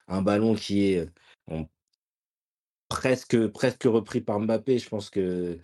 [0.08, 1.08] un ballon qui est
[2.88, 4.78] presque, presque repris par Mbappé.
[4.78, 5.58] Je pense que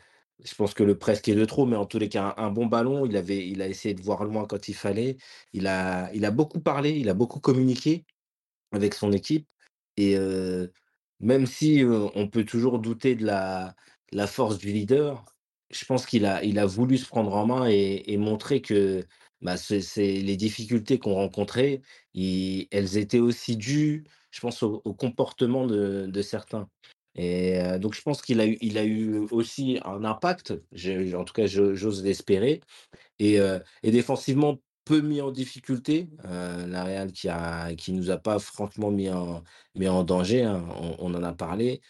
[0.45, 2.67] je pense que le presque est de trop, mais en tous les cas, un, bon
[2.67, 3.07] ballon.
[3.07, 5.17] Il, avait, il a essayé de voir loin quand il fallait.
[5.53, 8.05] Il a, il a beaucoup parlé, il a beaucoup communiqué
[8.73, 9.49] avec son équipe.
[9.97, 10.17] Et
[11.21, 11.85] même si
[12.15, 13.75] on peut toujours douter de la,
[14.13, 15.25] la force du leader,
[15.71, 19.07] je pense qu'il a, il a voulu se prendre en main et montrer que
[19.45, 21.83] bah, c'est les difficultés qu'on rencontrait,
[22.15, 24.05] elles étaient aussi dues,
[24.35, 26.69] je pense, au, comportement de, certains.
[27.17, 32.61] Et donc, je pense qu'il a eu, aussi un impact, en tout cas, j'ose l'espérer.
[33.19, 33.39] Et,
[33.83, 36.09] et, défensivement, peu mis en difficulté.
[36.25, 41.23] la Real qui a nous a pas franchement mis en, danger, hein, on, on, en
[41.23, 41.81] a parlé.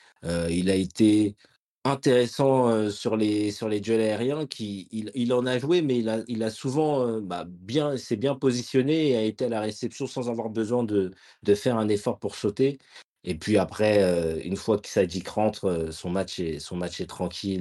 [0.51, 1.37] il a été
[1.85, 6.09] intéressant sur les sur les duels aériens qui il, il, en a joué mais il
[6.09, 10.07] a il a souvent bah, bien s'est bien positionné et a été à la réception
[10.07, 11.13] sans avoir besoin de
[11.43, 12.79] de faire un effort pour sauter.
[13.25, 17.61] Et puis après une fois que Sadik rentre son match est son match est tranquille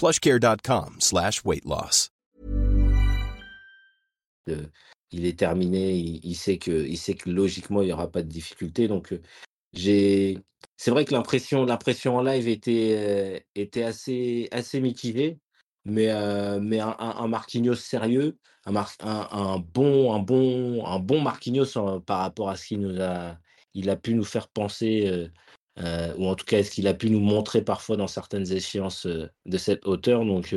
[0.00, 2.10] plushcare.com slash loss.
[5.12, 8.28] il est terminé, il, sait que, il sait que logiquement, il n'y aura pas de
[8.28, 8.88] difficulté.
[8.88, 9.14] Donc,
[9.74, 10.38] j'ai,
[10.78, 15.38] c'est vrai que l'impression, l'impression en live était, était assez, assez mitigée,
[15.84, 16.08] mais,
[16.60, 22.48] mais un, un, Marquinhos sérieux, un, un, bon, un, bon, un bon Marquinhos par rapport
[22.48, 23.38] à ce qu'il a,
[23.74, 25.28] il a pu nous faire penser,
[26.18, 29.58] ou en tout cas ce qu'il a pu nous montrer parfois dans certaines échéances de
[29.58, 30.24] cette hauteur?
[30.24, 30.54] Donc,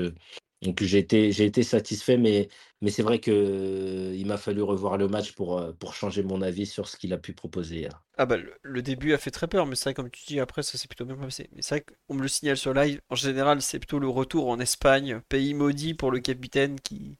[0.64, 2.48] donc j'ai été, été satisfait, mais,
[2.82, 6.88] mais c'est vrai qu'il m'a fallu revoir le match pour, pour changer mon avis sur
[6.88, 9.86] ce qu'il a pu proposer Ah bah le, début a fait très peur, mais c'est
[9.86, 11.50] vrai comme tu dis après ça s'est plutôt bien passé.
[11.54, 13.02] Mais c'est vrai qu'on me le signale sur live.
[13.10, 17.18] En général c'est plutôt le retour en Espagne, pays maudit pour le capitaine qui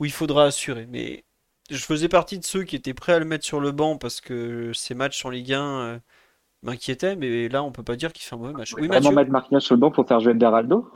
[0.00, 0.86] où il faudra assurer.
[0.86, 1.24] Mais
[1.70, 4.20] je faisais partie de ceux qui étaient prêts à le mettre sur le banc parce
[4.20, 6.02] que ces matchs en Ligue 1
[6.64, 8.74] euh, m'inquiétaient, mais là on peut pas dire qu'il fait un mauvais match.
[8.74, 10.86] Oui, Vraiment mettre Marquinhos sur le banc pour faire jouer Beraldo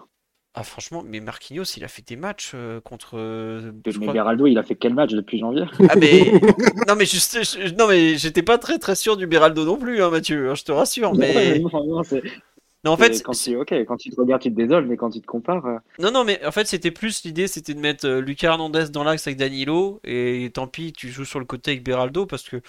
[0.55, 3.17] ah franchement, mais Marquinhos, il a fait des matchs euh, contre.
[3.17, 6.33] Euh, mais Beraldo, il a fait quel match depuis janvier Ah mais
[6.89, 7.39] non mais juste,
[7.79, 10.51] non mais j'étais pas très très sûr du Beraldo non plus, hein, Mathieu.
[10.51, 11.15] Hein, je te rassure.
[11.15, 11.61] Mais
[12.85, 15.11] non, en fait, quand tu, ok, quand tu te regardes, tu te désoles, mais quand
[15.11, 15.67] tu te compares.
[15.67, 19.03] Euh, non, non, mais en fait, c'était plus l'idée, c'était de mettre Lucas Hernandez dans
[19.03, 22.61] l'axe avec Danilo, et tant pis, tu joues sur le côté avec Beraldo, parce que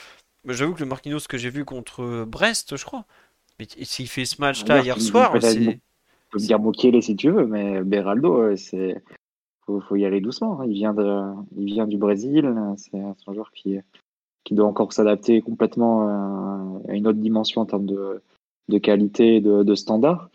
[0.46, 3.06] j'avoue que le Marquinhos que j'ai vu contre Brest, je crois,
[3.60, 5.80] mais s'il fait ce match-là hier soir, c'est
[6.30, 9.02] peux me dire Mokele si tu veux, mais Beraldo, c'est
[9.66, 10.62] faut, faut y aller doucement.
[10.62, 10.66] Hein.
[10.68, 11.22] Il vient de,
[11.58, 12.54] il vient du Brésil.
[12.78, 13.78] C'est un joueur qui,
[14.44, 18.22] qui doit encore s'adapter complètement euh, à une autre dimension en termes de,
[18.68, 20.30] de qualité, de, de standard.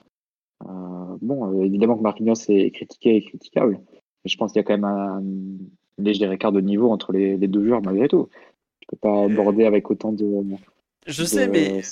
[0.64, 3.80] Euh, bon, évidemment que Marquinhos est critiqué et critiquable,
[4.24, 5.22] mais je pense qu'il y a quand même un,
[5.98, 8.28] léger écart de niveau entre les, les, deux joueurs malgré tout.
[8.94, 10.42] Je pas aborder avec autant de.
[11.06, 11.82] Je sais, mais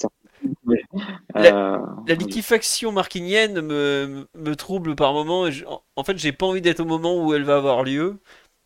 [1.34, 5.48] la, euh, liquéfaction marquinienne me, me, trouble par moment.
[5.96, 8.18] En fait, j'ai pas envie d'être au moment où elle va avoir lieu.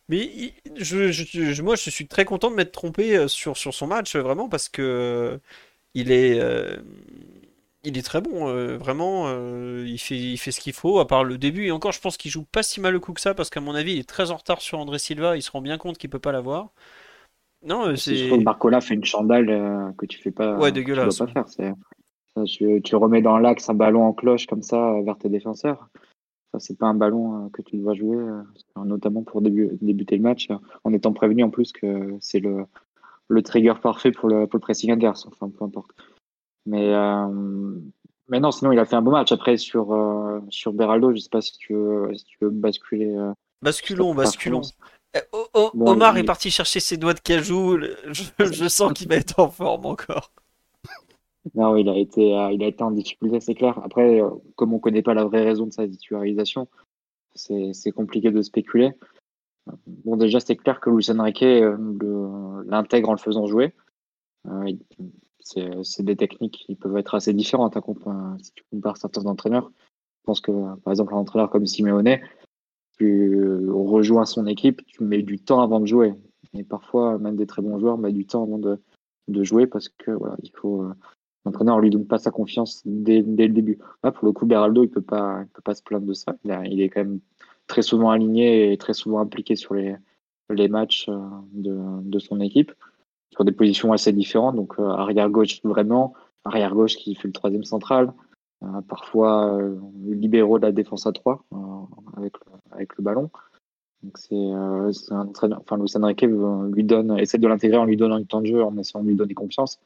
[0.09, 3.87] Mais je, je, moi, je suis très content de m'être trompé euh, sur, sur son
[3.87, 5.37] match, vraiment, parce que euh,
[5.93, 6.39] il est,
[7.83, 8.77] il est très bon.
[8.77, 9.29] vraiment,
[9.83, 11.65] il, fait, il fait ce qu'il faut, à part le début.
[11.67, 13.61] Et encore, je pense qu'il joue pas si mal le coup que ça, parce qu'à
[13.61, 15.35] mon avis, il est très en retard sur André Silva.
[15.37, 16.71] Il se rend bien compte qu'il peut pas l'avoir.
[17.63, 18.15] Non, c'est.
[18.15, 20.57] Je trouve que Barcola fait une chandale euh, que tu fais pas.
[20.57, 21.17] Ouais, dégueulasse.
[21.17, 21.75] Tu dois pas faire.
[22.45, 25.89] tu, remets dans l'axe un ballon en cloche comme ça euh, vers tes défenseurs.
[26.53, 28.17] Ça, c'est pas un ballon euh, que tu dois jouer,
[28.77, 30.47] notamment pour débuter le match,
[30.83, 32.65] en étant prévenu en plus que c'est le,
[33.27, 35.27] le trigger parfait pour le, pour le pressing adverse.
[35.27, 35.91] Enfin, peu importe.
[36.65, 36.93] Mais,
[38.29, 39.31] mais non, sinon, il a fait un beau match.
[39.31, 39.97] Après, sur,
[40.49, 43.13] sur Beraldo, je sais pas si tu veux, si tu veux basculer.
[43.61, 44.61] basculons, basculons.
[45.53, 47.79] Omar est parti chercher ses doigts de cajou.
[48.11, 50.31] Je, sens qu'il va être en forme encore.
[51.55, 53.79] Non, il a été, euh, il a été en difficulté, c'est clair.
[53.83, 56.67] Après, euh, comme on ne connaît pas la vraie raison de sa titularisation,
[57.35, 58.91] c'est compliqué de spéculer.
[59.85, 63.73] Bon, déjà, c'est clair que Luis Enrique euh, l'intègre en le faisant jouer.
[65.39, 69.71] c'est des techniques qui peuvent être assez différentes hein, si tu compares certains entraîneurs.
[70.21, 72.19] Je pense que, par exemple, un entraîneur comme Simeone,
[72.97, 76.13] tu rejoins son équipe, tu mets du temps avant de jouer.
[76.53, 78.79] Et parfois, même des très bons joueurs mettent du temps avant de,
[79.43, 80.93] jouer parce que voilà, il faut euh,
[81.45, 83.77] l'entraîneur lui donne pas sa confiance dès, le début.
[84.01, 86.35] Pour le coup, Beraldo, il peut pas, peut pas se plaindre de ça.
[86.45, 87.19] Il, est quand même
[87.67, 89.97] très souvent aligné et très souvent impliqué sur les,
[90.69, 91.19] matchs euh,
[91.53, 92.71] de, de son équipe
[93.31, 94.55] sur des positions assez différentes.
[94.55, 96.13] Donc euh, arrière gauche vraiment,
[96.45, 98.13] arrière gauche qui fait le troisième central,
[98.87, 99.59] parfois
[100.05, 101.43] libéraux de la défense à 3
[102.15, 102.33] avec
[102.71, 103.29] avec le ballon.
[104.03, 107.97] Donc c'est euh, un entraîneur, enfin Luis Enrique lui donne, essaie de l'intégrer en lui
[107.97, 109.79] donnant du temps de jeu, en essayant de lui donner confiance.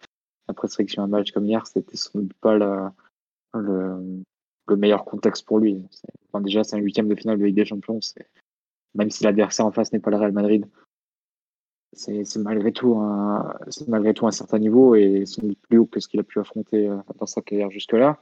[0.47, 2.89] Après c'est vrai un match comme hier, c'était sans doute pas le,
[3.53, 5.81] le, meilleur contexte pour lui.
[6.41, 7.99] Déjà c'est un huitième de finale de Ligue des Champions,
[8.95, 10.65] même si l'adversaire en face n'est pas le Real Madrid,
[11.93, 13.53] c'est malgré tout un,
[13.87, 16.39] malgré tout un certain niveau et sans doute plus haut que ce qu'il a pu
[16.39, 18.21] affronter euh, dans sa carrière jusque là.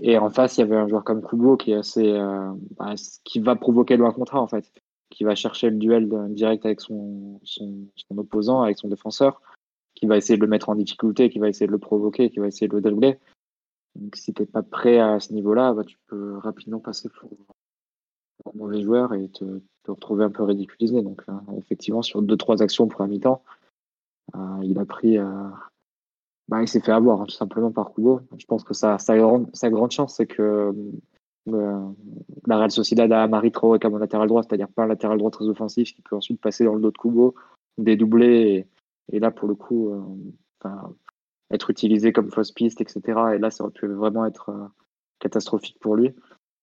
[0.00, 2.94] Et en face, il y avait un joueur comme Kubo qui est assez, euh, bah,
[3.24, 4.72] qui va provoquer le contrat en fait,
[5.10, 9.40] qui va chercher le duel direct avec son, son, son, opposant, avec son défenseur,
[9.94, 12.40] qui va essayer de le mettre en difficulté, qui va essayer de le provoquer, qui
[12.40, 13.18] va essayer de le dribbler.
[13.94, 17.30] Donc si t'es pas prêt à ce niveau-là, bah, tu peux rapidement passer pour,
[18.46, 19.44] un mauvais joueur et te,
[19.84, 21.02] te, retrouver un peu ridiculisé.
[21.02, 23.42] Donc euh, effectivement, sur deux trois actions pour un mi-temps,
[24.34, 25.18] euh, il a pris
[26.48, 28.20] bah, il s'est fait avoir hein, tout simplement par Kubo.
[28.36, 30.74] Je pense que sa, grande, chance, c'est que
[31.48, 31.90] euh,
[32.46, 35.46] la Real Sociedad a Marie Traoré comme latéral droit, c'est-à-dire pas un latéral droit très
[35.46, 37.34] offensif qui peut ensuite passer dans le dos de Kubo,
[37.78, 38.66] dédoubler
[39.12, 39.90] et, là pour le coup
[40.64, 40.70] euh,
[41.50, 43.00] être utilisé comme fausse piste, etc.
[43.34, 44.66] Et là ça aurait pu vraiment être euh,
[45.20, 46.14] catastrophique pour lui.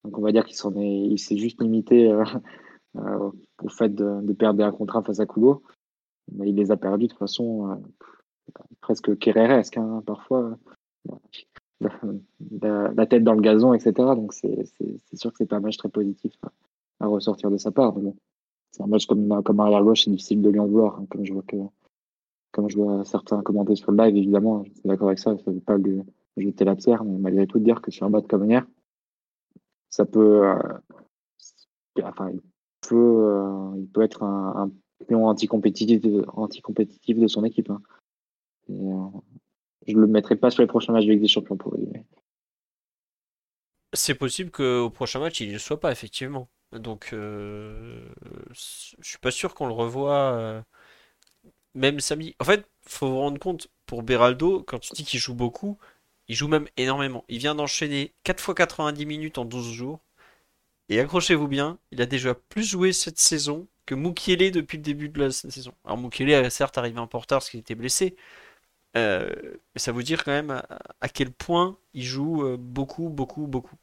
[0.03, 2.11] Donc on va dire qu'il s'est juste limité
[2.95, 5.63] au fait de, de, perdre un contrat face à Kubo,
[6.31, 7.79] mais il les a perdus de toute façon
[8.81, 10.57] presque kéréresque hein, parfois.
[12.61, 13.93] la, tête dans le gazon, etc.
[14.15, 14.65] Donc c'est
[15.13, 16.33] sûr que c'est pas un match très positif
[16.99, 17.95] à, ressortir de sa part.
[18.71, 20.99] c'est un match comme, comme arrière gauche, c'est difficile de lui en vouloir.
[20.99, 21.57] Hein, comme je vois que
[22.51, 25.51] comme je vois certains commenter sur le live, évidemment, je suis d'accord avec ça, ça
[25.51, 26.01] ne veut pas lui
[26.37, 28.65] jeter la pierre, mais malgré tout dire que sur un match comme hier,
[29.89, 30.55] ça peut, euh,
[32.03, 32.41] enfin, il
[32.81, 34.71] peut, euh, il peut être un, un
[35.05, 36.01] pion anti-compétitif
[36.33, 36.61] anti
[37.13, 37.69] de son équipe.
[37.69, 37.81] Hein.
[38.69, 39.07] Euh,
[39.87, 41.87] je le mettrai pas sur les prochains matchs de des Champions pour lui.
[43.93, 46.49] C'est possible qu'au prochain match, il ne soit pas, effectivement.
[46.71, 48.07] Donc, euh,
[48.51, 50.61] je suis pas sûr qu'on le revoie euh,
[51.73, 52.35] même samedi.
[52.39, 55.77] En fait, faut vous rendre compte, pour Beraldo, quand tu dis qu'il joue beaucoup,
[56.27, 57.25] il joue même énormément.
[57.27, 59.99] Il vient d'enchaîner 4 fois 90 minutes en 12 jours.
[60.89, 65.09] Et accrochez-vous bien, il a déjà plus joué cette saison que Mukiele depuis le début
[65.09, 65.73] de la saison.
[65.85, 68.15] Alors Mukiele a certes arrivé un porteur parce qu'il était blessé,
[68.97, 69.29] euh,
[69.73, 70.61] mais ça vous dire quand même
[70.99, 73.77] à, quel point il joue euh, beaucoup, beaucoup, beaucoup.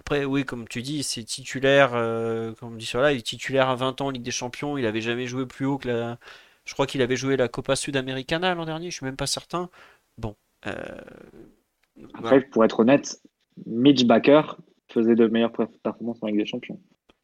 [0.00, 3.22] Après, oui, comme tu dis, c'est titulaire, euh, comme on dit sur là, il est
[3.22, 5.88] titulaire à 20 ans en Ligue des Champions, il avait jamais joué plus haut que
[5.88, 6.18] la...
[6.64, 9.70] Je crois qu'il avait joué la Copa Sudamericana l'an dernier, je suis même pas certain.
[10.18, 10.36] Bon.
[12.14, 13.20] Après, pour être honnête,
[13.66, 14.42] Mitch Baker
[14.92, 16.80] faisait de meilleures performances en Ligue des Champions.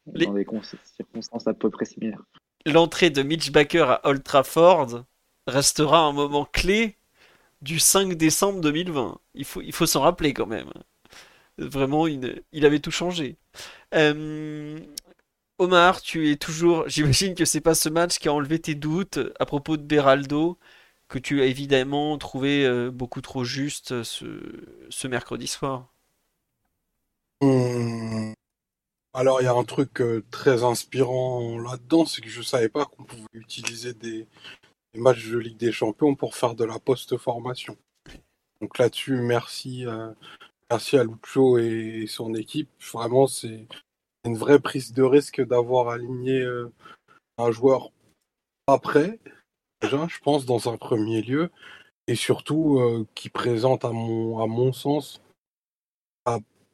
[0.07, 0.45] Dans des
[0.83, 2.23] circonstances à peu près similaires.
[2.65, 5.03] L'entrée de Mitch Baker à Old Trafford
[5.47, 6.96] restera un moment clé
[7.61, 9.19] du 5 décembre 2020.
[9.35, 10.71] Il faut, il faut s'en rappeler quand même.
[11.57, 13.35] Vraiment, il, avait tout changé.
[13.95, 14.79] Euh,
[15.57, 16.87] Omar, tu es toujours.
[16.87, 20.59] J'imagine que c'est pas ce match qui a enlevé tes doutes à propos de Beraldo,
[21.07, 24.25] que tu as évidemment trouvé euh, beaucoup trop juste ce,
[24.89, 25.91] ce mercredi soir.
[27.41, 28.33] Hmm.
[29.13, 32.85] Alors, il y a un truc euh, très inspirant là-dedans, c'est que je savais pas
[32.85, 34.27] qu'on pouvait utiliser des,
[34.97, 37.77] matchs de Ligue des Champions pour faire de la post-formation.
[38.61, 40.11] Donc là-dessus, merci, euh,
[40.69, 42.69] merci à Lucho et son équipe.
[42.91, 43.67] Vraiment, c'est
[44.25, 46.71] une vraie prise de risque d'avoir aligné euh,
[47.37, 47.91] un joueur
[48.67, 49.19] après,
[49.81, 51.51] déjà, je pense, dans un premier lieu,
[52.07, 55.21] et surtout euh, qui présente, à mon, à mon sens,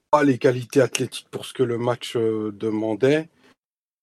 [0.10, 3.30] pas les qualités athlétiques pour ce que le match demandait,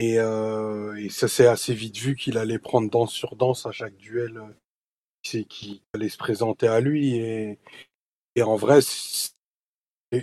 [0.02, 3.96] euh, et, ça s'est assez vite vu qu'il allait prendre danse sur danse à chaque
[3.96, 7.16] duel euh, qui allait se présenter à lui.
[7.16, 7.58] Et,
[8.40, 8.80] en vrai,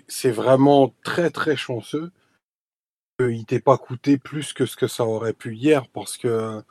[0.08, 2.12] c'est vraiment très très chanceux
[3.20, 6.64] qu'il t'ait pas coûté plus que ce que ça aurait pu hier parce que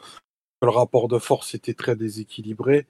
[0.62, 2.86] le rapport de force était très déséquilibré.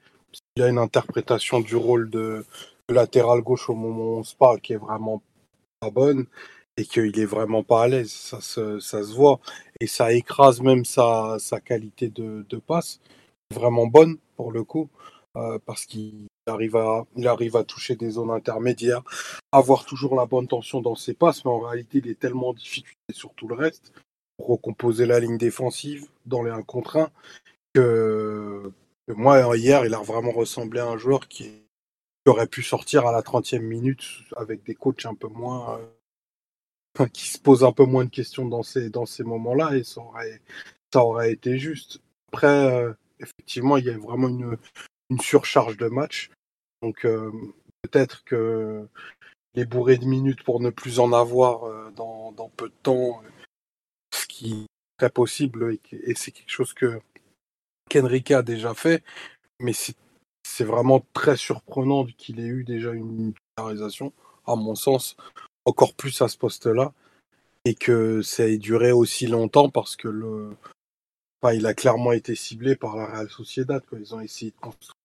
[0.55, 2.45] Il y a une interprétation du rôle de,
[2.89, 5.21] latéral gauche au moment où on se parle qui est vraiment
[5.79, 6.25] pas bonne
[6.77, 8.11] et qu'il est vraiment pas à l'aise.
[8.11, 9.39] Ça se, voit.
[9.79, 12.99] Et ça écrase même sa, qualité de, passe,
[13.53, 14.89] vraiment bonne pour le coup,
[15.35, 19.03] euh, parce qu'il arrive, à, il arrive à toucher des zones intermédiaires,
[19.51, 22.53] avoir toujours la bonne tension dans ses passes, mais en réalité, il est tellement en
[22.53, 23.91] difficulté sur tout le reste
[24.37, 27.09] pour recomposer la ligne défensive dans les 1 contre 1
[27.73, 28.71] que,
[29.07, 33.11] moi, hier, il a vraiment ressemblé à un joueur qui, qui aurait pu sortir à
[33.11, 34.03] la 30e minute
[34.35, 35.79] avec des coachs un peu moins.
[37.13, 40.01] Qui se pose un peu moins de questions dans ces, dans ces moments-là et ça
[40.01, 40.41] aurait,
[40.93, 41.99] ça aurait été juste.
[42.31, 44.57] Après, euh, effectivement, il y a vraiment une,
[45.09, 46.31] une surcharge de match.
[46.81, 47.31] Donc euh,
[47.81, 48.87] peut-être que
[49.55, 53.21] les bourrées de minutes pour ne plus en avoir euh, dans, dans, peu de temps,
[54.13, 54.67] ce qui est
[54.97, 56.99] très possible et, c'est quelque chose que
[57.89, 59.03] qu'Enrique a déjà fait,
[59.59, 64.11] mais c'est vraiment très surprenant qu'il ait eu déjà une titularisation,
[64.45, 65.15] à mon sens,
[65.67, 66.93] encore plus à ce poste-là
[67.65, 70.51] et que ça ait duré aussi longtemps parce que le,
[71.41, 73.85] enfin, il a clairement été ciblé par la Real Sociedad.
[73.85, 73.99] Quoi.
[73.99, 74.95] Ils ont essayé de construire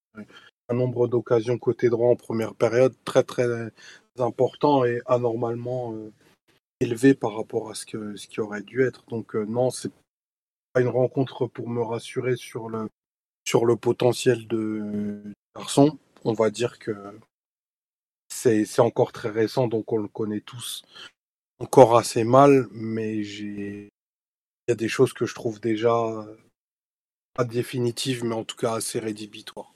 [0.68, 3.72] un nombre d'occasions côté droit en première période très très
[4.18, 6.12] important et anormalement euh,
[6.80, 9.04] élevé par rapport à ce, que, ce qui aurait dû être.
[9.08, 9.90] Donc euh, non, c'est
[10.72, 12.88] pas une rencontre pour me rassurer sur le,
[13.44, 15.22] sur le potentiel de
[15.56, 15.98] garçon.
[16.24, 16.92] On va dire que
[18.32, 20.82] c'est encore très récent, donc on le connaît tous
[21.62, 23.88] encore assez mal, mais j'ai
[24.68, 26.24] il y a des choses que je trouve déjà
[27.34, 29.72] pas définitives, mais en tout cas assez rédhibitoires.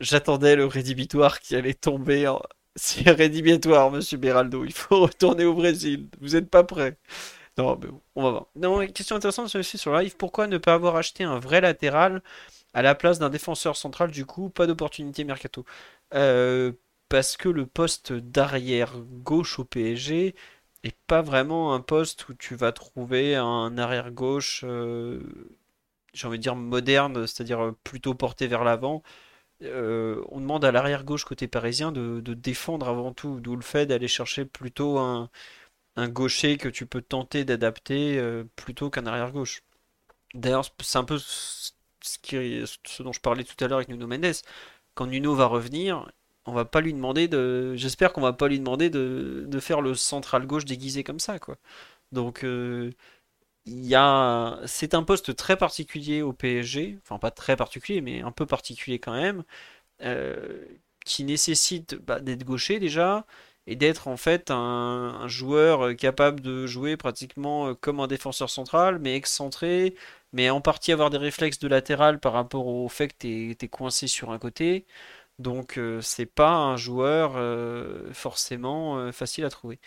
[0.00, 2.26] J'attendais le rédhibitoire qui allait tomber.
[2.26, 2.40] En...
[2.76, 4.64] C'est rédhibitoire, monsieur Beraldo.
[4.64, 6.08] Il faut retourner au Brésil.
[6.20, 6.96] Vous n'êtes pas prêt.
[7.58, 8.46] Non, mais on va voir.
[8.56, 10.16] Non, question intéressante aussi sur live.
[10.16, 12.22] Pourquoi ne pas avoir acheté un vrai latéral
[12.72, 15.64] à la place d'un défenseur central Du coup, pas d'opportunité mercato?
[16.14, 16.72] Euh,
[17.10, 20.34] parce que le poste d'arrière gauche au PSG
[20.84, 25.20] est pas vraiment un poste où tu vas trouver un arrière gauche, euh,
[26.14, 29.02] j'ai envie de dire moderne, c'est-à-dire plutôt porté vers l'avant.
[29.62, 33.86] euh, on demande à l'arrière gauche côté parisien de, défendre avant tout, d'où le fait
[33.86, 35.30] d'aller chercher plutôt un,
[36.08, 39.62] gaucher que tu peux tenter d'adapter euh, plutôt qu'un arrière gauche.
[40.34, 41.72] D'ailleurs, c'est un peu ce,
[42.02, 44.34] ce dont je parlais tout à l'heure avec Nuno Mendes.
[44.94, 46.10] Quand Nuno va revenir,
[46.46, 47.74] on va pas lui demander de.
[47.76, 51.56] J'espère qu'on va pas lui demander de, faire le central gauche déguisé comme ça, quoi.
[52.12, 52.92] Donc, euh,
[53.94, 58.46] a, c'est un poste très particulier au PSG, enfin pas très particulier, mais un peu
[58.46, 59.44] particulier quand même,
[60.02, 60.64] euh,
[61.04, 63.26] qui nécessite bah, d'être gaucher déjà
[63.66, 69.16] et d'être en fait un, joueur capable de jouer pratiquement comme un défenseur central, mais
[69.16, 69.94] excentré,
[70.32, 73.68] mais en partie avoir des réflexes de latéral par rapport au fait que tu es,
[73.68, 74.86] coincé sur un côté.
[75.40, 77.32] Donc euh, c'est pas un joueur
[78.14, 79.80] forcément facile à trouver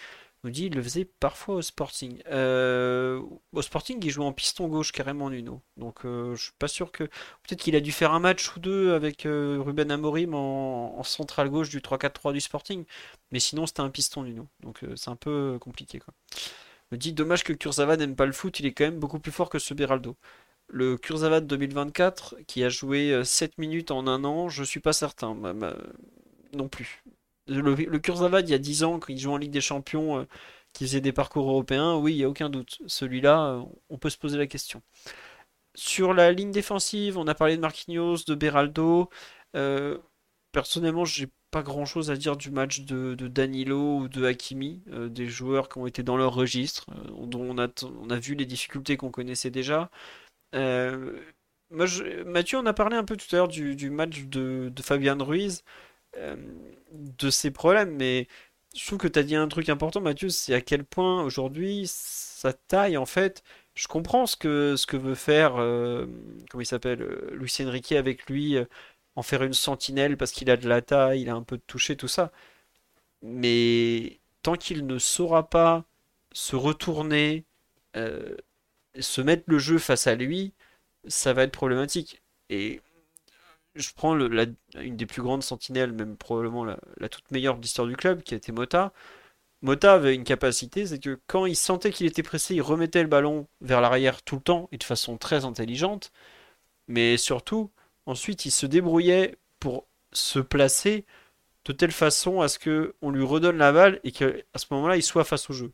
[0.44, 2.22] nous dit il le faisait parfois au Sporting.
[2.28, 3.22] Euh,
[3.54, 5.62] au Sporting, il jouait en piston gauche carrément Nuno.
[5.78, 7.06] Donc euh, je suis pas sûr que.
[7.06, 11.04] Peut-être qu'il a dû faire un match ou deux avec euh, Ruben Amorim en, en
[11.04, 12.84] centrale gauche du 3-4-3 du Sporting.
[13.32, 14.48] Mais sinon, c'était un piston Nuno.
[14.62, 16.00] Donc c'est un peu compliqué.
[16.00, 16.14] Quoi.
[16.92, 19.32] me dit dommage que Kurzawa n'aime pas le foot, il est quand même beaucoup plus
[19.32, 20.18] fort que ce Beraldo.
[20.76, 24.94] Le Kurzawa de 2024, qui a joué 7 minutes en un an, je suis pas
[24.94, 25.36] certain.
[26.54, 27.04] non plus
[27.48, 30.24] le, le il y a 10 ans, quand il joue en Ligue des Champions, euh,
[30.74, 32.80] qui faisait des parcours européens, oui, il n'y a aucun doute.
[32.88, 34.82] Celui-là, euh, on peut se poser la question.
[35.76, 39.10] Sur la ligne défensive, on a parlé de Marquinhos, de Beraldo.
[39.56, 39.98] Euh,
[40.52, 45.28] personnellement, j'ai pas grand chose à dire du match de, Danilo ou de Hakimi, des
[45.28, 46.88] joueurs qui ont été dans leur registre,
[47.28, 49.92] dont on a vu les difficultés qu'on connaissait déjà.
[51.72, 55.64] Mathieu, on a parlé un peu tout à l'heure du, match de, de Fabian Ruiz.
[56.18, 56.36] Euh,
[56.92, 58.28] de ces problèmes, mais
[58.76, 61.86] je trouve que tu as dit un truc important, Mathieu, c'est à quel point aujourd'hui
[61.88, 63.44] sa taille, en fait,
[63.74, 66.06] je comprends ce que, ce que veut faire, euh,
[66.52, 68.58] comment il s'appelle, euh, Lucien Riquet avec lui,
[69.16, 71.64] en faire une sentinelle parce qu'il a de la taille, il a un peu de
[71.66, 72.32] toucher, tout ça.
[73.24, 75.86] Mais tant qu'il ne saura pas
[76.34, 77.46] se retourner,
[79.00, 80.54] se mettre le jeu face à lui,
[81.08, 82.22] ça va être problématique.
[82.50, 82.82] Et
[83.76, 87.96] je prends une des plus grandes sentinelles, même probablement la, toute meilleure de l'histoire du
[87.96, 88.94] club, qui a été Mota.
[89.62, 93.08] Mota avait une capacité, c'est que quand il sentait qu'il était pressé, il remettait le
[93.10, 96.12] ballon vers l'arrière tout le temps et de façon très intelligente.
[96.88, 97.72] Mais surtout,
[98.06, 101.06] ensuite, il se débrouillait pour se placer
[101.66, 104.98] de telle façon à ce que on lui redonne la balle et qu'à ce moment-là,
[104.98, 105.72] il soit face au jeu.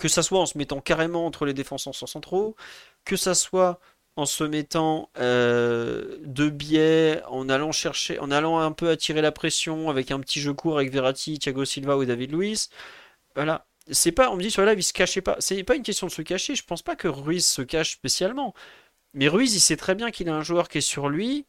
[0.00, 2.56] Que ça soit en se mettant carrément entre les défenseurs centraux,
[3.04, 3.78] que ça soit
[4.16, 9.30] en se mettant euh, de biais, en allant chercher, en allant un peu attirer la
[9.30, 12.70] pression avec un petit jeu court avec Verratti, Thiago Silva ou David Luiz.
[13.34, 13.66] Voilà.
[13.90, 15.36] C'est pas, on me dit sur la live, il se cachait pas.
[15.40, 16.54] C'est pas une question de se cacher.
[16.54, 18.54] Je pense pas que Ruiz se cache spécialement.
[19.14, 21.46] Mais Ruiz, il sait très bien qu'il a un joueur qui est sur lui.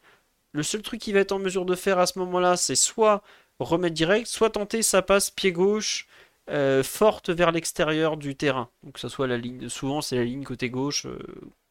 [0.53, 3.23] Le seul truc qu'il va être en mesure de faire à ce moment-là, c'est soit
[3.59, 6.07] remettre direct, soit tenter sa passe pied gauche
[6.51, 8.69] euh, forte vers l'extérieur du terrain.
[8.93, 11.19] Que ce soit la ligne, souvent c'est la ligne côté gauche, euh,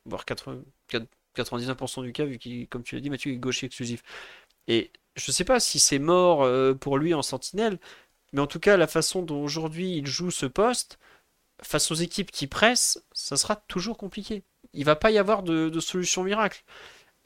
[0.06, 4.02] voire 99% du cas, vu qu'il, comme tu l'as dit, Mathieu est gaucher exclusif.
[4.68, 7.78] Et je sais pas si c'est mort euh, pour lui en sentinelle,
[8.32, 10.98] mais en tout cas, la façon dont aujourd'hui il joue ce poste,
[11.62, 14.44] face aux équipes qui pressent, ça sera toujours compliqué.
[14.72, 16.64] Il va pas y avoir de, solution miracle.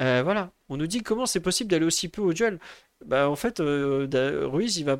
[0.02, 2.58] Euh, voilà, on nous dit comment c'est possible d'aller aussi peu au duel.
[3.04, 4.98] Bah, en fait, Ruiz, il va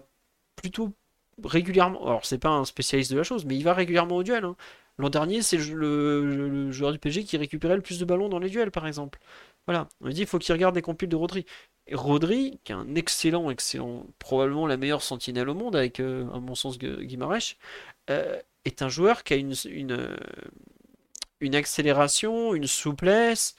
[0.56, 0.94] plutôt
[1.43, 2.06] régulièrement.
[2.06, 4.44] Alors, c'est pas un spécialiste de la chose, mais il va régulièrement au duel.
[4.44, 4.56] Hein.
[4.98, 8.48] L'an dernier, c'est le, joueur du PSG qui récupérait le plus de ballons dans les
[8.48, 9.19] duels, par exemple.
[9.66, 11.47] Voilà, on dit il faut qu'il regarde des compiles de Rodri.
[11.93, 16.39] Rodri, qui est un excellent, excellent, probablement la meilleure sentinelle au monde, avec, euh, à
[16.39, 17.56] mon sens, Guimarães,
[18.11, 19.55] euh, est un joueur qui a une
[21.55, 23.56] accélération, une souplesse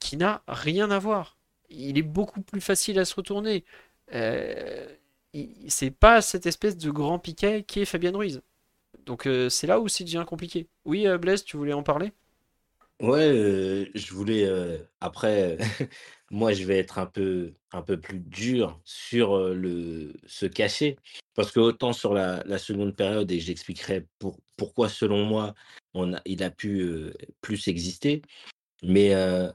[0.00, 1.36] qui n'a rien à voir.
[1.70, 3.64] Il est beaucoup plus facile à se retourner.
[4.12, 4.86] Euh,
[5.68, 8.42] c'est pas cette espèce de grand piquet qui est Fabien Ruiz.
[9.04, 10.68] Donc euh, c'est là où c'est devient compliqué.
[10.84, 12.12] Oui, euh, Blaise, tu voulais en parler?
[13.00, 14.48] Ouais, euh, je voulais.
[15.00, 15.58] après,
[16.30, 20.96] moi, je vais être un peu, un peu plus dur sur le se cacher,
[21.34, 25.54] parce que autant sur la, seconde période, et j'expliquerai pour, pourquoi, selon moi,
[25.92, 28.22] on il a pu plus exister.
[28.84, 29.12] Mais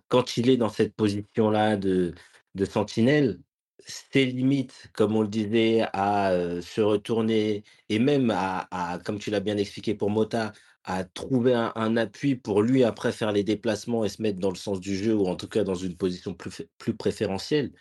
[0.09, 2.13] quand il est dans cette position-là de,
[2.55, 3.39] de sentinelle,
[3.85, 9.39] ses limites, comme on le disait, à se retourner et même à, comme tu l'as
[9.39, 10.53] bien expliqué pour Mota,
[10.83, 14.55] à trouver un, appui pour lui après faire les déplacements et se mettre dans le
[14.55, 17.71] sens du jeu ou en tout cas dans une position plus, plus préférentielle,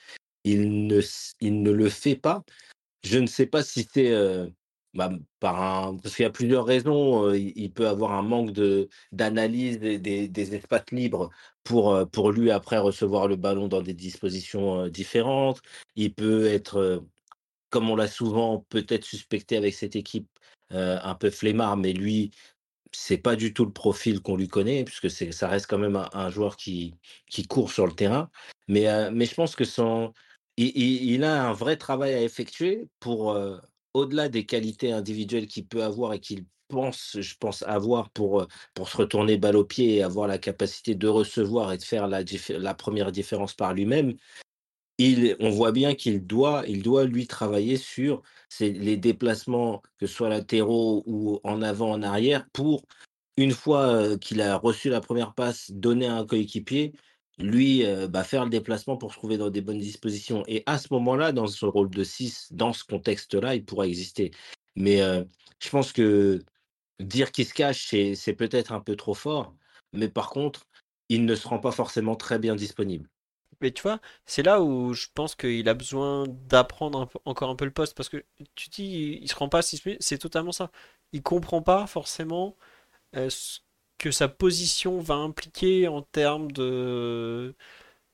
[0.45, 1.01] il ne,
[1.41, 2.45] il ne le fait pas.
[3.05, 4.13] Je ne sais pas si c'est
[4.99, 5.97] bah, par un...
[5.97, 7.33] parce qu'il y a plusieurs raisons.
[7.33, 11.31] il, peut avoir un manque de, d'analyse des, des, espaces libres
[11.63, 15.63] pour, pour lui après recevoir le ballon dans des dispositions différentes.
[15.95, 17.05] Il peut être,
[17.71, 20.29] comme on l'a souvent peut-être suspecté avec cette équipe,
[20.71, 22.33] un peu flemmard, mais lui,
[22.93, 26.09] c'est pas du tout le profil qu'on lui connaît, puisque c'est, ça reste quand même
[26.13, 26.95] un, joueur qui,
[27.31, 28.31] qui court sur le terrain.
[28.69, 30.13] Mais, mais je pense que son,
[30.57, 33.39] il, il, a un vrai travail à effectuer pour,
[33.95, 38.89] au-delà des qualités individuelles qu'il peut avoir et qu'il pense, je pense, avoir pour, pour
[38.89, 42.75] se retourner balle au pied et avoir la capacité de recevoir et de faire la,
[42.75, 44.15] première différence par lui-même,
[45.41, 48.23] on voit bien qu'il doit, il doit lui travailler sur
[48.61, 52.83] les déplacements, que ce soit latéraux ou en avant, en arrière, pour,
[53.37, 56.93] une fois qu'il a reçu la première passe, donner à un coéquipier,
[57.39, 60.43] lui bah, faire le déplacement pour se trouver dans des bonnes dispositions.
[60.47, 64.33] Et à ce moment-là, dans ce rôle de 6, dans ce contexte-là, il pourra exister.
[64.77, 66.43] Mais je pense que
[67.01, 69.55] dire qu'il se cache, c'est peut-être un peu trop fort.
[69.93, 70.67] Mais par contre,
[71.09, 73.09] il ne se rend pas forcément très bien disponible.
[73.61, 77.65] Mais tu vois, c'est là où je pense qu'il a besoin d'apprendre encore un peu
[77.65, 77.97] le poste.
[77.97, 78.25] Parce que
[78.55, 80.71] tu dis, il se rend pas 6 minutes, c'est totalement ça.
[81.13, 82.57] Il comprend pas forcément
[83.15, 83.61] ce
[83.99, 87.55] que sa position va impliquer en termes de,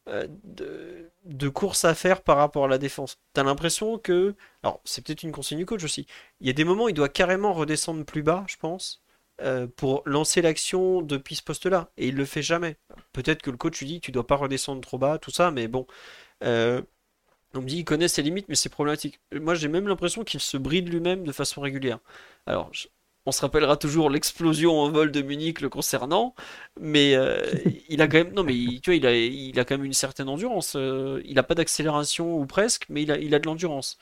[0.09, 3.19] euh, de, de, course à faire par rapport à la défense.
[3.33, 4.35] T'as l'impression que.
[4.63, 6.07] Alors, c'est peut-être une consigne du coach aussi.
[6.41, 9.03] Il y a des moments où il doit carrément redescendre plus bas, je pense,
[9.41, 11.91] euh, pour lancer l'action depuis ce poste-là.
[11.97, 12.77] Et il le fait jamais.
[13.13, 15.69] Peut-être que le coach lui dit tu dois pas redescendre trop bas, tout ça, mais
[15.69, 15.87] bon.
[16.45, 16.83] Euh,
[17.55, 19.21] on me dit il connaît ses limites, mais c'est problématique.
[19.33, 22.01] Moi, j'ai même l'impression qu'il se bride lui-même de façon régulière.
[22.47, 22.71] Alors,
[23.27, 26.35] on se rappellera toujours l'explosion en vol de Munich le concernant,
[26.81, 27.41] mais euh,
[27.89, 29.93] il a quand même, non mais tu vois, il a, il a quand même une
[29.93, 30.75] certaine endurance.
[30.77, 33.99] Euh, il n'a pas d'accélération ou presque, mais il a, il a de l'endurance.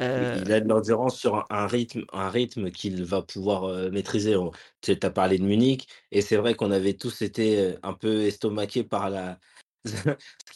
[0.00, 4.34] Euh, il a de l'endurance sur un, rythme, un rythme qu'il va pouvoir maîtriser.
[4.80, 8.82] Tu as parlé de Munich, et c'est vrai qu'on avait tous été un peu estomaqués
[8.82, 9.38] par la,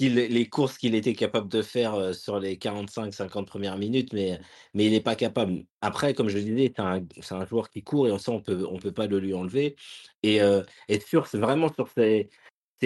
[0.01, 4.41] les courses qu'il était capable de faire sur les 45-50 premières minutes, mais,
[4.75, 5.65] il n'est pas capable.
[5.81, 9.07] Après, comme je disais, c'est un, joueur qui court et on peut, on peut pas
[9.07, 9.77] le lui enlever.
[10.23, 10.41] Et,
[10.89, 12.31] et sur, vraiment sur ses,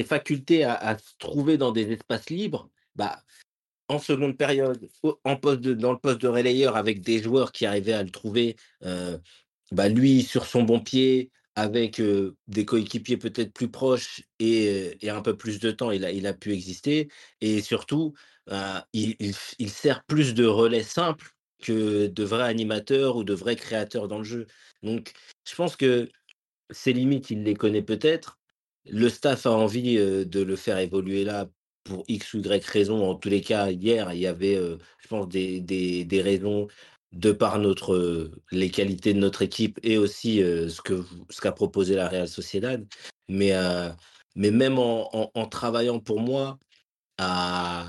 [0.04, 3.22] facultés à, se trouver dans des espaces libres, bah,
[3.88, 4.88] en seconde période,
[5.24, 8.56] en poste dans le poste de relayeur avec des joueurs qui arrivaient à le trouver,
[8.80, 12.00] bah, lui sur son bon pied, avec
[12.48, 16.32] des coéquipiers peut-être plus proches et, un peu plus de temps, il a, il a
[16.32, 17.08] pu exister.
[17.40, 18.14] Et surtout,
[18.92, 19.16] il,
[19.58, 21.30] il, sert plus de relais simples
[21.62, 24.46] que de vrais animateurs ou de vrais créateurs dans le jeu.
[24.82, 25.12] Donc,
[25.48, 26.08] je pense que
[26.70, 28.38] ses limites, il les connaît peut-être.
[28.86, 31.48] Le staff a envie de le faire évoluer là
[31.84, 33.08] pour X ou Y raison.
[33.08, 36.68] En tous les cas, hier, il y avait, je pense, des, des, des raisons
[37.12, 41.94] de par notre, les qualités de notre équipe et aussi ce que ce qu'a proposé
[41.94, 42.86] la Real Sociedad.
[43.28, 43.52] Mais,
[44.34, 46.58] mais même en, travaillant pour moi
[47.18, 47.86] à,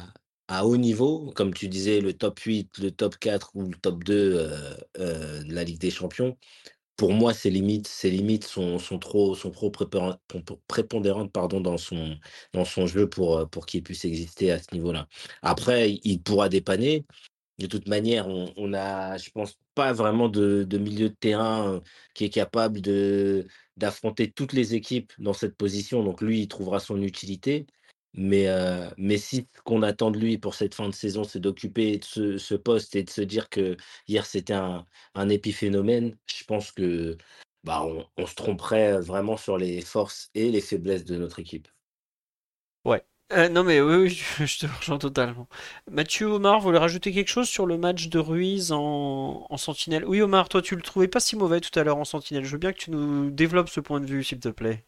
[0.47, 4.03] à, haut niveau, comme tu disais, le top 8, le top 4 ou le top
[4.03, 4.49] 2
[4.97, 6.37] de la Ligue des Champions,
[6.95, 9.71] pour moi, ces limites, ces limites sont, sont trop, sont trop
[10.67, 12.17] prépondérantes pardon, dans, son,
[12.53, 15.07] dans son jeu pour, pour qu'il puisse exister à ce niveau-là.
[15.41, 17.05] Après, il pourra dépanner,
[17.59, 21.81] de toute manière, on, n'a, je pense, pas vraiment de, milieu de terrain
[22.13, 23.47] qui est capable de,
[23.77, 26.03] d'affronter toutes les équipes dans cette position.
[26.03, 27.65] Donc lui, il trouvera son utilité.
[28.15, 28.47] Mais,
[28.97, 32.55] mais si ce qu'on attend de lui pour cette fin de saison, c'est d'occuper ce,
[32.55, 33.75] poste et de se dire que
[34.07, 34.85] hier c'était un,
[35.29, 37.17] épiphénomène, je pense que
[37.63, 37.83] bah,
[38.17, 41.67] on se tromperait vraiment sur les forces et les faiblesses de notre équipe.
[42.85, 44.09] Ouais, euh, non mais oui,
[44.39, 45.47] je, te rejoins totalement.
[45.89, 50.05] Mathieu Omar voulait rajouter quelque chose sur le match de Ruiz en, sentinelle?
[50.05, 52.45] Oui Omar, toi tu le trouvais pas si mauvais tout à l'heure en sentinelle.
[52.45, 54.83] Je veux bien que tu nous développes ce point de vue s'il te plaît.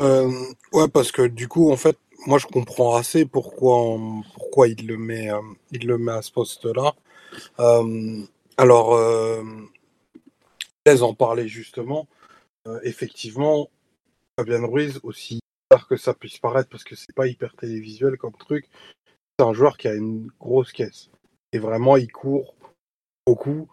[0.00, 0.30] Euh,
[0.72, 1.96] ouais parce que du coup en fait
[2.26, 3.96] moi je comprends assez pourquoi
[4.34, 5.40] pourquoi il le met euh,
[5.70, 6.94] il le met à ce poste là.
[8.56, 8.98] alors
[11.02, 12.08] en parler justement.
[12.82, 13.68] effectivement
[14.36, 15.43] Fabien Ruiz aussi
[15.88, 18.68] que ça puisse paraître parce que c'est pas hyper télévisuel comme truc.
[19.38, 21.10] C'est un joueur qui a une grosse caisse.
[21.52, 22.54] Et vraiment, il court
[23.26, 23.68] beaucoup.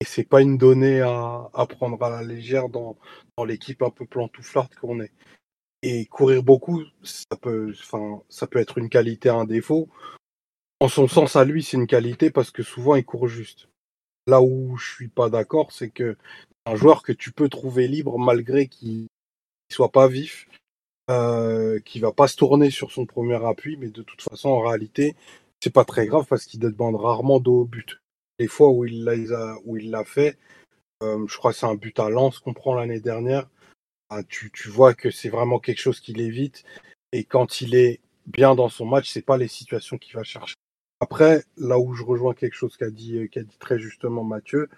[0.00, 2.96] Et c'est pas une donnée à, à, prendre à la légère dans,
[3.36, 5.12] dans l'équipe un peu plantouflarde qu'on est.
[5.82, 9.88] Et courir beaucoup, ça peut, enfin, ça peut être une qualité, un défaut.
[10.80, 13.68] En son sens à lui, c'est une qualité parce que souvent il court juste.
[14.26, 16.16] Là où je suis pas d'accord, c'est que
[16.66, 19.08] un joueur que tu peux trouver libre malgré qu'il
[19.70, 20.48] soit pas vif,
[21.10, 24.60] euh, qui va pas se tourner sur son premier appui, mais de toute façon, en
[24.60, 25.14] réalité,
[25.62, 28.00] c'est pas très grave parce qu'il demande rarement dos au but.
[28.38, 30.38] Les fois où il l'a où il l'a fait,
[31.02, 33.48] Euh, je crois que c'est un but à lance qu'on prend l'année dernière.
[34.10, 36.64] Ah, tu, tu, vois que c'est vraiment quelque chose qu'il évite.
[37.12, 40.56] Et quand il est bien dans son match, c'est pas les situations qu'il va chercher.
[41.00, 44.68] Après, là où je rejoins quelque chose qu'a dit, qu'a dit très justement Mathieu,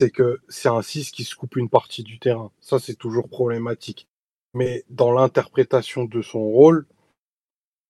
[0.00, 2.52] c'est que c'est un 6 qui se coupe une partie du terrain.
[2.60, 4.08] Ça, c'est toujours problématique.
[4.54, 6.86] Mais dans l'interprétation de son rôle,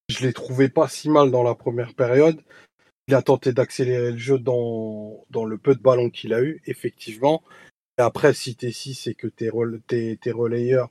[0.09, 2.41] je l'ai trouvé pas si mal dans la première période.
[3.07, 6.62] Il a tenté d'accélérer le jeu dans, dans le peu de ballons qu'il a eu,
[6.66, 7.43] effectivement.
[7.99, 9.51] Et après, si t'es 6 et que tes,
[9.86, 10.91] tes, tes relayeurs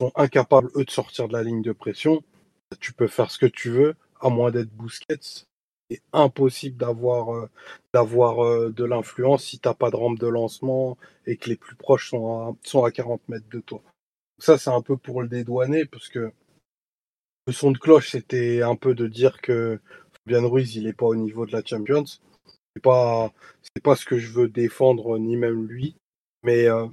[0.00, 2.22] sont incapables, eux, de sortir de la ligne de pression,
[2.80, 5.46] tu peux faire ce que tu veux, à moins d'être Busquets.
[5.90, 7.50] C'est impossible d'avoir euh,
[7.92, 10.96] d'avoir euh, de l'influence si t'as pas de rampe de lancement
[11.26, 13.82] et que les plus proches sont à, sont à 40 mètres de toi.
[14.44, 16.30] Ça, c'est un peu pour le dédouaner, parce que
[17.46, 19.80] le son de cloche, c'était un peu de dire que
[20.12, 22.04] Fabian Ruiz, il est pas au niveau de la Champions.
[22.04, 25.96] C'est pas, c'est pas ce que je veux défendre, ni même lui.
[26.42, 26.86] Mais euh,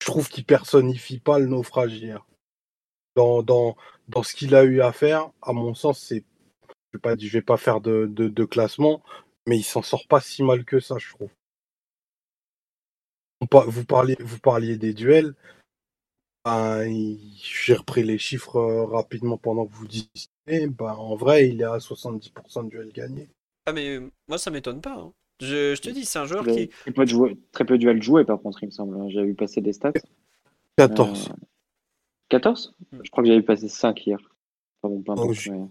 [0.00, 2.26] je trouve qu'il personnifie pas le naufrage hier.
[3.16, 3.76] Dans, dans,
[4.08, 6.24] dans ce qu'il a eu à faire, à mon sens, c'est,
[6.94, 9.02] je vais pas, je vais pas faire de, de, de classement,
[9.46, 11.30] mais il s'en sort pas si mal que ça, je trouve.
[13.66, 15.34] Vous parliez, vous parliez des duels.
[16.48, 20.08] Ben, j'ai repris les chiffres euh, rapidement pendant que vous disiez.
[20.46, 23.28] Ben, en vrai, il est à 70% de duels gagnés.
[23.66, 24.94] Ah, mais euh, moi, ça m'étonne pas.
[24.94, 25.12] Hein.
[25.40, 26.68] Je, je, te dis, c'est un joueur qui.
[26.68, 28.98] Très peu, de très peu de duels joués, par contre, il me semble.
[28.98, 29.08] Hein.
[29.10, 29.92] J'avais vu passer des stats.
[30.78, 31.28] 14.
[31.30, 31.34] Euh...
[32.30, 34.18] 14 Je crois que j'avais passé 5 hier.
[34.80, 35.68] Pas bon, pas Oh, bon, je- mais-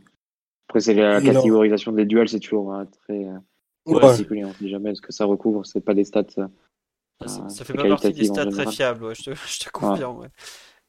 [0.69, 3.25] Après, c'est la catégorisation des duels, c'est toujours très
[3.85, 3.99] Ouais.
[4.01, 4.45] particulier.
[4.45, 5.65] On sait jamais ce que ça recouvre.
[5.65, 6.25] C'est pas des stats.
[6.29, 6.49] ça,
[7.23, 10.19] euh, ça fait pas partie des stats très fiables, ouais, je, te, je te confirme.
[10.19, 10.27] ouais.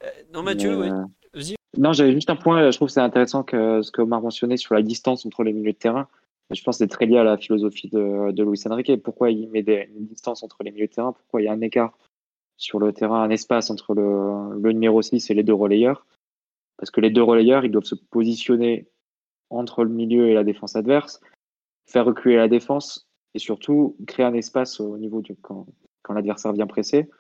[0.05, 0.91] Euh, non, Mathieu, Mais, ouais.
[0.91, 1.05] euh,
[1.35, 1.55] Vas-y.
[1.77, 2.71] Non, j'avais juste un point.
[2.71, 5.53] Je trouve que c'est intéressant que ce que Omar mentionnait sur la distance entre les
[5.53, 6.09] milieux de terrain.
[6.51, 9.03] Je pense que c'est très lié à la philosophie de, de Luis Enrique.
[9.03, 11.13] Pourquoi il met des, une distance entre les milieux de terrain?
[11.13, 11.99] Pourquoi il y a un écart
[12.57, 16.07] sur le terrain, un espace entre le, le numéro 6 et les deux relayeurs?
[16.79, 18.89] Parce que les deux relayeurs, ils doivent se positionner
[19.51, 21.21] entre le milieu et la défense adverse,
[21.87, 25.67] faire reculer la défense et surtout créer un espace au niveau du quand,
[26.03, 27.11] quand l'adversaire vient presser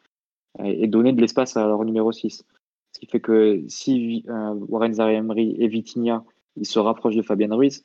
[0.64, 2.46] et, et donner de l'espace à leur numéro 6.
[2.92, 6.24] Ce qui fait que si euh, Warren Zaire-Emery et Vitinha
[6.62, 7.84] se rapprochent de Fabian Ruiz,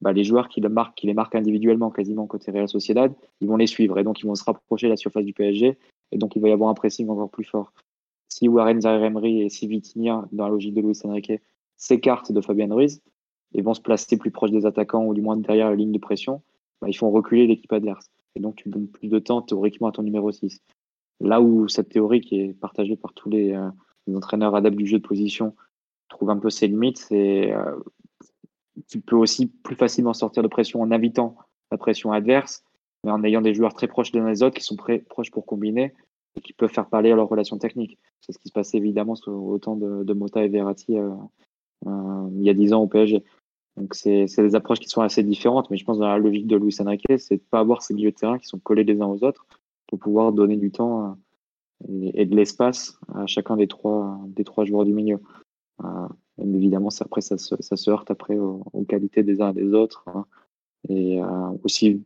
[0.00, 0.68] bah, les joueurs qui, les
[1.14, 4.44] marquent individuellement quasiment côté Real Sociedad, ils vont les suivre et donc ils vont se
[4.44, 5.78] rapprocher de la surface du PSG
[6.12, 7.72] et donc il va y avoir un pressing encore plus fort.
[8.28, 11.32] Si Warren Zaire-Emery et si Vitinha, dans la logique de Luis Enrique,
[11.76, 13.00] s'écartent de Fabian Ruiz
[13.54, 15.98] et vont se placer plus proche des attaquants ou du moins derrière la ligne de
[15.98, 16.42] pression,
[16.80, 18.10] bah, ils font reculer l'équipe adverse.
[18.34, 20.60] Et donc tu donnes plus de temps théoriquement à ton numéro 6.
[21.20, 23.70] Là où cette théorie qui est partagée par tous les, euh,
[24.06, 25.54] les entraîneurs adeptes du jeu de position
[26.08, 27.76] trouve un peu ses limites, euh,
[28.88, 31.36] tu peux aussi plus facilement sortir de pression en invitant
[31.70, 32.64] la pression adverse,
[33.04, 35.92] mais en ayant des joueurs très proches les autres qui sont très proches pour combiner
[36.36, 37.98] et qui peuvent faire parler à leurs relations techniques.
[38.20, 41.10] C'est ce qui se passait évidemment au temps de, Mota et Verratti euh,
[41.86, 43.22] euh, il y a 10 ans au PSG.
[43.76, 46.56] Donc c'est des approches qui sont assez différentes, mais je pense dans la logique de
[46.56, 49.06] Luis Enrique, c'est de pas avoir ces milieux de terrain qui sont collés les uns
[49.06, 49.46] aux autres
[49.88, 51.14] pour pouvoir donner du temps euh,
[51.88, 55.20] et, de l'espace à chacun des trois des trois joueurs du milieu.
[55.82, 56.08] Euh,
[56.38, 60.04] évidemment, ça, après, ça se, ça heurte après aux, qualités des uns et des autres.
[60.06, 60.26] hein.
[60.88, 62.02] Et euh, aussi,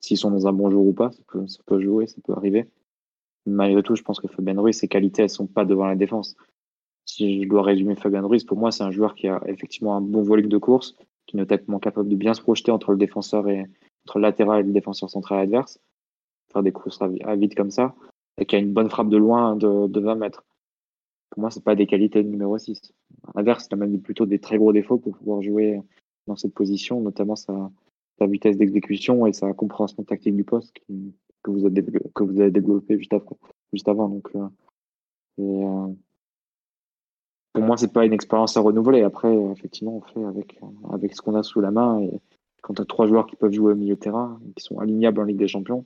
[0.00, 2.68] s'ils sont dans un bon jour ou pas, ça peut, jouer, ça peut arriver.
[3.46, 6.36] Malgré tout, je pense que Fabien Ruiz, ses qualités, elles sont pas devant la défense.
[7.04, 10.00] Si je dois résumer Fabien Ruiz, pour moi, c'est un joueur qui a effectivement un
[10.00, 10.96] bon volume de course,
[11.26, 13.66] qui est notamment capable de bien se projeter entre le défenseur et
[14.06, 15.78] entre le latéral et le défenseur central adverse,
[16.52, 17.94] faire des courses à vide comme ça,
[18.38, 20.44] et qui a une bonne frappe de loin de, de 20 mètres.
[21.30, 22.92] Pour moi, c'est pas des qualités de numéro 6.
[23.28, 25.80] À l'inverse, il a même plutôt des très gros défauts pour pouvoir jouer
[26.26, 27.70] dans cette position, notamment sa,
[28.20, 30.72] vitesse d'exécution et sa compréhension tactique du poste
[31.42, 34.08] que, vous avez développé, juste, avant.
[34.08, 34.46] Donc, euh,
[35.40, 35.92] euh,
[37.52, 39.02] pour moi, c'est pas une expérience à renouveler.
[39.02, 40.60] Après, effectivement, on fait avec,
[40.92, 42.00] avec ce qu'on a sous la main.
[42.00, 42.12] Et
[42.60, 45.20] quand tu as trois joueurs qui peuvent jouer au milieu de terrain, qui sont alignables
[45.20, 45.84] en Ligue des Champions,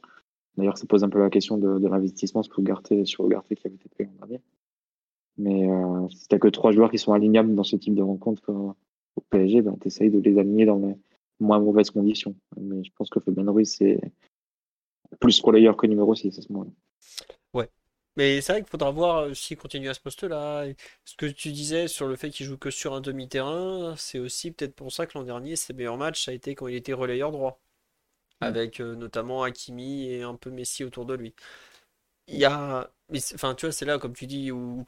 [0.57, 3.75] d'ailleurs, ça pose un peu la question de, l'investissement sur Ugarte, sur Ugarte qui avait
[3.75, 4.41] été pris l'an dernier.
[5.39, 8.51] Mais euh, si t'as que trois joueurs qui sont alignables dans ce type de rencontre
[8.51, 8.73] euh,
[9.17, 10.97] au PSG, ben, tu essayes de les aligner dans les
[11.41, 12.35] moins mauvaises conditions.
[12.59, 14.01] Mais je pense que Fabien Ruiz, c'est
[15.21, 16.71] plus relayeur que numéro 6 à ce moment-là.
[17.53, 17.69] Ouais.
[18.17, 20.67] Mais c'est vrai qu'il faudra voir euh, s'il continue à ce poste-là.
[21.05, 24.53] Ce que tu disais sur le fait qu'il joue que sur un demi-terrain, c'est aussi
[24.53, 26.95] peut-être pour ça que l'an dernier, ses meilleurs matchs, ça a été quand il était
[26.95, 27.61] relayeur droit.
[28.41, 31.35] Avec euh, notamment Hakimi et un peu Messi autour de lui.
[32.29, 32.91] Il y a.
[33.35, 34.85] Enfin, tu vois, c'est là, comme tu dis, où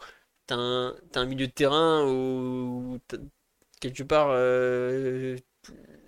[0.47, 3.01] t'as un, t'as un milieu de terrain où
[3.81, 4.33] quelque part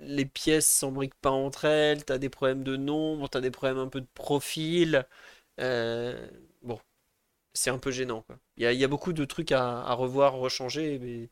[0.01, 3.89] les pièces s'embriquent pas entre elles, t'as des problèmes de nombre, t'as des problèmes un
[3.89, 5.07] peu de profil.
[5.61, 6.29] Euh,
[6.62, 6.81] bon,
[7.55, 8.25] c'est un peu gênant.
[8.57, 11.31] Il, y a, beaucoup de trucs à, revoir, rechanger, mais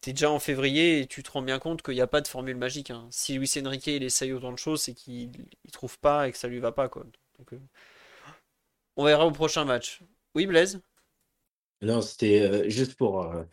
[0.00, 2.28] t'es déjà en février et tu te rends bien compte qu'il n'y a pas de
[2.28, 2.90] formule magique.
[2.90, 3.08] Hein.
[3.10, 6.38] Si Luis Enrique il essaye autant de choses, c'est qu'il ne trouve pas et que
[6.38, 6.88] ça lui va pas.
[6.88, 7.06] Quoi.
[7.52, 7.58] Euh,
[8.96, 10.02] on verra au prochain match.
[10.34, 10.80] Oui, Blaise?
[11.82, 13.44] Non, c'était euh, juste pour, euh,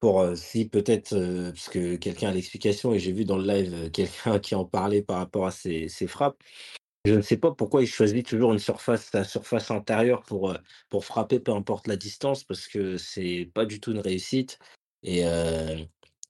[0.00, 1.14] pour si peut-être,
[1.50, 5.02] parce que quelqu'un a l'explication et j'ai vu dans le live quelqu'un qui en parlait
[5.02, 6.42] par rapport à ses, frappes.
[7.04, 10.56] Je ne sais pas pourquoi il choisit toujours une surface, la surface intérieure pour,
[10.88, 14.58] pour frapper, peu importe la distance, parce que c'est pas du tout une réussite.
[15.04, 15.24] Et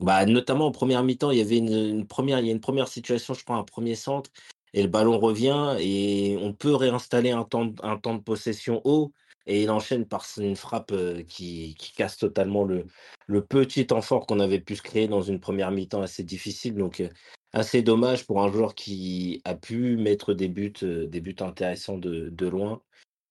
[0.01, 2.89] bah, notamment en première mi-temps, il y avait une, première, il y a une première
[2.89, 4.31] situation, je crois, un premier centre,
[4.75, 9.13] et le ballon revient et on peut réinstaller un temps, un temps de possession haut.
[9.47, 10.93] Et il enchaîne par une frappe
[11.29, 12.87] qui, qui casse totalement le,
[13.27, 16.75] le petit temps fort qu'on avait pu se créer dans une première mi-temps assez difficile.
[16.75, 17.03] Donc,
[17.53, 22.31] assez dommage pour un joueur qui a pu mettre des buts, des buts intéressants de,
[22.31, 22.83] de loin.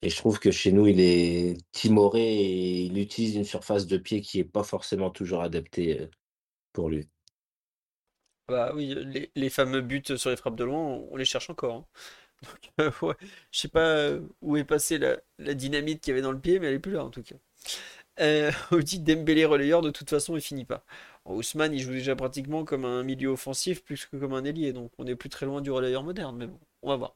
[0.03, 3.97] Et je trouve que chez nous, il est timoré et il utilise une surface de
[3.97, 6.09] pied qui n'est pas forcément toujours adaptée
[6.73, 7.07] pour lui.
[8.49, 8.93] Bah oui,
[9.33, 10.77] les, fameux buts sur les frappes de loin,
[11.09, 11.75] on, les cherche encore.
[11.75, 11.85] Hein.
[12.77, 13.15] Donc, ouais,
[13.51, 14.09] je sais pas
[14.41, 16.91] où est passée la, dynamite qu'il y avait dans le pied, mais elle est plus
[16.91, 17.35] là en tout cas.
[18.19, 18.51] Euh,
[18.83, 20.83] dit Dembélé relayeur, de toute façon, il finit pas.
[21.25, 24.91] Ousmane, il joue déjà pratiquement comme un milieu offensif plus que comme un ailier, donc
[24.97, 27.15] on est plus très loin du relayeur moderne, mais bon, on va voir.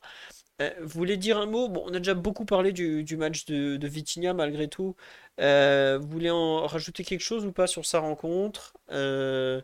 [0.62, 1.70] Euh, vous voulez dire un mot?
[1.70, 4.96] Bon, on a déjà beaucoup parlé du, match de, de Vitinha malgré tout.
[5.40, 8.76] Euh, vous voulez en rajouter quelque chose ou pas sur sa rencontre?
[8.92, 9.62] Euh,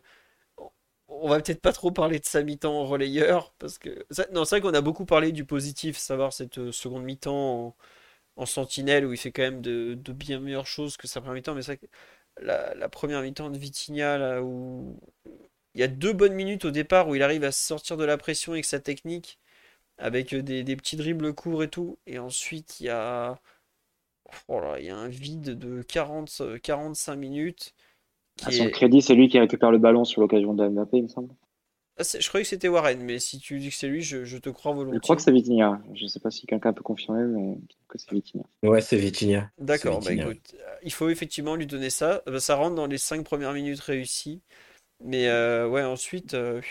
[1.08, 4.62] On va peut-être pas trop parler de sa mi-temps relayeur parce que non, c'est vrai
[4.62, 7.76] qu'on a beaucoup parlé du positif, savoir cette seconde mi-temps
[8.38, 11.56] en, sentinelle où il fait quand même de, bien meilleures choses que sa première mi-temps.
[11.56, 11.88] Mais c'est vrai que
[12.42, 15.00] la, première mi-temps de Vitinha là où
[15.76, 18.18] il y a deux bonnes minutes au départ où il arrive à sortir de la
[18.18, 19.40] pression avec sa technique
[19.98, 21.98] avec des, petits dribbles courts et tout.
[22.08, 23.40] Et ensuite, il y a,
[24.48, 27.74] oh il y a un vide de 40, 45 minutes.
[28.44, 31.08] à son crédit, c'est lui qui récupère le ballon sur l'occasion de Mbappé, il me
[31.08, 31.34] semble.
[31.98, 34.50] Ah, je croyais que c'était Warren, mais si tu dis que c'est lui, je, te
[34.50, 34.98] crois volontiers.
[34.98, 35.80] Je crois que c'est Vitinha.
[35.94, 37.58] Je ne sais pas si quelqu'un peut confirmer, mais
[37.88, 38.44] que c'est Vitinha.
[38.64, 39.52] Ouais, c'est Vitinha.
[39.60, 42.24] D'accord, bah écoute, il faut effectivement lui donner ça.
[42.26, 44.42] Bah, ça rentre dans les 5 premières minutes réussies.
[45.04, 46.62] Mais euh, ouais, ensuite, euh,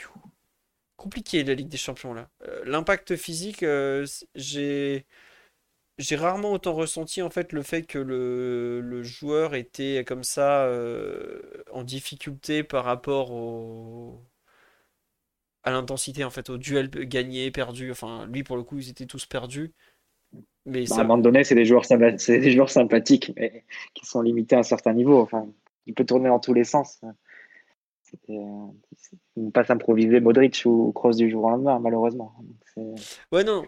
[1.02, 2.28] compliqué la Ligue des Champions là.
[2.46, 4.06] Euh, l'impact physique, euh,
[4.36, 5.04] j'ai
[5.98, 11.42] j'ai rarement autant ressenti en fait le fait que le, joueur était comme ça euh,
[11.72, 14.20] en difficulté par rapport au
[15.64, 17.90] à l'intensité en fait au duel gagné perdu.
[17.90, 19.72] Enfin lui pour le coup ils étaient tous perdus.
[20.66, 23.64] Mais bah, à un moment donné c'est des joueurs c'est des joueurs sympathiques mais
[23.94, 25.20] qui sont limités à un certain niveau.
[25.20, 25.46] Enfin
[25.86, 27.00] il peut tourner dans tous les sens
[28.28, 32.34] ne pas s'improviser Modric ou Kroos du jour au lendemain, malheureusement.
[33.32, 33.64] ouais, non.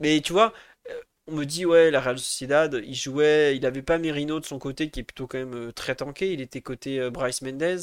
[0.00, 0.52] Mais tu vois,
[0.90, 4.44] euh, on me dit, ouais, la Real Sociedad, il jouait, il avait pas Merino de
[4.46, 6.32] son côté, qui est plutôt quand même euh, très tanké.
[6.32, 7.78] Il était côté Bryce Mendez.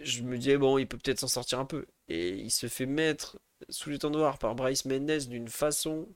[0.00, 1.86] Je me disais, bon, il peut peut-être s'en sortir un peu.
[2.08, 3.38] Et il se fait mettre
[3.68, 6.08] sous les temps noirs par Bryce Mendez d'une façon.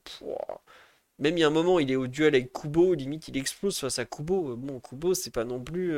[1.19, 3.77] Même il y a un moment, il est au duel avec Kubo, limite il explose
[3.79, 4.55] face à Kubo.
[4.55, 5.89] Bon, Kubo, c'est pas non plus.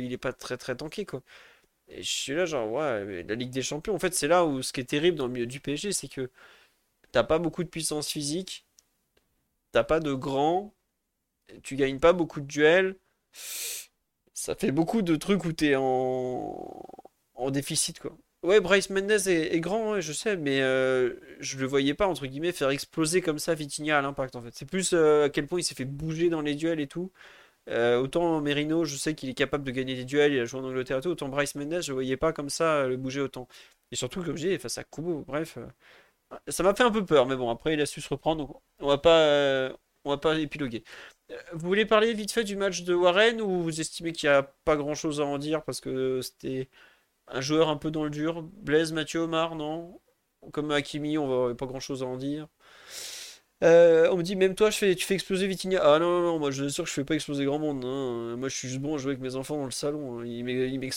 [0.00, 1.22] il est pas très très tanké, quoi.
[1.88, 4.62] Et je suis là, genre, ouais, la Ligue des Champions, en fait, c'est là où
[4.62, 6.30] ce qui est terrible dans le milieu du PSG, c'est que
[7.12, 8.66] t'as pas beaucoup de puissance physique,
[9.72, 10.74] t'as pas de grand,
[11.62, 12.96] tu gagnes pas beaucoup de duels.
[14.32, 16.82] Ça fait beaucoup de trucs où t'es en...
[17.34, 18.16] en déficit, quoi.
[18.42, 22.52] Ouais, Bryce Mendez est, grand, je sais, mais euh, je le voyais pas, entre guillemets,
[22.52, 24.50] faire exploser comme ça Vitinha à l'impact, en fait.
[24.54, 27.10] C'est plus euh, à quel point il s'est fait bouger dans les duels et tout.
[27.70, 30.60] Euh, autant Merino, je sais qu'il est capable de gagner des duels, il a joué
[30.60, 31.08] en Angleterre et tout.
[31.10, 33.48] Autant Bryce Mendes, je voyais pas comme ça euh, le bouger autant.
[33.90, 35.56] Et surtout, comme je dis, face à Kubo, bref.
[35.58, 35.66] Euh,
[36.48, 38.62] ça m'a fait un peu peur, mais bon, après il a su se reprendre, donc
[38.80, 39.70] on va pas,
[40.04, 40.84] on va pas épiloguer.
[41.52, 44.42] Vous voulez parler vite fait du match de Warren ou vous estimez qu'il n'y a
[44.42, 46.68] pas grand chose à en dire parce que c'était
[47.28, 48.42] un joueur un peu dans le dur?
[48.42, 50.00] Blaise, Mathieu, Omar, non?
[50.52, 52.48] Comme Hakimi, on va pas grand chose à en dire.
[53.64, 55.80] Euh, on me dit, même toi, tu fais exploser Vitinha.
[55.82, 57.84] Ah non, non, non, moi je suis sûr que je fais pas exploser grand monde.
[57.84, 58.36] Hein.
[58.36, 60.20] Moi je suis juste bon à jouer avec mes enfants dans le salon.
[60.20, 60.26] Hein.
[60.26, 60.90] Ils il n'y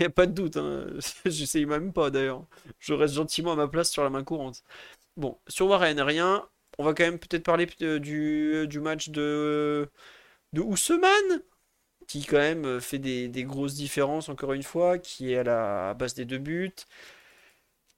[0.06, 0.56] a pas de doute.
[0.56, 0.86] Hein.
[1.26, 2.46] J'essaye même pas d'ailleurs.
[2.78, 4.62] Je reste gentiment à ma place sur la main courante.
[5.16, 6.46] Bon, sur Warren, rien.
[6.78, 7.66] On va quand même peut-être parler
[8.00, 9.88] du, du match de,
[10.52, 10.62] de
[12.06, 16.14] qui quand même fait des, grosses différences encore une fois, qui est à la base
[16.14, 16.74] des deux buts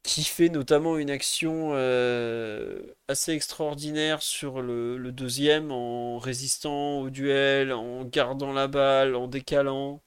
[0.07, 7.73] qui fait notamment une action euh, assez extraordinaire sur le, deuxième en résistant au duel,
[7.73, 10.01] en gardant la balle, en décalant.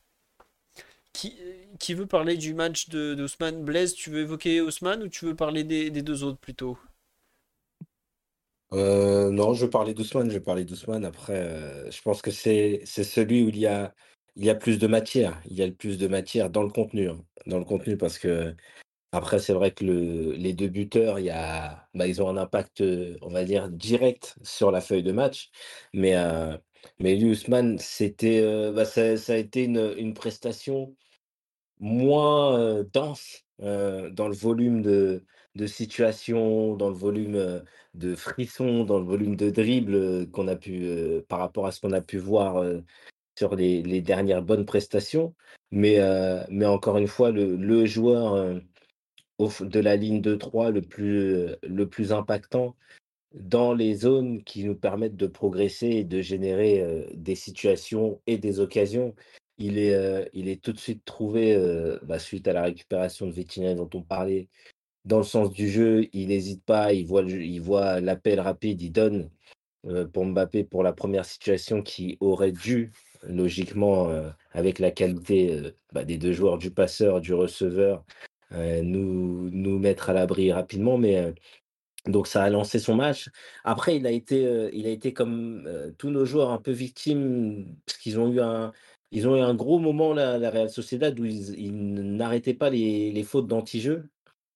[1.11, 1.37] Qui,
[1.79, 5.65] qui veut parler du match d'Ousmane Blaise Tu veux évoquer Ousmane ou tu veux parler
[5.65, 6.77] des, deux autres plutôt?
[8.71, 11.03] Euh, non, je parlais d'Ousmane, je parlais d'Ousmane.
[11.03, 13.93] Après, euh, je pense que c'est c'est celui où il y a
[14.37, 15.41] il y a plus de matière.
[15.49, 17.21] Il y a le plus de matière dans le contenu, hein.
[17.47, 18.55] Dans le contenu, parce que
[19.11, 21.15] après, c'est vrai que le, les deux buteurs,
[21.95, 25.49] bah, ils ont un impact, euh, on va dire, direct sur la feuille de match.
[25.93, 26.55] Mais, euh,
[26.99, 27.19] mais
[27.79, 30.95] c'était, euh, bah, ça, a été une, prestation
[31.79, 35.25] moins euh, dense dans le volume de,
[35.55, 37.63] de situations, dans le volume
[37.95, 40.87] de frissons, dans le volume de dribbles qu'on a pu,
[41.27, 42.63] par rapport à ce qu'on a pu voir
[43.37, 45.35] sur les, dernières bonnes prestations.
[45.71, 45.99] Mais,
[46.49, 48.61] mais encore une fois, le, joueur
[49.39, 52.75] de la ligne de 3 le plus, le plus impactant
[53.33, 58.37] dans les zones qui nous permettent de progresser et de générer euh, des situations et
[58.37, 59.15] des occasions.
[59.57, 63.27] Il est, euh, il est tout de suite trouvé, euh, bah, suite à la récupération
[63.27, 64.47] de Vitinha dont on parlait,
[65.05, 66.07] dans le sens du jeu.
[66.13, 69.29] Il n'hésite pas, il voit, il voit l'appel rapide, il donne
[70.11, 72.91] pour Mbappé pour la première situation qui aurait dû,
[73.23, 74.11] logiquement,
[74.51, 78.03] avec la qualité bah, des deux joueurs, du passeur, du receveur,
[78.53, 80.97] euh, nous, nous mettre à l'abri rapidement.
[80.97, 81.31] Mais euh,
[82.07, 83.29] donc ça a lancé son match.
[83.63, 87.75] Après, il a été, heu, il a été comme, tous nos joueurs un peu victimes,
[87.85, 88.71] parce qu'ils ont eu un
[89.11, 91.73] ils ont eu un gros moment la la Real Sociedad où ils
[92.17, 94.09] n'arrêtaient pas les les fautes d'anti-jeu.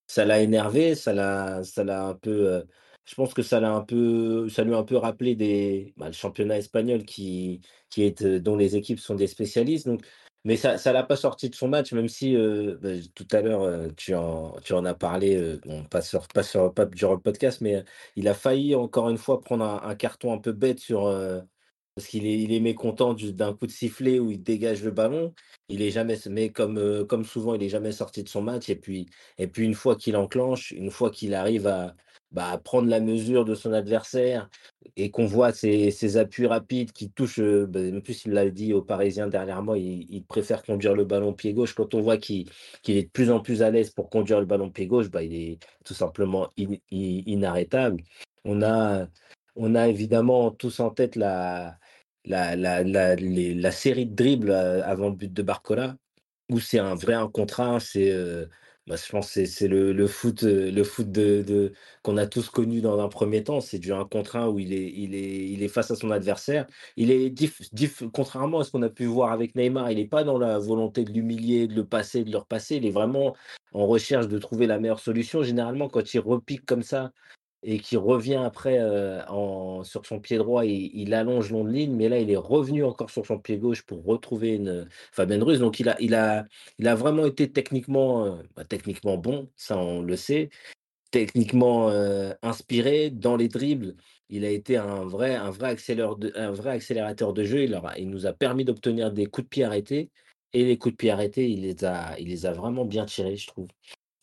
[0.08, 2.64] Ça l'a énervé, ça l'a ça l'a un peu,
[3.06, 6.08] je pense que ça l'a un peu ça lui a un peu rappelé des bah,
[6.08, 10.06] le championnat espagnol qui qui est, dont les équipes sont des spécialistes donc
[10.46, 13.42] mais ça ça l'a pas sorti de son match même si, heu, bah, tout à
[13.42, 16.28] l'heure, heu, tu en as parlé, heu, bon pas sur
[16.94, 17.84] durant le podcast, mais, heu,
[18.16, 21.04] il a failli encore une fois prendre un carton un peu bête sur,
[21.96, 25.34] parce qu'il est mécontent du d'un coup de sifflet où il dégage le ballon.
[25.70, 26.78] Il est jamais mais comme,
[27.26, 28.76] souvent, il est jamais sorti de son match et
[29.48, 31.96] puis une fois qu'il enclenche, une fois qu'il arrive à,
[32.34, 34.50] bah, prendre la mesure de son adversaire
[34.98, 38.50] et qu'on voit ses ses appuis rapides qui touchent, heu, bah, en plus il l'a
[38.50, 41.74] dit aux Parisiens dernièrement, il il préfère conduire le ballon pied gauche.
[41.76, 42.50] Quand on voit qu'il
[42.84, 45.24] qu'il est de plus en plus à l'aise pour conduire le ballon pied gauche, bah,
[45.24, 46.50] il est tout simplement
[46.92, 48.04] inarrêtable.
[48.46, 49.08] On a
[49.56, 51.78] on a évidemment tous en tête la
[52.26, 55.96] la la la la série de dribbles, heu, avant le but de Barcola,
[56.50, 58.50] où c'est un vrai 1 contre 1, c'est, heu,
[58.88, 63.44] bah, je pense c'est c'est le foot, de qu'on a tous connu dans un premier
[63.44, 63.62] temps.
[63.62, 66.68] C'est du 1 contre 1 où il est face à son adversaire.
[66.98, 70.06] Il est diff diff contrairement à ce qu'on a pu voir avec Neymar, il est
[70.06, 72.76] pas dans la volonté de l'humilier, de le passer, de le repasser.
[72.76, 73.36] Il est vraiment
[73.72, 75.44] en recherche de trouver la meilleure solution.
[75.44, 77.12] Généralement, quand il repique comme ça
[77.64, 78.80] et qu'il revient après,
[79.84, 82.84] sur son pied droit, il il allonge long de ligne, mais là, il est revenu
[82.84, 85.38] encore sur son pied gauche pour retrouver une, Fabien.
[85.38, 86.46] Donc il a il a
[86.80, 90.50] il a vraiment été techniquement, bah, techniquement bon, ça on le sait.
[91.12, 91.90] Techniquement,
[92.42, 93.96] inspiré dans les dribbles,
[94.30, 95.70] il a été un vrai un vrai
[96.72, 97.64] accélérateur de jeu.
[97.64, 100.10] Il il nous a permis d'obtenir des coups de pied arrêtés
[100.54, 103.36] et les coups de pied arrêtés, il les a il les a vraiment bien tirés,
[103.38, 103.68] je trouve.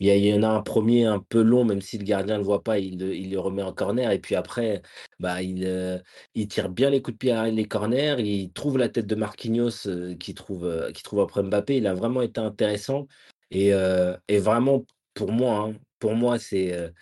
[0.00, 2.44] Il y en a un premier un peu long, même si le gardien ne le
[2.46, 4.82] voit pas, il le il le remet en corner et puis après,
[5.18, 6.00] bah, il, heu,
[6.34, 9.14] il tire bien les coups de pied à les corners, il trouve la tête de
[9.14, 11.76] Marquinhos, heu, qui trouve, heu, qui trouve après Mbappé.
[11.76, 13.06] Il a vraiment été intéressant
[13.50, 16.92] et heu et vraiment pour moi, hein, pour moi, c'est,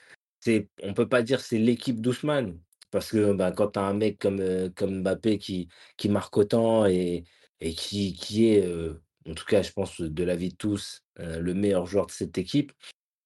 [0.40, 2.58] c'est on peut pas dire c'est l'équipe d'Ousmane
[2.90, 4.42] parce que, bah, quand tu as un mec comme,
[4.76, 7.24] comme Mbappé qui qui marque autant et
[7.60, 8.66] et qui qui est,
[9.28, 12.38] en tout cas, je pense, de l'avis de tous, heu, le meilleur joueur de cette
[12.38, 12.72] équipe.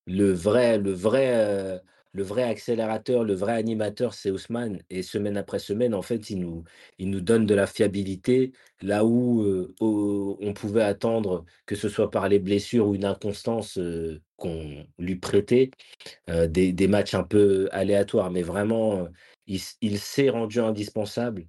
[0.06, 1.34] Le vrai le vrai,
[1.76, 1.80] heu,
[2.12, 6.40] le vrai accélérateur, le vrai animateur, c'est Ousmane et semaine après semaine, en fait, il
[6.40, 8.52] nous donne de la fiabilité
[8.82, 9.42] là où,
[9.80, 13.78] au on pouvait attendre que ce soit par les blessures ou une inconstance,
[14.36, 15.70] qu'on lui prêtait,
[16.28, 18.30] des matchs un peu aléatoires.
[18.30, 19.08] Mais vraiment,
[19.46, 21.46] il s'est rendu indispensable.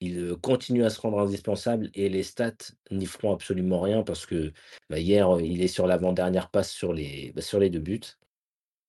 [0.00, 2.52] Il, continue à se rendre indispensable et les stats
[2.90, 4.52] n'y feront absolument rien parce que,
[4.90, 8.00] bah, hier, il est sur l'avant-dernière passe sur les, bah, sur les 2 buts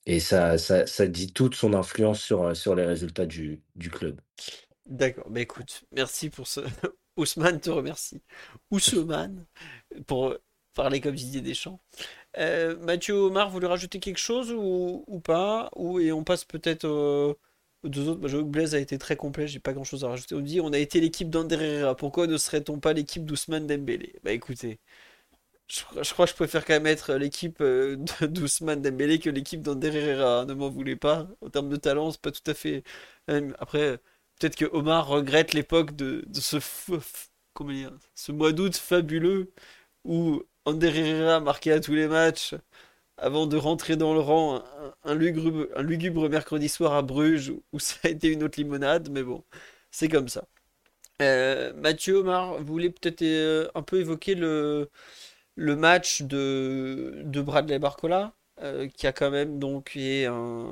[0.07, 4.19] et ça ça ça dit toute son influence sur, sur les résultats du du club.
[4.87, 6.61] D'accord, bah écoute, merci pour ce.
[7.17, 8.21] Ousmane te remercie.
[8.71, 9.45] Ousmane,
[10.05, 10.37] pour
[10.73, 11.81] parler comme Didier Deschamps.
[12.37, 15.69] Euh, Mathieu Omar, vous voulez rajouter quelque chose ou, ou pas?
[15.75, 16.87] Ou, et on passe peut-être
[17.89, 18.19] deux autres.
[18.21, 20.35] Bah, j'avoue que Blaise a été très complet, j'ai pas grand chose à rajouter.
[20.35, 24.15] On dit on a été l'équipe d'Ander Herrera, pourquoi ne serait-on pas l'équipe d'Ousmane Dembélé?
[24.23, 24.79] Bah écoutez,
[25.67, 29.61] je, je crois que je préfère quand même être l'équipe euh, d'Ousmane Dembélé que l'équipe
[29.61, 31.27] d'Ander Herrera, hein, ne m'en voulez pas.
[31.41, 32.83] En termes de talent, c'est pas tout à fait.
[33.27, 33.55] même.
[33.59, 33.97] Après,
[34.39, 36.57] peut-être que Omar regrette l'époque de, ce,
[37.53, 39.51] comment dire, ce mois d'août fabuleux
[40.05, 42.55] où Ander Herrera marquait à tous les matchs
[43.17, 44.63] avant de rentrer dans le rang
[45.03, 49.43] un, lugubre, mercredi soir à Bruges où ça a été une autre limonade, mais bon,
[49.91, 50.45] c'est comme ça.
[51.21, 54.89] Euh, Mathieu, Omar, voulez peut-être euh, un peu évoquer le,
[55.57, 60.67] match de, Bradley Barcola, euh, qui a quand même donc un.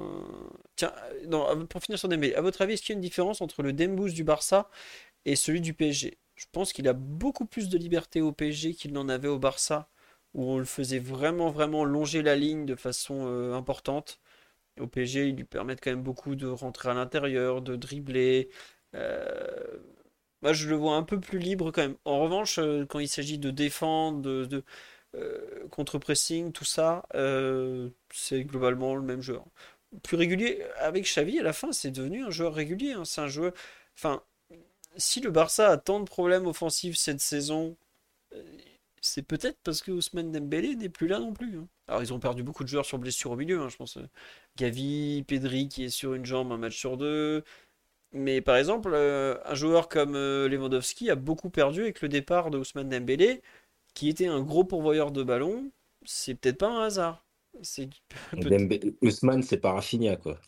[0.76, 0.94] Tiens,
[1.28, 3.64] non, pour finir sur Dembélé, à votre avis, est-ce qu'il y a une différence entre
[3.64, 4.70] le Dembous du Barça
[5.26, 8.94] et celui du PSG Je pense qu'il a beaucoup plus de liberté au PSG qu'il
[8.94, 9.90] n'en avait au Barça,
[10.36, 14.20] où on le faisait vraiment, vraiment longer la ligne de façon importante.
[14.80, 18.50] Au PSG, ils lui permettent quand même beaucoup de rentrer à l'intérieur, de dribbler.
[20.46, 21.98] Moi, je le vois un peu plus libre quand même.
[22.06, 24.64] En revanche, euh, quand il s'agit de défendre, de,
[25.16, 29.44] euh, contre-pressing, tout ça, euh, c'est globalement le même joueur.
[30.04, 32.94] Plus régulier, avec Xavi, à la fin, c'est devenu un joueur régulier.
[32.94, 33.06] Hein.
[33.06, 33.54] C'est un joueur.
[33.98, 34.22] Enfin,
[34.98, 37.76] si le Barça a tant de problèmes offensifs cette saison,
[39.06, 41.60] c'est peut-être parce que Ousmane Dembélé n'est plus là non plus.
[41.60, 41.68] Hein.
[41.88, 44.00] Alors, ils ont perdu beaucoup de joueurs sur blessure au milieu, hein, je pense.
[44.58, 47.44] Gavi, Pedri qui est sur une jambe un match sur deux.
[48.14, 52.50] Mais par exemple, euh, un joueur comme euh, Lewandowski a beaucoup perdu avec le départ
[52.50, 53.44] de Ousmane Dembélé,
[53.94, 55.70] qui était un gros pourvoyeur de ballon.
[56.04, 57.24] C'est peut-être pas un hasard.
[57.62, 57.90] C'est
[59.02, 60.40] Ousmane, c'est pas Rafinha, quoi.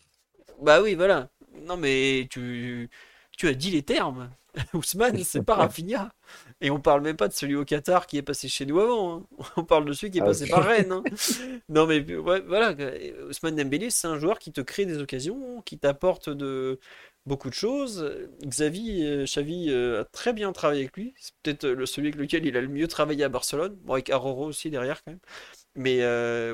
[0.60, 1.30] Bah oui, voilà.
[1.62, 2.90] Non, mais tu,
[3.36, 4.30] tu as dit les termes.
[4.74, 6.12] Ousmane, c'est pas Rafinha.
[6.60, 9.16] Et on parle même pas de celui au Qatar qui est passé chez nous avant.
[9.16, 9.26] Hein.
[9.56, 10.92] On parle de celui qui est ah, passé par Rennes.
[10.92, 11.02] Hein.
[11.68, 12.74] non, mais voilà.
[13.28, 16.78] Ousmane Dembélé, c'est un joueur qui te crée des occasions, qui t'apporte de,
[17.28, 18.10] beaucoup de choses.
[18.44, 21.14] Xavi, euh, Xavi euh, a très bien travaillé avec lui.
[21.18, 23.76] C'est peut-être euh, celui avec lequel il a le mieux travaillé à Barcelone.
[23.84, 25.20] Bon, avec Aroro aussi derrière quand même.
[25.76, 26.02] Mais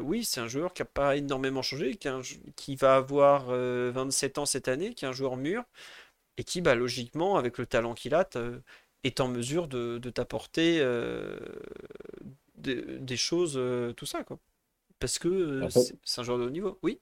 [0.00, 1.98] oui, c'est un joueur qui n'a pas énormément changé,
[2.56, 5.64] qui, va avoir 27 ans cette année, qui est un joueur mûr,
[6.36, 8.28] et qui, bah, logiquement, avec le talent qu'il a,
[9.04, 10.84] est en mesure de, t'apporter
[12.56, 13.60] des, choses,
[13.96, 14.38] tout ça, quoi.
[14.98, 15.66] Parce que
[16.04, 16.78] c'est un joueur de haut niveau.
[16.82, 17.00] Oui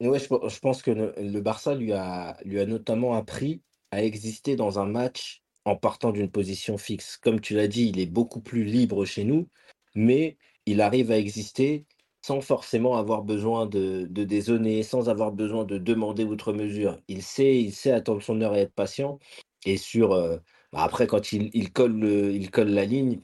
[0.00, 3.62] Ouais, je, pense que le, Barça lui a, lui a notamment appris
[3.92, 7.16] à exister dans un match en partant d'une position fixe.
[7.16, 9.48] Comme tu l'as dit, il est beaucoup plus libre chez nous,
[9.94, 10.36] mais
[10.66, 11.86] il arrive à exister
[12.22, 16.98] sans forcément avoir besoin de, de dézonner, sans avoir besoin de demander outre mesure.
[17.08, 19.18] Il sait, il sait attendre son heure et être patient.
[19.66, 20.38] Et sur euh,
[20.72, 23.20] bah, après, quand il, colle il colle la ligne,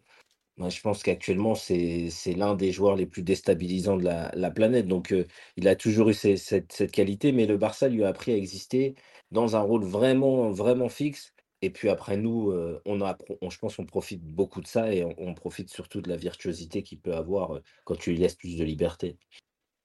[0.68, 4.88] je pense qu'actuellement, c'est l'un des joueurs les plus déstabilisants de la, planète.
[4.88, 5.26] Donc, euh,
[5.56, 8.94] il a toujours eu cette, qualité, mais le Barça lui a appris à exister
[9.30, 11.32] dans un rôle vraiment, vraiment fixe.
[11.62, 13.18] Et puis après, nous, euh, on a,
[13.48, 17.00] je pense qu'on profite beaucoup de ça et on, profite surtout de la virtuosité qu'il
[17.00, 19.16] peut avoir euh, quand tu lui laisses plus de liberté.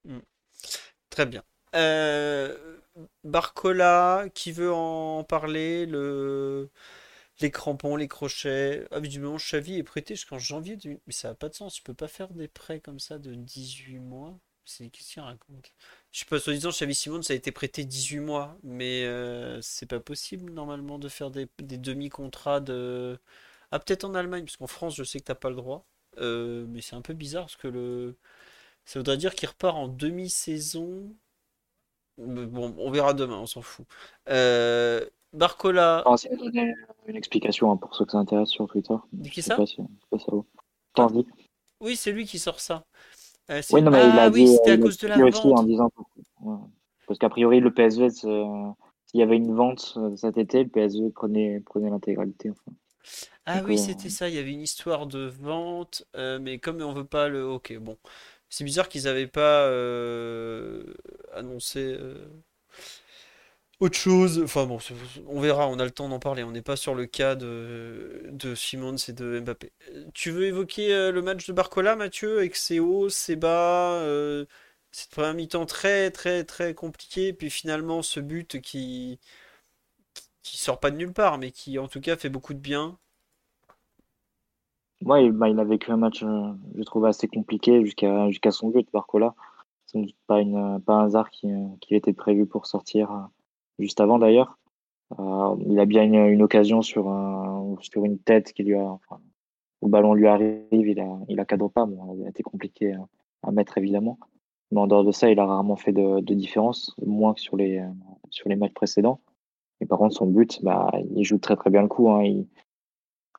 [0.06, 0.20] Mmh.
[1.10, 1.44] Très bien.
[3.24, 6.70] Barcola, qui veut en parler le
[7.40, 8.88] les crampons, les crochets?
[8.92, 10.78] Ah, visiblement, Chavi est prêté jusqu'en janvier.
[11.08, 11.78] Mais ça n'a pas de sens.
[11.78, 14.40] Je peux pas faire des prêts comme ça de 18 mois?
[14.66, 15.74] C'est qu'est-ce qu'il raconte?
[16.14, 18.56] Je sais pas, soi-disant, Chavi Simon, ça a été prêté 18 mois.
[18.62, 23.20] Mais euh, c'est pas possible, normalement, de faire des, demi-contrats de.
[23.72, 25.86] Ah, peut-être en Allemagne, parce qu'en France, je sais que t'as pas le droit.
[26.20, 28.16] Euh, mais c'est un peu bizarre, parce que le.
[28.86, 31.12] Ça voudrait dire qu'il repart en demi-saison.
[32.20, 33.88] Bon, on verra demain, on s'en fout.
[34.30, 35.04] Euh,
[35.34, 36.04] Barcola.
[36.06, 36.16] Ah,
[37.08, 38.94] une explication hein, pour ceux que ça intéresse sur Twitter.
[39.32, 39.58] qui ça,
[41.80, 42.86] Oui, c'est lui qui sort ça.
[43.50, 45.46] Euh, oui, non, mais il a ah dit, c'était à cause de la vente.
[45.46, 45.92] en disant
[47.06, 48.30] parce qu'a priori le PSV, s'il
[49.14, 52.52] y avait une vente euh, cet été, le PSV prenait, prenait l'intégralité.
[53.46, 54.30] Ah oui, euh, c'était ça.
[54.30, 57.98] Il y avait une histoire de vente, mais comme on veut pas le, ok, bon,
[58.50, 59.68] c'est bizarre qu'ils n'avaient pas
[61.34, 61.98] annoncé
[63.80, 64.78] autre chose, enfin bon,
[65.28, 66.44] on verra, on a le temps d'en parler.
[66.44, 69.72] On n'est pas sur le cas de, de Simons et de Mbappé.
[70.14, 74.46] Tu veux évoquer euh, le match de Barcola, Mathieu, avec ses hauts, ses bas, euh,
[74.92, 79.20] cette première mi-temps très très très compliquée, puis finalement ce but qui
[80.44, 82.98] qui sort pas de nulle part, mais qui en tout cas fait beaucoup de bien.
[85.02, 88.88] Ouais, bah, il a vécu un match, euh, je trouve, assez compliqué jusqu'à son but,
[88.94, 89.36] Barcola.
[89.88, 91.48] C'est pas, une, pas un hasard qui,
[91.82, 93.30] qui était prévu pour sortir
[93.80, 94.58] juste avant d'ailleurs.
[95.20, 98.86] Euh, il a bien une, occasion sur, un, sur une tête qui lui a.
[98.86, 99.20] Enfin,
[99.82, 101.86] le ballon lui arrive, il a, il a cadre pas.
[101.86, 102.96] Bon, il a été compliqué
[103.44, 104.18] à, mettre évidemment.
[104.72, 107.84] Mais en dehors de ça, il a rarement fait de, différence, moins que sur les,
[108.30, 109.20] sur les matchs précédents.
[109.82, 112.10] Et par contre, son but, bah, il joue très très bien le coup.
[112.10, 112.24] Hein.
[112.24, 112.48] Il,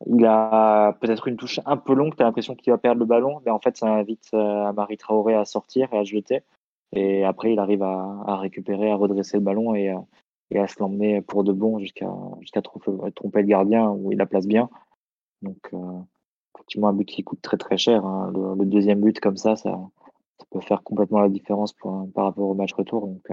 [0.06, 3.06] il a peut-être une touche un peu longue, tu as l'impression qu'il va perdre le
[3.06, 6.42] ballon, mais en fait, ça invite euh, Marie Traoré à sortir et à jeter.
[6.92, 9.92] Et après, il arrive à, à récupérer, à redresser le ballon et,
[10.50, 12.10] et à se l'emmener pour de bon jusqu'à
[12.40, 14.68] jusqu'à tromper, le gardien où il la place bien.
[15.42, 16.00] Donc, euh,
[16.54, 18.04] effectivement, un but qui coûte très très cher.
[18.04, 18.32] Hein.
[18.58, 19.78] Le, deuxième but comme ça, ça,
[20.50, 23.06] peut faire complètement la différence par rapport au match retour.
[23.06, 23.26] Donc,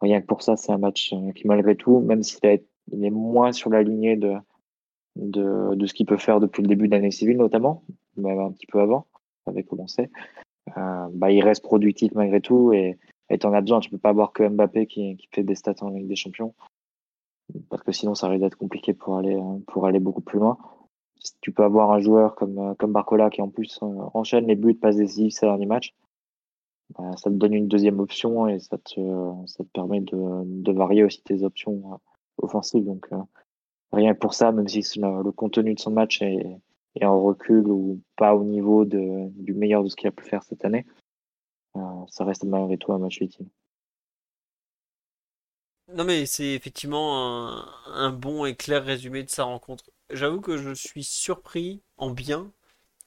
[0.00, 2.60] rien que pour ça, c'est un match qui, malgré tout, même s'il
[2.92, 4.34] il est moins sur la lignée de,
[5.16, 7.84] de, de ce qu'il peut faire depuis le début de l'année civile, notamment,
[8.16, 9.06] même un petit peu avant,
[9.44, 10.10] ça avait commencé,
[10.76, 12.98] bah, il reste productif malgré tout et
[13.38, 13.80] tu en as besoin.
[13.80, 16.54] Tu peux pas avoir que Mbappé qui, fait des stats en Ligue des Champions
[17.68, 19.38] parce que sinon ça risque d'être compliqué pour aller,
[19.82, 20.58] aller beaucoup plus loin.
[21.40, 24.74] Tu peux avoir un joueur comme, comme Barcola qui en plus euh, enchaîne les buts,
[24.74, 25.94] passe décisifs ces derniers matchs,
[26.96, 31.42] bah, ça te donne une deuxième option et ça te, permet de, varier aussi tes
[31.42, 31.96] options euh,
[32.38, 32.84] offensives.
[32.84, 33.18] Donc euh,
[33.92, 36.58] rien pour ça, même si le, contenu de son match est,
[37.02, 40.64] en recul ou pas au niveau du meilleur de ce qu'il a pu faire cette
[40.64, 40.84] année,
[41.74, 43.46] ça reste malgré tout un match utile.
[45.92, 49.90] Non mais c'est effectivement un, bon et clair résumé de sa rencontre.
[50.10, 52.52] J'avoue que je suis surpris en bien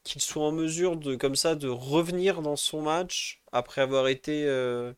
[0.03, 4.45] qu'il soit en mesure de comme ça de revenir dans son match après avoir été
[4.47, 4.93] euh,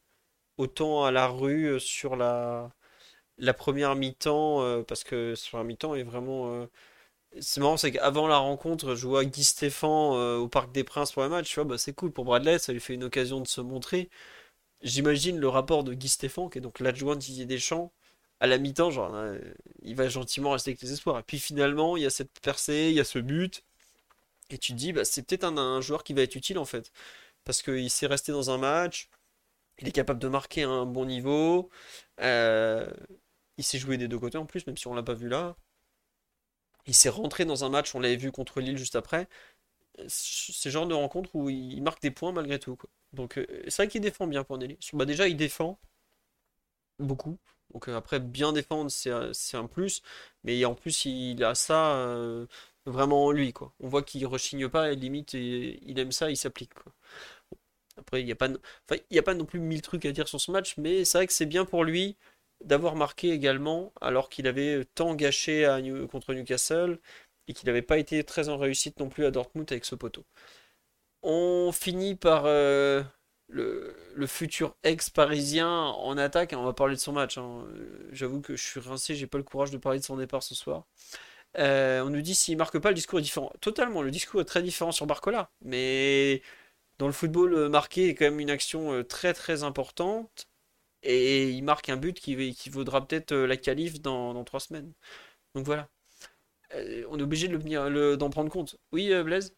[0.57, 2.71] autant à la rue euh, sur la
[3.57, 6.67] première mi-temps euh, parce que sur la mi-temps est vraiment
[7.39, 11.23] c'est marrant c'est qu'avant la rencontre je vois Guy Stéphane au Parc des Princes pour
[11.23, 13.61] le match vois bah c'est cool pour Bradley ça lui fait une occasion de se
[13.61, 14.09] montrer
[14.85, 17.47] j'imagine le rapport de Guy Stéphane, qui est donc l'adjoint de Didier
[18.41, 19.39] à la mi-temps, genre, euh,
[19.81, 21.19] il va gentiment rester avec les espoirs.
[21.19, 23.63] Et puis finalement, il y a cette percée, il y a ce but,
[24.49, 26.91] et tu te dis, bah, c'est peut-être un, joueur qui va être utile en fait.
[27.45, 29.09] Parce qu'il s'est resté dans un match,
[29.79, 31.69] il est capable de marquer un bon niveau,
[32.21, 32.89] euh,
[33.57, 35.57] il s'est joué des deux côtés en plus, même si on l'a pas vu là.
[36.87, 39.27] Il s'est rentré dans un match, on l'avait vu contre Lille juste après.
[40.07, 42.77] C'est le genre de rencontre où il marque des points malgré tout.
[43.13, 44.77] Donc euh, c'est vrai qu'il défend bien pour Nelly.
[44.93, 45.79] Bah, déjà, il défend
[46.99, 47.37] beaucoup.
[47.73, 50.01] Donc euh, après, bien défendre, c'est un plus.
[50.43, 52.45] Mais en plus, il a ça euh,
[52.85, 53.53] vraiment en lui.
[53.53, 53.73] Quoi.
[53.79, 56.73] On voit qu'il rechigne pas et limite, il aime ça, il s'applique.
[57.97, 60.51] Après, il n'y a, pas, a pas non plus mille trucs à dire sur ce
[60.51, 62.17] match, mais c'est vrai que c'est bien pour lui
[62.65, 65.65] d'avoir marqué également, alors qu'il avait tant gâché
[66.11, 66.99] contre Newcastle
[67.47, 70.25] et qu'il n'avait pas été très en réussite non plus à Dortmund avec ce poteau.
[71.23, 73.03] On finit par euh,
[73.47, 73.95] le,
[74.27, 76.53] futur ex-parisien en attaque.
[76.55, 77.37] on va parler de son match.
[77.37, 77.65] Hein.
[78.11, 80.55] J'avoue que je suis rincé, j'ai pas le courage de parler de son départ ce
[80.55, 80.85] soir.
[81.57, 83.51] Euh, on nous dit s'il marque pas, le discours est différent.
[83.61, 85.51] Totalement, le discours est très différent sur Barcola.
[85.61, 86.41] Mais
[86.99, 90.47] dans le football, euh, marquer est quand même une action très très importante.
[91.05, 92.35] Et il marque un but qui,
[92.69, 94.91] vaudra peut-être la qualif dans, trois semaines.
[95.55, 95.89] Donc voilà.
[97.09, 98.77] on est obligé d'en prendre compte.
[98.91, 99.55] Oui, Blaise?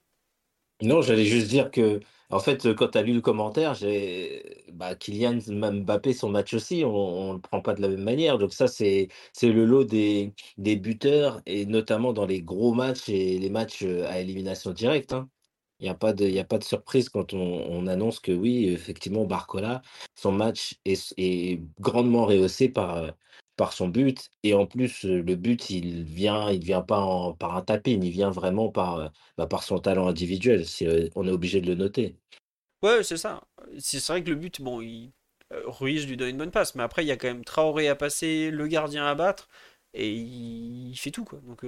[0.81, 1.99] Non, j'allais juste dire que,
[2.29, 6.83] en fait, quand tu as lu le commentaire, j'ai bah, Kylian Mbappé, son match aussi,
[6.85, 8.37] on ne le prend pas de la même manière.
[8.37, 9.09] Donc ça, c'est
[9.41, 14.19] le lot des, des buteurs, et notamment dans les gros matchs et les matchs à
[14.19, 15.13] élimination directe.
[15.13, 15.29] hein.
[15.79, 18.67] Il n'y a pas de, a pas de surprise quand on, on annonce que oui,
[18.69, 19.81] effectivement, Barcola,
[20.15, 23.13] son match est, est grandement rehaussé par,
[23.57, 24.29] par son but.
[24.43, 28.31] Et en plus, le but, il vient, il vient pas par un tapis, il vient
[28.31, 30.65] vraiment par, bah, par son talent individuel.
[31.15, 32.15] on est obligé de le noter.
[32.83, 33.43] Ouais, c'est ça.
[33.79, 35.11] C'est vrai que le but, bon, il...
[35.51, 37.95] Ruiz lui donne une bonne passe, mais après, il y a quand même Traoré à
[37.95, 39.47] passer, le gardien à battre,
[39.93, 41.39] et il, fait tout, quoi.
[41.39, 41.63] Donc,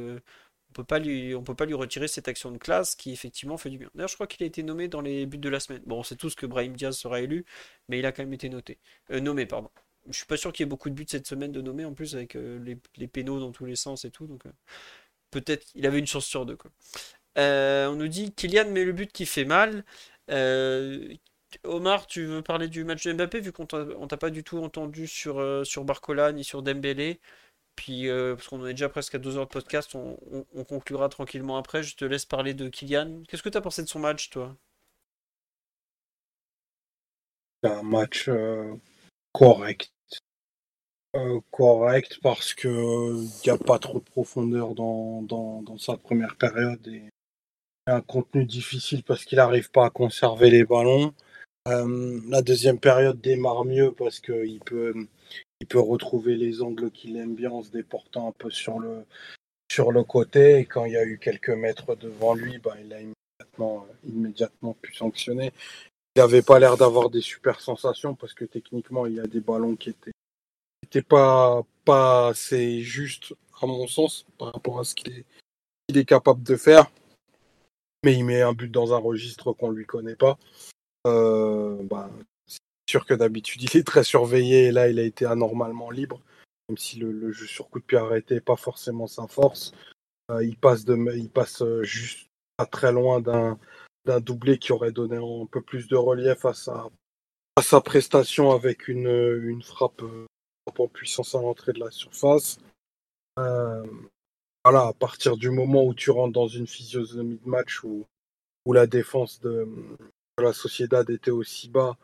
[0.72, 3.58] on peut pas lui, on peut pas lui retirer cette action de classe qui, effectivement,
[3.58, 3.90] fait du bien.
[3.96, 5.82] D'ailleurs, je crois qu'il a été nommé dans les buts de la semaine.
[5.86, 7.46] Bon, c'est tout ce que Brahim Diaz sera élu,
[7.88, 8.80] mais il a quand même été noté.
[9.10, 9.70] nommé, pardon
[10.08, 11.94] je suis pas sûr qu'il y ait beaucoup de buts cette semaine de nommer en
[11.94, 14.28] plus avec euh, les, les pénaux dans tous les sens et tout.
[14.28, 14.52] Donc euh,
[15.32, 16.58] peut-être il avait une chance sur deux.
[17.38, 19.86] Euh, on nous dit Kylian met le but qui fait mal.
[21.64, 25.08] Omar, tu veux parler du match de Mbappé vu qu'on t'a pas du tout entendu
[25.08, 27.20] sur, sur Barcola ni sur Dembélé?
[27.80, 31.82] Puis, parce qu'on est déjà presque à deux heures de podcast, on, conclura tranquillement après.
[31.82, 33.24] Je te laisse parler de Kylian.
[33.28, 34.54] Qu'est-ce que tu as pensé de son match, toi?
[37.64, 38.30] Un match
[39.32, 39.94] correct.
[41.16, 42.68] Euh, correct parce que
[43.16, 47.04] il n'y a pas trop de profondeur dans, dans, dans sa première période et
[47.88, 51.16] un contenu difficile parce qu'il n'arrive pas à conserver les ballons.
[51.68, 55.08] Euh, la deuxième période démarre mieux parce qu'il peut,
[55.60, 59.06] il peut retrouver les angles qu'il aime bien en se déportant un peu sur le,
[59.72, 60.60] sur le côté.
[60.60, 64.74] Et quand il y a eu quelques mètres devant lui, bah, il a immédiatement, immédiatement
[64.74, 65.52] pu sanctionner.
[66.16, 69.42] Il n'avait pas l'air d'avoir des super sensations parce que techniquement, il y a des
[69.42, 75.14] ballons qui étaient, pas, pas assez justes, à mon sens, par rapport à ce qu'il
[75.14, 75.26] est,
[75.98, 76.90] est, capable de faire.
[78.04, 80.38] Mais il met un but dans un registre qu'on ne lui connaît pas.
[81.06, 82.10] Euh, bah,
[82.90, 86.22] sûr que d'habitude, il est très surveillé et là, il a été anormalement libre.
[86.68, 89.72] Même si le, jeu sur coup de pied arrêté n'est pas forcément sa force.
[90.30, 93.58] Euh, il, passe de, il passe juste pas très loin d'un
[94.20, 96.90] doublé qui aurait donné un peu plus de relief à sa,
[97.56, 99.08] à sa prestation avec une,
[99.44, 100.04] une frappe,
[100.78, 102.60] en puissance à l'entrée de la surface.
[103.36, 108.06] voilà, à partir du moment où tu rentres dans une physionomie de match où,
[108.66, 109.68] où la défense de,
[110.38, 111.98] de la Sociedad était aussi bas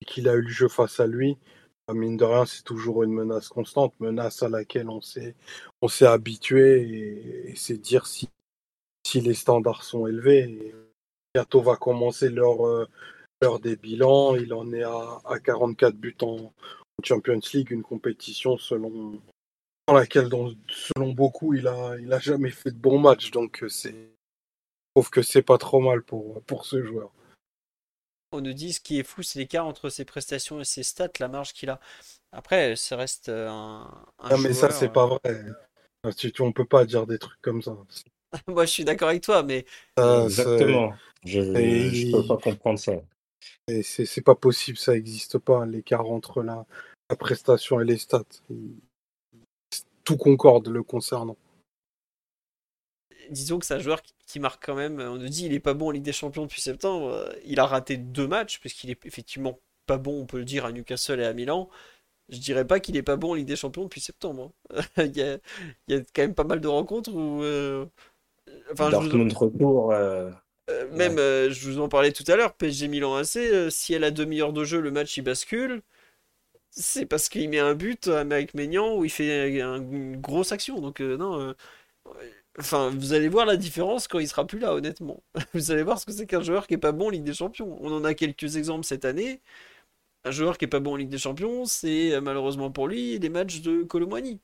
[0.00, 1.38] et qu'il a eu le jeu face à lui,
[1.86, 5.34] bah, mine de rien, c'est toujours une menace constante, menace à laquelle on s'est,
[5.80, 8.28] on s'est habitué et, c'est dire si,
[9.14, 10.74] les standards sont élevés.
[11.34, 12.86] bientôt va commencer l'heure, euh,
[13.62, 14.36] des bilans.
[14.36, 16.52] Il en est à, à 44 buts en,
[17.04, 19.20] Champions League, une compétition selon
[19.86, 20.28] dans laquelle,
[20.68, 23.30] selon beaucoup, il a, il a jamais fait de bons matchs.
[23.30, 27.12] Donc, euh, c'est, je trouve que c'est pas trop mal pour, pour ce joueur
[28.32, 31.08] on nous dit ce qui est fou, c'est l'écart entre ses prestations et ses stats,
[31.20, 31.80] la marge qu'il a.
[32.32, 34.06] Après, ça reste euh, un.
[34.30, 35.18] non, mais ça, c'est pas euh,
[36.04, 36.32] vrai.
[36.40, 37.76] On peut pas dire des trucs comme ça.
[38.46, 39.64] Moi, je suis d'accord avec toi, mais.
[39.96, 40.92] Exactement.
[41.24, 42.92] Je, ne peux pas comprendre ça.
[43.82, 46.64] C'est pas possible, ça n'existe pas, l'écart entre la,
[47.10, 48.22] la prestation et les stats.
[50.04, 51.36] Tout concorde le concernant
[53.30, 55.00] disons que c'est un joueur qui, marque quand même.
[55.00, 57.08] On nous dit il est pas bon en Ligue des Champions depuis septembre.
[57.08, 60.64] Euh, il a raté deux matchs, puisqu'il est effectivement pas bon, on peut le dire,
[60.64, 61.68] à Newcastle et à Milan.
[62.28, 64.52] Je dirais pas qu'il est pas bon en Ligue des Champions depuis septembre.
[64.70, 64.82] Hein.
[65.04, 65.22] il, y
[65.94, 67.42] a, quand même pas mal de rencontres où.
[67.42, 67.86] Euh,
[68.72, 69.92] enfin, Dortmund retour.
[69.92, 70.30] Euh,
[70.92, 73.38] même, je vous en parlais tout à l'heure, PSG Milan AC,
[73.70, 75.82] si elle a demi-heure de jeu, le match il bascule.
[76.70, 80.80] C'est parce qu'il met un but à Mike Maignan où il fait une grosse action.
[80.82, 81.54] Donc, non
[82.58, 85.22] Enfin, vous allez voir la différence quand il sera plus là, honnêtement.
[85.54, 87.34] Vous allez voir ce que c'est qu'un joueur qui est pas bon en Ligue des
[87.34, 87.78] Champions.
[87.80, 89.40] On en a quelques exemples cette année.
[90.24, 93.18] Un joueur qui est pas bon en Ligue des Champions, c'est euh, malheureusement pour lui
[93.18, 94.40] les matchs de Colomani.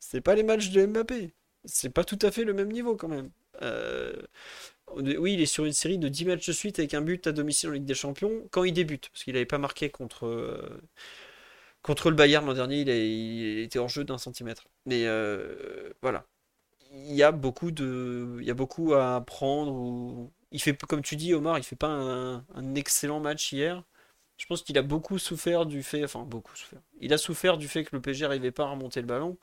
[0.00, 1.32] C'est pas les matchs de Mbappé.
[1.64, 3.30] C'est pas tout à fait le même niveau quand même.
[3.62, 4.12] Euh,
[4.96, 7.32] oui, il est sur une série de 10 matchs de suite avec un but à
[7.32, 10.82] domicile en Ligue des Champions quand il débute, parce qu'il n'avait pas marqué contre, euh,
[11.82, 14.66] contre le Bayern l'an dernier, il, était en jeu d'un centimètre.
[14.86, 15.06] Mais
[16.02, 16.26] voilà
[16.94, 20.30] il y a beaucoup de, il y a beaucoup à apprendre.
[20.52, 23.82] Il fait, comme tu dis, Omar, il fait pas un, excellent match hier.
[24.36, 26.80] Je pense qu'il a beaucoup souffert du fait, enfin beaucoup souffert.
[27.00, 29.38] Il a souffert du fait que le PSG n'arrivait pas à remonter le ballon,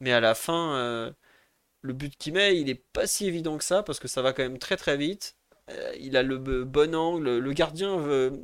[0.00, 1.12] mais à la fin, euh,
[1.82, 4.32] le but qu'il met, il est pas si évident que ça parce que ça va
[4.32, 5.36] quand même très très vite.
[5.70, 7.94] Euh, il a le bon angle, le gardien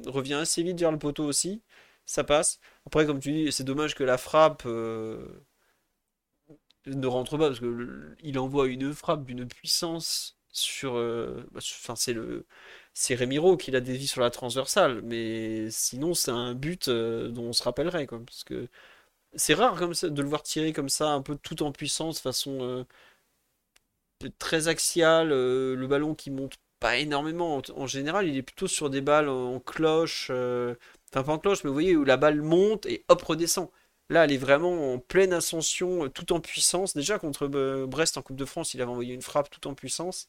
[0.07, 1.63] revient assez vite vers le poteau aussi,
[2.07, 2.61] ça passe.
[2.87, 4.67] Après, comme tu dis, c'est dommage que la frappe.
[6.87, 10.97] Ne rentre pas parce que il envoie une frappe d'une puissance sur.
[10.97, 11.61] Euh, bah,
[11.97, 12.47] c'est le.
[12.95, 17.45] C'est Remiro qui l'a dévié sur la transversale, mais sinon c'est un but euh, dont
[17.45, 18.45] on se rappellerait, quoi, parce
[19.35, 22.59] c'est rare comme de le voir tirer comme ça, un peu tout en puissance, façon
[22.63, 22.85] euh,
[24.39, 27.63] très axiale, le ballon qui monte pas énormément.
[27.77, 31.69] En, général, il est plutôt sur des balles en, cloche, enfin pas en cloche, mais
[31.69, 33.71] vous voyez où la balle monte et hop redescend.
[34.13, 36.95] Là, elle est vraiment en pleine ascension, euh, tout en puissance.
[36.95, 39.73] Déjà, contre euh, Brest en Coupe de France, il avait envoyé une frappe tout en
[39.73, 40.29] puissance.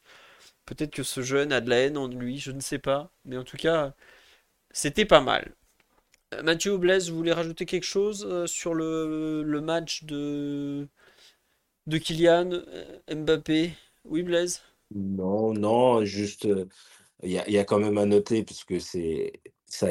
[0.66, 3.12] Peut-être que ce jeune a de la haine en lui, je ne sais pas.
[3.26, 3.94] Mais en tout cas,
[4.72, 5.54] c'était pas mal.
[6.34, 10.88] Euh, Mathieu Blaise, vous voulez rajouter quelque chose sur le, match de,
[11.88, 12.62] de Kylian
[13.14, 13.74] Mbappé?
[14.06, 14.62] Oui, Blaise?
[14.96, 16.48] Non, non, juste,
[17.24, 19.90] il y, a quand même à noter, parce que c'est, ça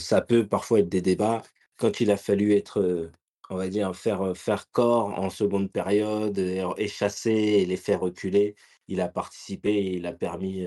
[0.00, 1.42] ça peut parfois être des débats.
[1.76, 3.10] Quand il a fallu être
[3.50, 8.54] on va dire, faire, faire corps en seconde période et, chasser et les faire reculer.
[8.88, 10.66] Il a participé et il a permis,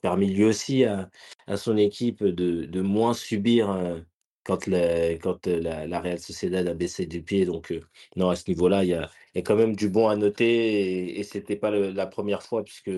[0.00, 1.10] permis lui aussi à,
[1.56, 3.68] son équipe de, de moins subir
[4.48, 7.44] quand, la, quand la, Real Sociedad a baissé du pied.
[7.44, 7.74] Donc,
[8.16, 11.18] non, à ce niveau-là, il y a, y a, quand même du bon à noter.
[11.18, 12.90] Et, ce n'était pas la première fois, puisque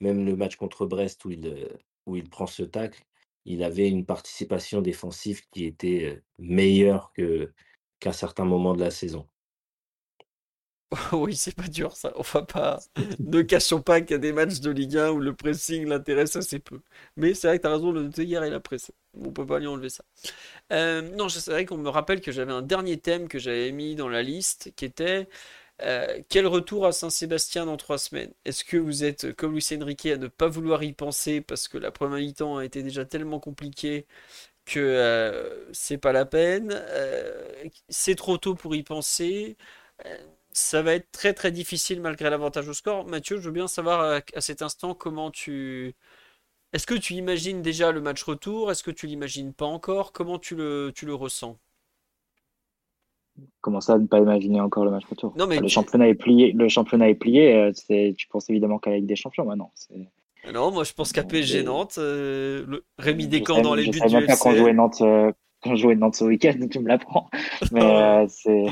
[0.00, 1.68] même le match contre Brest où il,
[2.06, 3.04] où il prend ce tacle,
[3.44, 7.52] il avait une participation défensive qui était meilleure que,
[8.04, 9.26] qu'à certains moments de la saison.
[11.12, 12.12] oui, c'est pas dur ça.
[12.32, 12.80] Va pas.
[13.18, 16.36] ne cachons pas qu'il y a des matchs de Ligue 1 où le pressing l'intéresse
[16.36, 16.80] assez peu.
[17.16, 18.92] Mais c'est vrai que tu as raison, le noter hier, il a pressé.
[19.18, 20.04] On peut pas lui enlever ça.
[20.70, 24.08] Non, c'est vrai qu'on me rappelle que j'avais un dernier thème que j'avais mis dans
[24.08, 25.28] la liste qui était
[26.28, 28.32] quel retour à Saint-Sébastien dans trois semaines?
[28.44, 31.78] Est-ce que vous êtes comme Luis Enrique à ne pas vouloir y penser parce que
[31.78, 34.06] la première mi-temps a été déjà tellement compliquée
[34.64, 39.56] que euh, c'est pas la peine, euh, c'est trop tôt pour y penser.
[40.06, 40.16] Euh,
[40.52, 43.06] ça va être très très difficile malgré l'avantage au score.
[43.06, 45.94] Mathieu, je veux bien savoir à, cet instant comment tu...
[46.72, 48.70] Est-ce que tu imagines déjà le match retour?
[48.70, 50.12] Est-ce que tu l'imagines pas encore?
[50.12, 51.58] Comment tu le, tu le ressens?
[53.60, 55.34] Comment ça, ne pas imaginer encore le match retour?
[55.36, 56.52] Non, mais Le championnat est plié.
[56.52, 57.72] Le championnat est plié.
[58.16, 59.72] tu penses évidemment qu'à la Ligue des Champions maintenant.
[60.52, 63.90] Non, moi je pense qu'à PSG Nantes, euh, le- Rémi Je Descamps dans les je
[63.90, 64.56] buts savais du même FC.
[64.56, 67.28] jouait Nantes, euh, qu'on jouait Nantes ce week-end, tu me l'apprends.
[67.72, 68.66] Mais euh, c'est,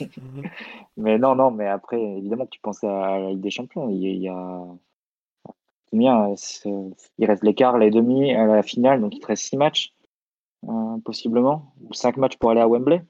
[0.96, 3.88] mais non, non, mais après, évidemment tu penses à la Ligue des Champions.
[3.90, 4.64] Il y a, il y a-
[5.90, 6.34] combien?
[7.18, 9.92] Il reste l'écart, les demi, à la finale, donc il te reste six matchs,
[11.04, 13.02] possiblement, ou cinq matchs pour aller à Wembley.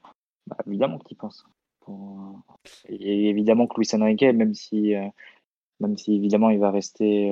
[0.47, 1.45] Bah, évidemment que tu penses.
[1.81, 2.41] Pour-
[2.87, 4.93] Et évidemment que Luis Enrique, même si,
[5.79, 7.31] même si évidemment il va rester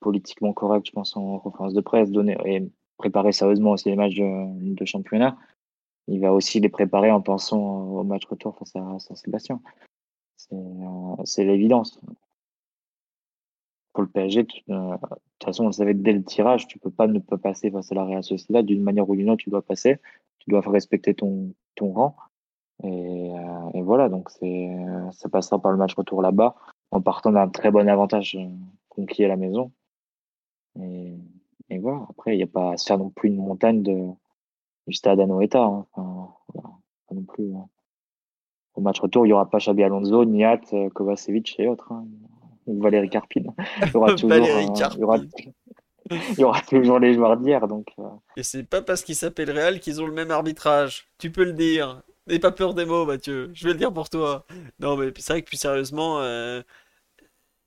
[0.00, 4.16] politiquement correct, je pense, en conférence de presse, donner et préparer sérieusement aussi les matchs
[4.16, 5.36] de, championnat,
[6.08, 9.60] il va aussi les préparer en pensant au match retour face à Saint-Sébastien.
[10.36, 12.00] C'est euh, c'est l'évidence.
[13.92, 16.90] Pour le PSG, euh, de toute façon, on le savait dès le tirage, tu peux
[16.90, 18.64] pas ne pas passer face à la Real Sociedad.
[18.64, 19.98] D'une manière ou d'une autre, tu dois passer.
[20.38, 22.16] Tu dois respecter ton, rang.
[22.84, 26.56] Et, euh, et voilà, donc ça passera par le match retour là-bas,
[26.92, 28.46] en partant d'un très bon avantage euh,
[28.88, 29.72] conquis à la maison.
[30.80, 31.14] Et,
[31.70, 34.08] et voilà, après, il n'y a pas à se faire non plus une montagne de,
[34.86, 35.62] du stade à Noeta.
[35.64, 35.86] Hein.
[35.92, 36.68] Enfin, voilà,
[37.08, 37.54] pas non plus.
[37.54, 37.68] hein.
[38.74, 41.92] Au match retour, il n'y aura pas Xabi Alonso, Niat, euh, Kovacevic et autres.
[41.92, 42.06] hein.
[42.66, 43.52] Ou Valérie Carpine.
[43.82, 45.52] Il y aura toujours, euh, il y aura, Carpine.
[46.10, 47.66] il y aura toujours les joueurs d'hier.
[47.68, 47.88] Donc,
[48.36, 51.08] Et c'est pas parce qu'ils s'appellent Real qu'ils ont le même arbitrage.
[51.18, 52.02] Tu peux le dire.
[52.28, 53.50] N'aie pas peur des mots, Mathieu.
[53.52, 54.46] Je vais le dire pour toi.
[54.78, 56.62] Non, mais c'est vrai que plus sérieusement, euh,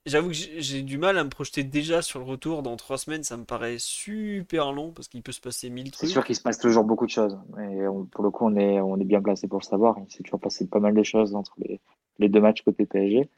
[0.06, 2.64] j'avoue que j'ai du mal à me projeter déjà sur le retour.
[2.64, 5.92] Dans trois semaines, ça me paraît super long parce qu'il peut se passer mille c'est
[5.94, 6.10] trucs.
[6.10, 7.38] sûr qu'il se passe toujours beaucoup de choses.
[7.72, 9.98] Et on- pour le coup, on est, on est bien placé pour le savoir.
[10.00, 11.80] Il s'est toujours passé pas mal de choses entre les,
[12.20, 13.30] les deux matchs côté PSG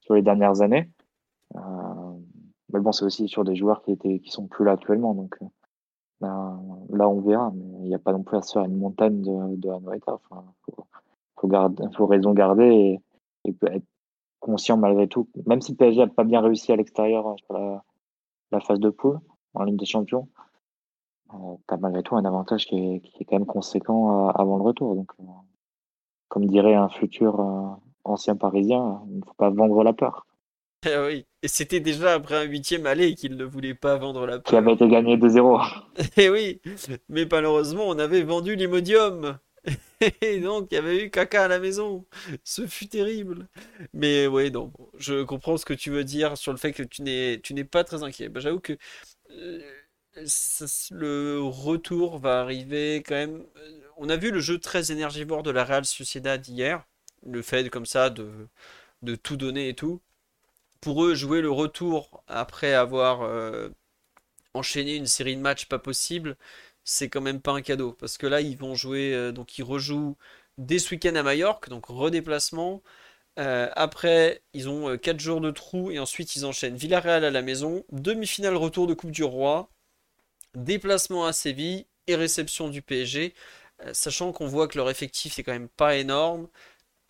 [0.00, 0.88] sur les dernières années.
[1.56, 1.60] Euh,
[2.72, 5.14] mais bon, c'est aussi sur des joueurs qui étaient, qui sont plus là actuellement.
[5.14, 5.46] Donc euh,
[6.20, 6.58] là,
[6.90, 7.50] là, on verra.
[7.54, 10.14] Mais il n'y a pas non plus à se faire une montagne de, de Anoeta.
[10.14, 10.86] Enfin, faut,
[11.36, 12.64] faut, garder, faut raison garder
[13.44, 13.84] et, et être
[14.40, 15.28] conscient malgré tout.
[15.46, 17.84] Même si le PSG n'a pas bien réussi à l'extérieur euh, sur la,
[18.52, 19.20] la phase de poule
[19.54, 20.28] en Ligue des Champions,
[21.34, 24.30] euh, tu as malgré tout un avantage qui est, qui est quand même conséquent euh,
[24.34, 24.94] avant le retour.
[24.94, 25.24] Donc, euh,
[26.28, 27.40] comme dirait un futur
[28.04, 30.26] ancien parisien, il ne faut pas vendre la peur.
[30.86, 31.26] Eh oui.
[31.42, 34.56] Et c'était déjà après un huitième aller qu'il ne voulait pas vendre la Qui peur.
[34.56, 35.82] avait été gagné 2-0.
[36.16, 36.60] Eh oui,
[37.08, 39.38] mais malheureusement, on avait vendu l'Imodium.
[40.22, 42.04] Et donc, il y avait eu caca à la maison.
[42.44, 43.48] Ce fut terrible.
[43.92, 47.02] Mais ouais, non, je comprends ce que tu veux dire sur le fait que tu
[47.02, 48.28] n'es, pas très inquiet.
[48.28, 48.76] Bah, j'avoue que
[49.30, 49.60] euh,
[50.90, 53.44] le retour va arriver quand même.
[53.56, 56.86] Euh, On a vu le jeu très énergivore de la Real Sociedad hier.
[57.26, 58.30] Le fait comme ça de,
[59.02, 60.00] de tout donner et tout.
[60.80, 63.68] Pour eux, jouer le retour après avoir euh,
[64.54, 66.36] enchaîné une série de matchs pas possible,
[66.88, 67.92] c'est quand même pas un cadeau.
[67.92, 70.16] Parce que là, ils vont jouer, euh, donc ils rejouent
[70.58, 72.82] dès ce week-end à Majorque, donc redéplacement.
[73.38, 77.30] Euh, après, ils ont euh, 4 jours de trou et ensuite ils enchaînent Villarreal à
[77.30, 79.70] la maison, demi-finale retour de Coupe du Roi,
[80.54, 83.34] déplacement à Séville et réception du PSG.
[83.84, 86.48] Euh, sachant qu'on voit que leur effectif est quand même pas énorme,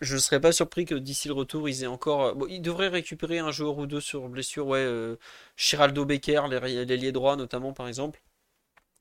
[0.01, 2.23] je ne serais pas surpris que d'ici le retour, ils aient encore.
[2.43, 4.79] euh, ils devraient récupérer un joueur ou deux sur blessure, ouais.
[4.81, 5.17] Euh,
[5.57, 8.21] Giraldo Becker, l'ailier droit notamment, par exemple.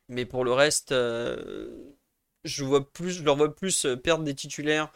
[0.09, 1.95] Mais pour le reste, euh,
[2.47, 4.91] je vois plus, je leur vois plus euh, perdre des titulaires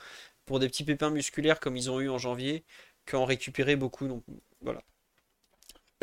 [0.45, 2.63] pour des petits pépins musculaires comme ils ont eu en janvier
[3.05, 4.07] qu'en récupérer beaucoup.
[4.07, 4.23] Donc
[4.61, 4.81] voilà.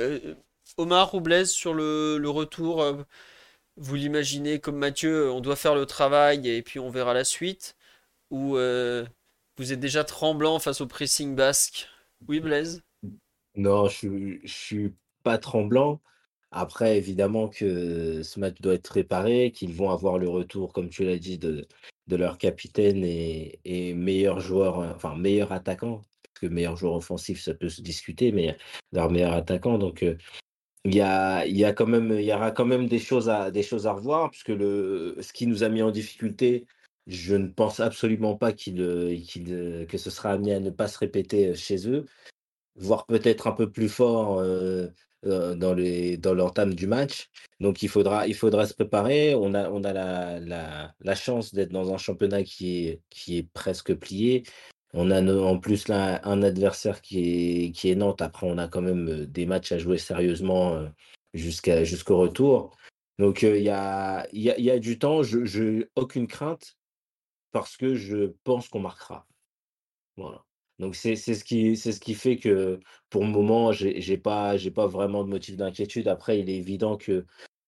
[0.01, 0.35] Euh,
[0.77, 3.03] Omar ou Blaise sur le, retour, euh,
[3.77, 7.77] vous l'imaginez comme Mathieu, on doit faire le travail et puis on verra la suite.
[8.31, 8.59] Ou
[9.57, 11.89] vous êtes déjà tremblant face au pressing basque.
[12.29, 12.83] Oui, Blaise?
[13.57, 16.01] Non, je je suis pas tremblant.
[16.51, 21.05] Après, évidemment que ce match doit être préparé, qu'ils vont avoir le retour, comme tu
[21.05, 21.67] l'as dit, de,
[22.07, 26.95] de leur capitaine et, et meilleur joueur, euh, enfin meilleur attaquant, parce que meilleur joueur
[26.95, 28.57] offensif, ça peut se discuter, mais
[28.93, 29.77] leur meilleur attaquant.
[29.77, 30.17] Donc, euh,
[30.85, 33.51] il y a, y a quand même, il y aura quand même des choses à,
[33.51, 36.67] des choses à revoir, puisque le, ce qui nous a mis en difficulté,
[37.07, 40.99] je ne pense absolument pas qu'il, euh, que ce sera amené à ne pas se
[40.99, 42.07] répéter chez eux,
[42.77, 44.43] voire peut-être un peu plus fort
[45.27, 47.29] euh, dans les, dans l'entame du match.
[47.61, 49.35] Donc il faudra, il faudra se préparer.
[49.35, 50.39] On a, on a la,
[51.01, 54.45] la, chance d'être dans un championnat qui est, qui est presque plié.
[54.95, 58.23] On a en plus là un adversaire qui est, qui est Nantes.
[58.23, 60.89] Après, on a quand même euh, des matchs à jouer sérieusement euh,
[61.35, 62.77] jusqu'à, jusqu'au retour.
[63.19, 65.25] Donc il y a, y, a, y a du temps.
[65.25, 66.79] Je, je, aucune crainte
[67.51, 69.27] parce que je pense qu'on marquera.
[70.17, 70.45] Voilà.
[70.79, 72.81] Donc c'est ce qui fait que
[73.11, 76.09] pour le moment, j'ai j'ai pas j'ai pas vraiment de motif d'inquiétude.
[76.09, 77.27] Après, il est évident que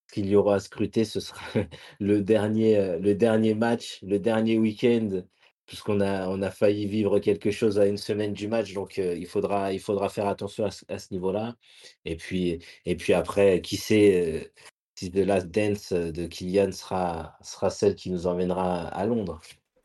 [0.09, 1.41] ce qu'il y aura à scruter, ce sera
[2.01, 5.23] le dernier, heu, le dernier match, le dernier week-end
[5.71, 9.27] puisqu'on a, on a failli vivre quelque chose à une semaine du match, donc il,
[9.27, 11.55] faudra, il faudra faire attention à, ce niveau-là.
[12.05, 12.59] Et puis,
[13.15, 14.53] après, qui sait
[14.97, 19.41] si The Last Dance de Kylian sera, sera celle qui nous emmènera à Londres.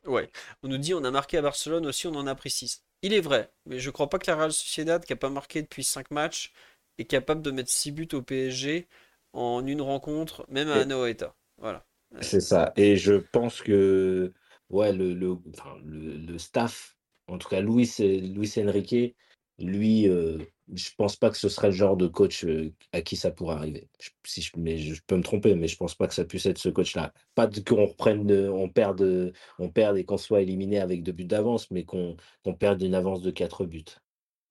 [0.05, 0.29] Ouais,
[0.63, 2.83] on nous dit on a marqué à Barcelone aussi, on en a pris 6.
[3.05, 5.61] Il est vrai, mais je crois pas que la Real Sociedad, qui n'a pas marqué
[5.61, 6.51] depuis 5 matchs,
[6.97, 8.87] est capable de mettre 6 buts au PSG
[9.31, 11.35] en une rencontre, même à Anoeta.
[11.59, 11.85] Voilà.
[12.21, 12.73] C'est ça.
[12.75, 14.33] Et je pense que
[14.71, 15.37] ouais, le, le,
[15.83, 19.15] le, staff, en tout cas Luis, Luis Enrique,
[19.59, 20.37] lui, euh,
[20.73, 23.55] je pense pas que ce serait le genre de coach euh, à qui ça pourrait
[23.55, 23.87] arriver.
[23.99, 26.45] Je, si je, mais je peux me tromper, mais je pense pas que ça puisse
[26.45, 27.13] être ce coach-là.
[27.35, 31.71] Pas qu'on reprenne, on perde, on perde et qu'on soit éliminé avec deux buts d'avance,
[31.71, 32.17] mais qu'on
[32.59, 33.85] perde une avance de quatre buts.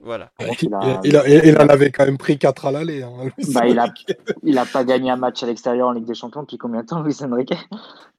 [0.00, 0.32] Voilà.
[0.38, 0.68] Il,
[1.04, 3.02] il, en avait quand même pris quatre à l'aller.
[3.02, 3.92] Hein, bah, il, a,
[4.42, 6.86] il a pas gagné un match à l'extérieur en Ligue des Champions depuis combien de
[6.86, 7.54] temps, Luis Enrique?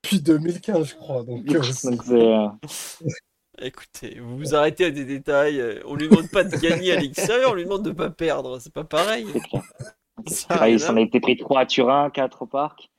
[0.02, 1.24] Depuis 2015, je crois.
[1.24, 2.48] Donc, euh,
[3.62, 5.60] Écoutez, vous vous arrêtez à des détails.
[5.60, 8.60] Euh, on lui demande pas de gagner à l'extérieur, on lui demande de pas perdre.
[8.60, 9.28] C'est pas pareil.
[10.68, 12.90] il s'en a été pris 3 à Turin, 4 au parc.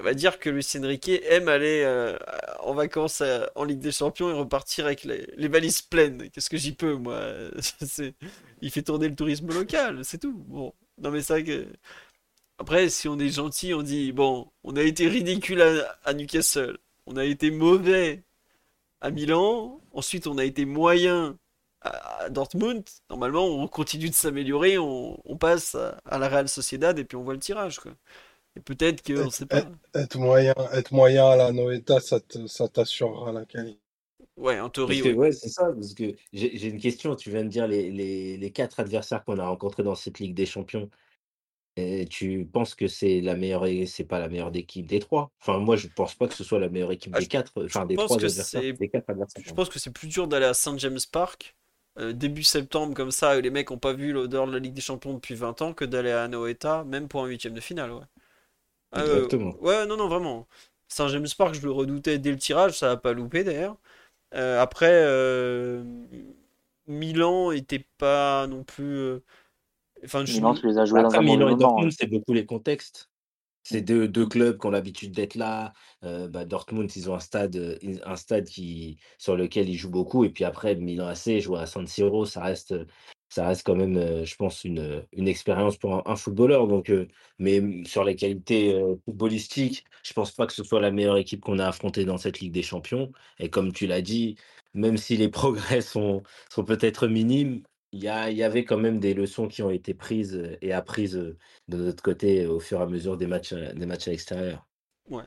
[0.00, 2.16] On va dire que Luis Enrique aime aller euh,
[2.60, 6.30] en vacances euh, en Ligue des Champions et repartir avec les, valises pleines.
[6.30, 7.20] Qu'est-ce que j'y peux, moi?
[8.62, 10.32] Il fait tourner le tourisme local, c'est tout.
[10.48, 11.66] Bon, non mais ça que.
[12.58, 15.62] Après, si on est gentil, on dit bon, on a été ridicule
[16.04, 18.22] à Newcastle, on a été mauvais
[19.02, 19.80] à Milan.
[19.92, 21.36] Ensuite, on a été moyen
[21.82, 22.84] à Dortmund.
[23.10, 27.34] Normalement, on continue de s'améliorer, on, passe à, la Real Sociedad et puis on voit
[27.34, 27.80] le tirage.
[27.80, 27.92] Quoi.
[28.56, 29.64] Et peut-être qu'on ne sait pas.
[29.94, 33.80] Être, moyen, être moyen à la Noeta, ça t'assurera la qualité.
[34.36, 35.12] Ouais, en théorie.
[35.12, 35.70] ouais, c'est ça.
[35.72, 37.14] Parce que j'ai une question.
[37.16, 40.34] Tu viens de dire les, les, les quatre adversaires qu'on a rencontrés dans cette Ligue
[40.34, 40.88] des Champions.
[41.76, 45.30] Et tu penses que c'est la meilleure c'est pas la meilleure équipe des trois?
[45.40, 47.86] Enfin, moi, je pense pas que ce soit la meilleure équipe ah, des quatre, enfin
[47.86, 50.76] des trois adversaires, des quatre adversaires, je pense que c'est plus dur d'aller à Saint
[50.76, 51.56] James Park
[51.98, 54.72] euh, début septembre comme ça, où les mecs ont pas vu l'odeur de la Ligue
[54.72, 57.92] des Champions depuis 20 ans, que d'aller à Anoeta, même pour un huitième de finale.
[57.92, 58.02] Ouais.
[58.92, 59.54] Ah, Exactement.
[59.60, 60.48] ouais, non, non, vraiment.
[60.88, 63.76] Saint James Park, je le redoutais dès le tirage, ça a pas loupé d'ailleurs.
[64.34, 65.84] Euh, après, euh,
[66.86, 69.20] Milan était pas non plus
[70.04, 70.34] Enfin, je...
[70.34, 73.08] Milan, tu les as joués dans un Milan et Dortmund, c'est beaucoup les contextes.
[73.64, 75.72] C'est deux, deux, clubs qui ont l'habitude d'être là.
[76.02, 79.90] Euh, bah, Dortmund, ils ont un stade, euh, un stade qui, sur lequel ils jouent
[79.90, 80.24] beaucoup.
[80.24, 82.74] Et puis après, Milan AC, jouer à San Siro, ça reste,
[83.28, 86.66] ça reste quand même, euh, je pense, une, une expérience pour un, footballeur.
[86.66, 86.92] Donc,
[87.38, 91.60] mais sur les qualités footballistiques, je pense pas que ce soit la meilleure équipe qu'on
[91.60, 93.12] a affrontée dans cette Ligue des Champions.
[93.38, 94.36] Et comme tu l'as dit,
[94.74, 97.62] même si les progrès sont, sont peut-être minimes,
[97.92, 101.76] il y, y avait quand même des leçons qui ont été prises et apprises de
[101.76, 104.66] notre côté au fur et à mesure des matchs, des matchs à l'extérieur.
[105.08, 105.24] Ouais.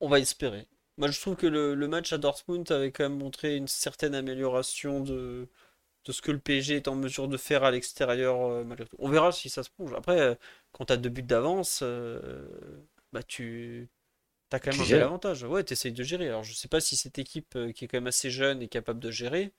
[0.00, 0.66] On va espérer.
[0.98, 5.00] Moi, je trouve que le, match à Dortmund avait quand même montré une certaine amélioration
[5.00, 5.48] de,
[6.04, 8.36] de ce que le PSG est en mesure de faire à l'extérieur.
[8.98, 9.92] On verra si ça se plonge.
[9.94, 10.38] Après,
[10.72, 11.82] quand tu as deux buts d'avance,
[13.12, 13.88] bah tu
[14.52, 15.42] as quand même un bel avantage.
[15.44, 16.28] Ouais, tu essayes de gérer.
[16.28, 19.00] Alors, je sais pas si cette équipe qui est quand même assez jeune est capable
[19.00, 19.52] de gérer.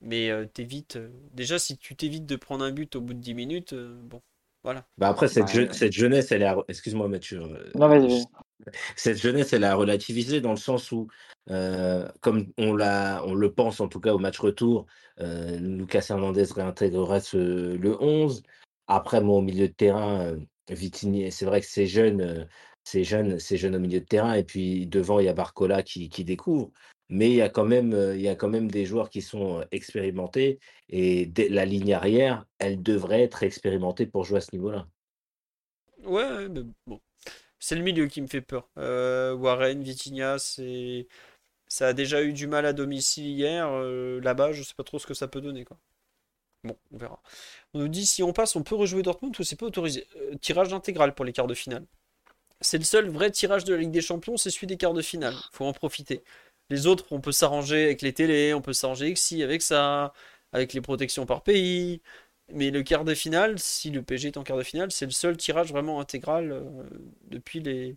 [0.00, 0.96] Mais euh, t'évites.
[0.96, 3.98] Euh, déjà, si tu t'évites de prendre un but au bout de 10 minutes, euh,
[4.02, 4.20] bon,
[4.62, 4.86] voilà.
[4.98, 6.54] Bah après, cette, cette jeunesse, elle est.
[6.68, 7.42] Excuse-moi, Mathieu.
[8.96, 11.08] Cette jeunesse, elle a relativisé dans le sens où,
[11.46, 14.86] comme on, l'a, on le pense en tout cas au match retour,
[15.18, 18.42] Lucas Hernandez réintégrerait le 11.
[18.88, 20.34] Après, moi, au milieu de terrain,
[20.68, 22.48] Vitigny, c'est vrai que c'est jeune,
[22.82, 24.32] c'est jeune, c'est jeune au milieu de terrain.
[24.32, 26.72] Et puis devant, il y a Barcola qui, qui découvre
[27.08, 29.64] mais il y a quand même, il y a quand même des joueurs qui sont
[29.70, 30.58] expérimentés
[30.88, 34.86] et la ligne arrière, elle devrait être expérimentée pour jouer à ce niveau-là.
[36.04, 37.00] Ouais, mais bon.
[37.58, 38.68] C'est le milieu qui me fait peur.
[38.76, 41.08] Warren, Vitinha, c'est...
[41.68, 43.70] ça a déjà eu du mal à domicile hier.
[43.70, 45.64] Là-bas, je sais pas trop ce que ça peut donner.
[45.64, 45.78] Quoi.
[46.64, 47.22] Bon, on verra.
[47.74, 50.06] On nous dit si on passe, on peut rejouer Dortmund ou c'est pas autorisé.
[50.40, 51.86] tirage intégral pour les quarts de finale.
[52.60, 55.02] C'est le seul vrai tirage de la Ligue des Champions, c'est celui des quarts de
[55.02, 55.34] finale.
[55.52, 56.22] Faut en profiter.
[56.70, 60.12] Les autres, on peut s'arranger avec les télés, on peut s'arranger avec ci, avec ça,
[60.52, 62.02] avec les protections par pays.
[62.52, 65.10] Mais le quart de finale, si le PG est en quart de finale, c'est le
[65.12, 66.62] seul tirage vraiment intégral euh,
[67.28, 67.96] depuis, le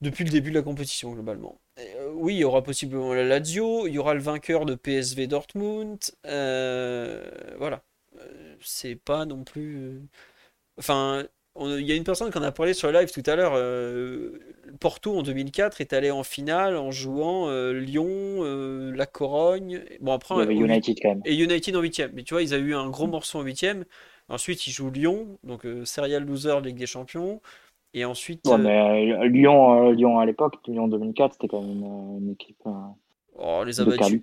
[0.00, 1.60] début de la compétition, globalement.
[1.78, 5.26] Euh, oui, il y aura possiblement la Lazio, il y aura le vainqueur de PSV
[5.26, 5.98] Dortmund.
[6.26, 7.22] Euh,
[7.58, 7.82] voilà.
[8.60, 10.02] c'est pas non plus.
[10.78, 11.26] Enfin,
[11.60, 13.52] il y a une personne qui en a parlé sur le live tout à l'heure.
[13.54, 14.40] Euh,
[14.80, 19.82] Porto en 2004 est allé en finale en jouant euh, Lyon, euh, la Corogne.
[20.00, 20.52] Bon après.
[20.52, 21.22] United quand même.
[21.24, 23.86] Et United en 8 Mais tu vois, ils ont eu un gros morceau en 8
[24.28, 27.40] Ensuite, ils jouent Lyon, donc serial loser Ligue des Champions.
[27.92, 28.44] Et ensuite.
[28.58, 31.84] mais Lyon, Lyon à l'époque, Lyon 2004, c'était quand même
[32.18, 32.64] une, équipe
[33.36, 34.20] Oh, on les a battus.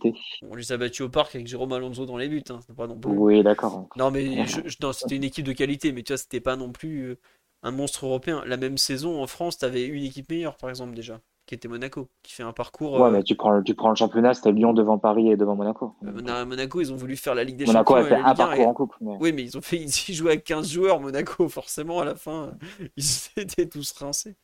[0.50, 2.44] On les a battus au parc avec Jérôme Alonso dans les buts.
[2.50, 2.60] Hein.
[2.76, 3.12] Pas non plus.
[3.12, 3.88] Oui, d'accord.
[3.98, 4.62] Non, mais je-
[4.94, 7.20] c'était une équipe de qualité, mais tu vois, c'était pas non plus euh,
[7.64, 8.44] un monstre européen.
[8.46, 11.22] La même saison en France, t'avais une équipe meilleure, par exemple, déjà,
[11.52, 12.94] qui était Monaco, qui fait un parcours.
[12.94, 15.36] Ouais, euh, mais tu prends, le- tu prends le championnat, c'était Lyon devant Paris et
[15.36, 15.96] devant Monaco.
[16.06, 18.18] euh, Mona- Monaco, ils ont voulu faire la Ligue des Monaco a Champions fait un
[18.20, 18.96] Ligue 1, parcours et- en coupe.
[19.02, 19.18] Mais...
[19.20, 19.76] Oui, mais ils ont fait,
[20.08, 22.54] ils jouaient avec 15 joueurs, Monaco, forcément, à la fin,
[22.96, 23.04] ils
[23.36, 24.38] étaient tous rincés.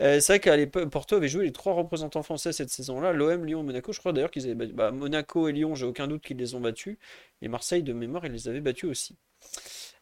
[0.00, 3.44] Euh, c'est vrai qu'à l'époque, Porto avait joué les trois représentants français cette saison-là, l'OM,
[3.44, 3.92] Lyon, Monaco.
[3.92, 4.72] Je crois d'ailleurs qu'ils avaient battu.
[4.72, 6.98] bah, Monaco et Lyon, j'ai aucun doute qu'ils les ont battus.
[7.40, 9.16] Et Marseille, de mémoire, ils les avaient battus aussi.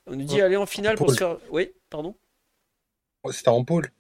[0.07, 0.41] On nous dit Ouais.
[0.43, 1.37] aller en finale pour se faire.
[1.51, 2.15] Oui, pardon.
[3.31, 3.91] C'était en pôle.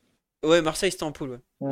[0.42, 1.68] Ouais, Marseille, c'était en poule, ouais.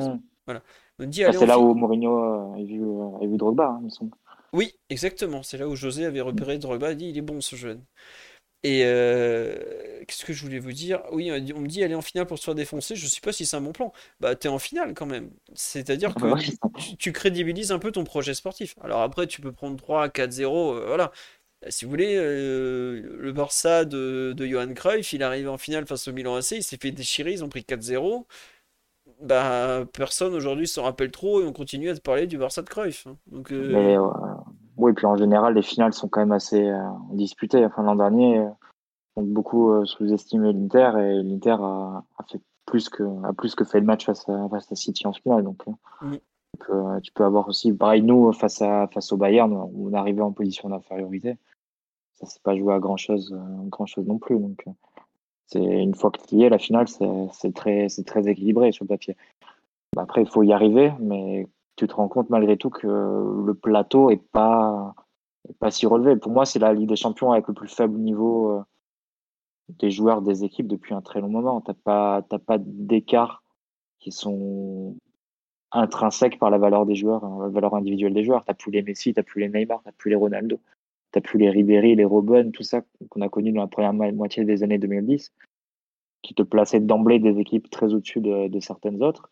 [0.98, 2.18] On dit Bah, c'est là où Mourinho
[2.54, 4.12] euh, a vu, euh, a vu Drogba, hein, il me semble.
[4.52, 5.42] Oui, exactement.
[5.42, 7.84] C'est là où José avait repéré Drogba et dit il est bon ce jeune.
[8.64, 11.02] Et euh, qu'est-ce que je voulais vous dire?
[11.12, 12.96] Oui, on me dit aller en finale pour se faire défoncer.
[12.96, 13.92] Je sais pas si c'est un bon plan.
[14.20, 15.30] Bah, t'es en finale quand même.
[15.54, 16.36] C'est-à-dire Ah que bah
[16.78, 18.74] tu, tu crédibilises un peu ton projet sportif.
[18.82, 20.74] Alors après, tu peux prendre 3 4-0.
[20.76, 21.12] euh, voilà.
[21.70, 25.86] Si vous voulez, euh, le Barça de, de Johan Cruyff, il est arrivé en finale
[25.86, 28.26] face au Milan AC, il s'est fait déchirer, ils ont pris 4-0.
[29.20, 32.68] Bah, personne aujourd'hui s'en rappelle trop et on continue à te parler du Barça de
[32.68, 33.06] Cruyff.
[33.06, 33.16] hein.
[33.26, 34.06] Donc, euh, Mais euh,
[34.76, 36.80] oui, puis en général, les finales sont quand même assez euh,
[37.12, 37.64] disputées.
[37.64, 38.48] Enfin, l'an dernier, euh,
[39.16, 43.64] on a beaucoup sous-estimé l'Inter et l'Inter a, a fait plus que a plus que
[43.64, 45.42] fait le match face à, face à City en finale.
[45.42, 45.64] Donc,
[46.00, 46.12] Mm.
[46.12, 50.20] tu, peux, tu peux avoir aussi, pareil, nous face à face au Bayern, on arrivait
[50.22, 51.38] en position d'infériorité.
[52.14, 53.36] Ça s'est pas joué à grand chose,
[53.66, 54.38] grand chose non plus.
[54.38, 54.64] Donc,
[55.48, 59.16] c'est une fois que tu y es, la finale, c'est très équilibré sur le papier.
[59.96, 63.54] Bah, après, il faut y arriver, mais tu te rends compte malgré tout que le
[63.54, 64.94] plateau est pas,
[65.48, 66.16] est pas si relevé.
[66.16, 68.62] Pour moi, c'est la Ligue des Champions avec le plus faible niveau euh,
[69.70, 71.62] des joueurs des équipes depuis un très long moment.
[71.84, 73.42] Pas, t'as pas d'écart
[74.00, 74.96] qui sont
[75.72, 78.44] intrinsèques par la valeur des joueurs, hein, la valeur individuelle des joueurs.
[78.44, 80.60] T'as plus les Messi, t'as plus les Neymar, t'as plus les Ronaldo,
[81.12, 84.12] t'as plus les Ribéry, les Robben, tout ça qu'on a connu dans la première mo-
[84.12, 85.32] moitié des années 2010,
[86.22, 89.30] qui te plaçaient d'emblée des équipes très au-dessus de, certaines autres.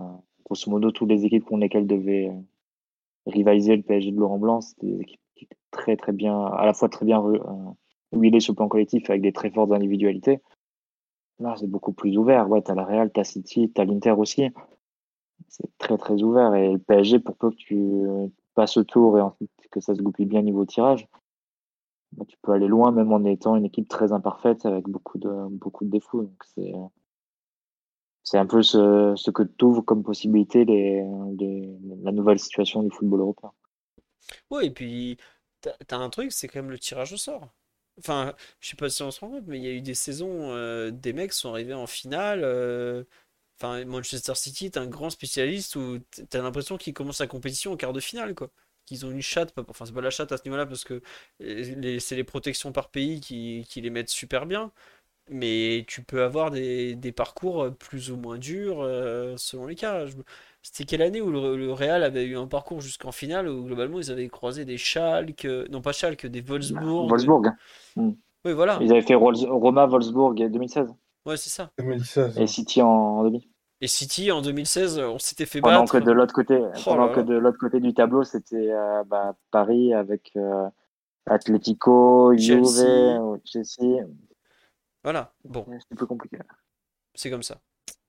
[0.00, 0.04] Euh,
[0.44, 2.40] grosso modo, toutes les équipes contre lesquelles devait euh,
[3.26, 6.66] rivaliser le PSG de Laurent Blanc, c'était des équipes qui étaient très très bien, à
[6.66, 7.38] la fois très bien euh,
[8.12, 10.40] huilées sur le plan collectif avec des très fortes individualités.
[11.38, 12.48] Là, c'est beaucoup plus ouvert.
[12.48, 14.48] Ouais, t'as la Real, t'as City, t'as l'Inter aussi.
[15.48, 16.54] C'est très très ouvert.
[16.54, 19.94] Et le PSG, pour peu que tu euh, passes le tour et ensuite que ça
[19.94, 21.08] se goupille bien niveau tirage,
[22.12, 25.48] bah, tu peux aller loin même en étant une équipe très imparfaite avec beaucoup de
[25.50, 26.22] beaucoup de défauts.
[26.22, 26.72] Donc c'est
[28.24, 33.52] c'est un peu ce, que t'ouvre comme possibilité la nouvelle situation du football européen.
[34.50, 35.18] Ouais, et puis,
[35.60, 37.48] t'as, un truc, c'est quand même le tirage au sort.
[37.98, 39.94] Enfin, je sais pas si on se rend compte, mais il y a eu des
[39.94, 42.42] saisons, euh, des mecs sont arrivés en finale.
[42.44, 43.04] euh,
[43.60, 45.98] Enfin, Manchester City est un grand spécialiste où
[46.30, 48.50] t'as l'impression qu'ils commencent la compétition en quart de finale, quoi.
[48.86, 51.00] Qu'ils ont une chatte, enfin, c'est pas la chatte à ce niveau-là parce que
[51.42, 54.72] euh, c'est les protections par pays qui, qui les mettent super bien.
[55.30, 60.04] Mais tu peux avoir des, des parcours plus ou moins durs euh, selon les cas.
[60.62, 64.00] C'était quelle année où le, le Real avait eu un parcours jusqu'en finale où globalement
[64.00, 67.08] ils avaient croisé des Schalke, non pas Schalke, des Wolfsburg.
[67.08, 67.46] Wolfsburg.
[67.96, 68.14] hein.
[68.44, 68.78] Oui, voilà.
[68.82, 70.92] Ils avaient fait Rolls- Roma, Wolfsburg 2016
[71.24, 71.70] Ouais, c'est ça.
[71.78, 72.40] 2016.
[72.40, 73.48] et City en, en demi.
[73.82, 75.98] Et City en 2016, on s'était fait Pendant battre.
[75.98, 79.02] que de l'autre côté, Oh pendant là que de l'autre côté du tableau, c'était euh,
[79.04, 80.68] bah, Paris avec euh,
[81.26, 83.20] Atlético, Juve, Chelsea.
[83.44, 84.06] Chelsea.
[85.02, 85.32] Voilà.
[85.44, 86.38] Bon, C'était plus compliqué.
[87.14, 87.60] c'est comme ça.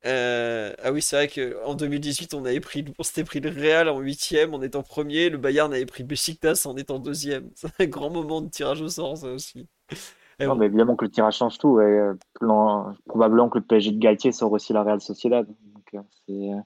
[0.06, 3.90] Euh, Ah oui, c'est vrai qu'en 2018, on avait pris, on s'était pris le Real
[3.90, 5.30] en huitième en étant premier.
[5.32, 7.50] Le Bayern avait pris Besiktas en étant deuxième.
[7.56, 9.68] C'est un grand moment de tirage au sort, ça aussi.
[10.40, 10.60] Et Non, bon.
[10.60, 11.80] mais évidemment que le tirage change tout.
[11.80, 12.14] Et, euh,
[13.08, 15.46] probablement que le PSG de Galtier sort aussi la Real Sociedad.
[15.48, 16.60] Donc, euh, c'est euh,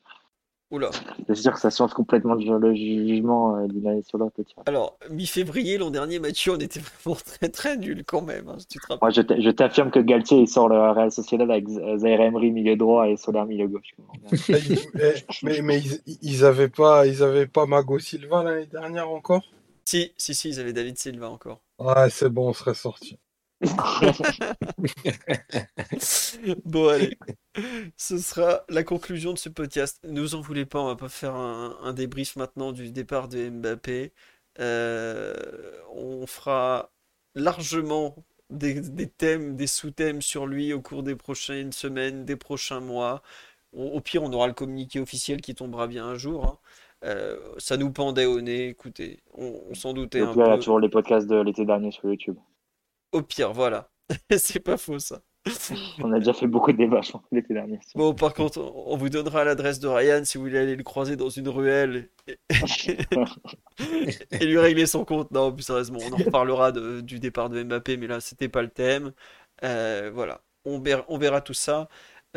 [0.69, 0.89] Oula.
[1.27, 4.35] c'est sûr que ça change complètement le jugement euh, d'une année sur l'autre.
[4.65, 8.68] Alors, mi-février, l'an dernier, Mathieu, on était vraiment très très nuls quand même, hein, si
[8.68, 8.99] tu te rappelles.
[9.02, 13.07] Moi, je t'affirme que Galtier il sort le Real Sociedad avec Zaire Emery milieu droit
[13.07, 13.95] et Soler milieu gauche.
[14.49, 14.56] Eh,
[14.99, 15.14] eh,
[15.44, 19.44] mais mais ils, ils avaient pas, ils avaient pas Mago Silva l'année dernière encore?
[19.85, 21.61] Si, si, si, ils avaient David Silva encore.
[21.80, 23.18] Ouais, c'est bon, on serait sorti.
[26.65, 27.17] Bon, allez.
[27.97, 29.99] Ce sera la conclusion de ce podcast.
[30.03, 33.27] Ne vous en voulez pas, on va pas faire un, un débrief maintenant du départ
[33.27, 34.13] de Mbappé.
[34.59, 35.34] Euh,
[35.91, 36.91] on fera
[37.35, 38.15] largement
[38.49, 43.21] des, des thèmes, des sous-thèmes sur lui au cours des prochaines semaines, des prochains mois.
[43.73, 46.45] Au, au pire, on aura le communiqué officiel qui tombera bien un jour.
[46.45, 46.59] hein.
[47.05, 50.45] Euh, ça nous pendait au nez, écoutez, on, on s'en doutait Et un puis, il
[50.45, 50.57] y a peu.
[50.57, 52.38] toujours les podcasts de l'été dernier sur YouTube.
[53.18, 53.89] Au pire, voilà.
[54.38, 55.22] C'est pas faux ça.
[56.03, 57.80] On a déjà fait beaucoup de débats, je pense, l'été dernier.
[57.95, 61.15] Bon, par contre, on vous donnera l'adresse de Ryan si vous voulez aller le croiser
[61.15, 62.38] dans une ruelle et,
[64.31, 65.31] et lui régler son compte.
[65.31, 68.61] Non, plus sérieusement, on en reparlera de- du départ de Mbappé, mais là, c'était pas
[68.61, 69.14] le thème.
[69.64, 71.88] Euh, voilà, on verra, on verra tout ça.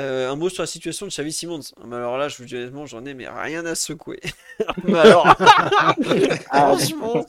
[0.01, 1.61] Euh, un mot sur la situation de Xavi Simons.
[1.87, 4.19] Mais alors là, je vous dis honnêtement, j'en ai mais rien à secouer.
[4.85, 5.27] mais alors,
[6.51, 7.25] Ah, franchement,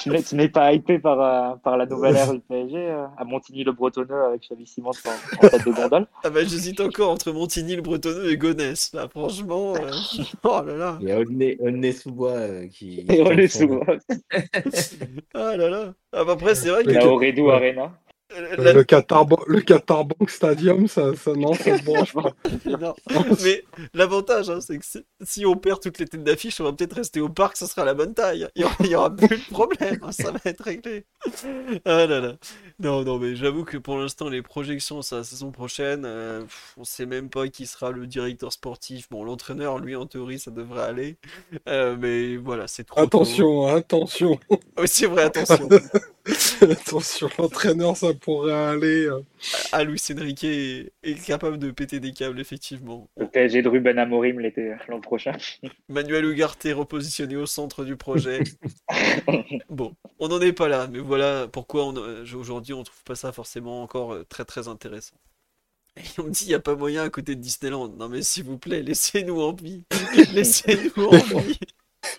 [0.00, 3.04] tu n'es, tu n'es pas hypé par, euh, par la nouvelle ère du PSG euh,
[3.18, 6.06] à Montigny le Bretonneux avec Xavi Simons en, en tête de gondole?
[6.24, 8.92] Ah bah, j'hésite encore entre Montigny, le Bretonneux et Gonesse.
[8.94, 9.90] Là, franchement, euh,
[10.44, 11.18] oh là là, Il y a
[11.62, 13.04] Onne Sous-Bois euh, qui.
[13.08, 13.80] Et on tente est son-
[14.72, 14.96] sous
[15.34, 15.94] ah là là.
[16.12, 17.54] Ah bah après, c'est vrai que la Oredo Ouais.
[17.54, 17.92] Arena.
[18.58, 22.32] La- Le Qatar, le Qatar Bank Stadium, ça, ça, non, ça se branche pas.
[22.80, 22.94] Non,
[23.42, 26.72] mais l'avantage, hein, c'est que si, si on perd toutes les têtes d'affiche, on va
[26.72, 28.46] peut-être rester au parc, ça sera la bonne taille.
[28.54, 31.04] Il y aura, aura plus de problème, hein, ça va être réglé.
[31.84, 32.36] Ah là là.
[32.78, 36.04] Non, non, mais j'avoue que pour l'instant, les projections, c'est la saison prochaine.
[36.06, 39.08] euh, pff, on sait même pas qui sera le directeur sportif.
[39.10, 41.16] Bon, l'entraîneur, lui, en théorie, ça devrait aller.
[41.68, 43.00] Euh, mais voilà, c'est trop.
[43.00, 44.38] Attention, hein, attention,
[44.78, 45.68] Oui, c'est vrai, attention.
[46.62, 49.06] attention, l'entraîneur, ça pourrait aller.
[49.06, 49.20] euh.
[49.72, 53.08] Ah, Luis Enrique est, est capable de péter des câbles, effectivement.
[53.16, 55.32] Le PSG de Ruben Amorim l'été l'an prochain.
[55.88, 58.40] Manuel Ugarte est repositionné au centre du projet.
[59.68, 63.32] Bon, on n'en est pas là, mais voilà pourquoi euh, aujourd'hui on trouve pas ça
[63.32, 65.14] forcément encore euh, très très intéressant.
[65.96, 67.88] Et on me dit, il n'y a pas moyen à côté de Disneyland.
[67.88, 69.84] Non mais s'il vous plaît, laissez-nous en vie.
[70.32, 71.58] Laissez-nous en vie.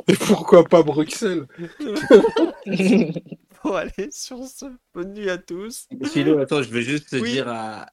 [0.07, 1.45] Et pourquoi pas Bruxelles?
[3.64, 5.88] Bon, allez, sur ce, bonne nuit à tous.
[6.06, 7.32] Philo, attends, je veux juste te Oui.
[7.32, 7.88] dire à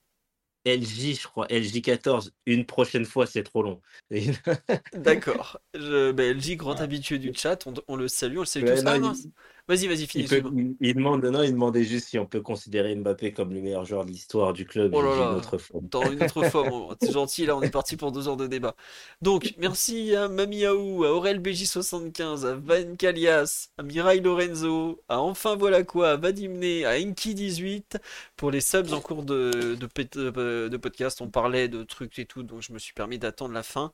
[0.65, 3.81] LJ, je crois, LJ14, une prochaine fois, c'est trop long.
[4.95, 5.61] D'accord.
[5.75, 8.75] Je, ben, LJ, grand habitué du chat, on, on le salue, on le salue Ouais,
[8.77, 8.87] tous.
[8.87, 9.33] Ah, il-
[9.69, 10.25] Vas-y, vas-y, finis.
[10.25, 10.51] Il, peut-
[10.81, 14.05] il- demande, non, il demandait juste si on peut considérer Mbappé comme le meilleur joueur
[14.07, 14.95] de l'histoire du club.
[14.95, 15.31] Oh là là.
[15.33, 15.81] une autre fois.
[15.83, 18.75] Dans une autre forme, c'est gentil, là on est parti pour deux heures de débat.
[19.21, 25.55] Donc, merci à Mamiaou, à Aurel BJ75, à Van Kalias, à Mirai Lorenzo, à Enfin
[25.57, 27.97] Voilà Quoi, à Vadimné, à Enki18
[28.37, 31.21] pour les subs en cours de, de, pét- de podcast.
[31.21, 33.93] On parlait de trucs et tout, donc je me suis permis d'attendre la fin.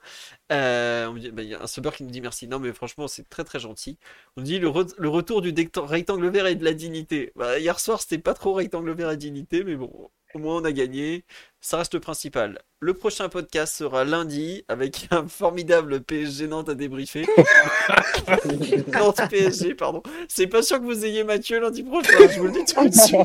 [0.53, 2.47] Euh, bah, Il y a un subber qui nous dit merci.
[2.47, 3.99] Non, mais franchement, c'est très très gentil.
[4.37, 7.33] On dit le, re- le retour du decto- rectangle vert et de la dignité.
[7.37, 10.65] Bah, hier soir, c'était pas trop rectangle vert et dignité, mais bon, au moins on
[10.65, 11.25] a gagné.
[11.61, 12.61] Ça reste le principal.
[12.81, 17.27] Le prochain podcast sera lundi avec un formidable PSG Nantes à débriefer.
[18.93, 20.03] Nantes PSG, pardon.
[20.29, 22.95] C'est pas sûr que vous ayez Mathieu lundi prochain, je vous le dis tout de
[22.95, 23.17] suite.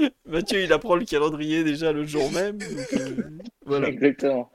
[0.26, 2.58] Mathieu, il apprend le calendrier déjà le jour même.
[2.58, 3.16] donc, euh,
[3.66, 3.88] voilà.
[3.88, 4.50] Exactement.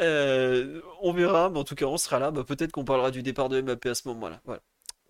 [0.00, 2.30] Euh, on verra, mais en tout cas, on sera là.
[2.30, 4.40] Bah, peut-être qu'on parlera du départ de Mbappé à ce moment-là.
[4.44, 4.62] Voilà.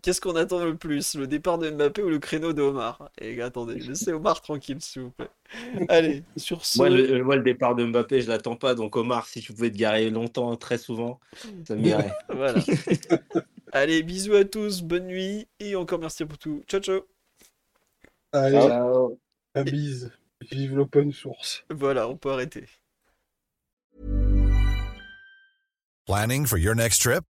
[0.02, 3.10] Qu'est-ce qu'on attend le plus, le départ de Mbappé ou le créneau de Omar?
[3.20, 5.28] Et attendez, laissez Omar tranquille, s'il vous plaît.
[5.88, 6.78] Allez, sur ce.
[6.78, 8.74] Moi le, moi, le départ de Mbappé, je l'attends pas.
[8.74, 11.20] Donc, Omar, si tu pouvais te garer longtemps, très souvent,
[11.66, 12.12] ça m'irait.
[12.28, 12.60] Voilà.
[13.72, 16.62] Allez, bisous à tous, bonne nuit et encore merci pour tout.
[16.66, 17.02] Ciao, ciao.
[18.32, 19.18] Allez, Ciao.
[19.54, 20.12] la bise.
[20.50, 21.64] Vive l'open source.
[21.70, 22.66] Voilà, on peut arrêter.
[26.06, 27.24] Planning for your next trip?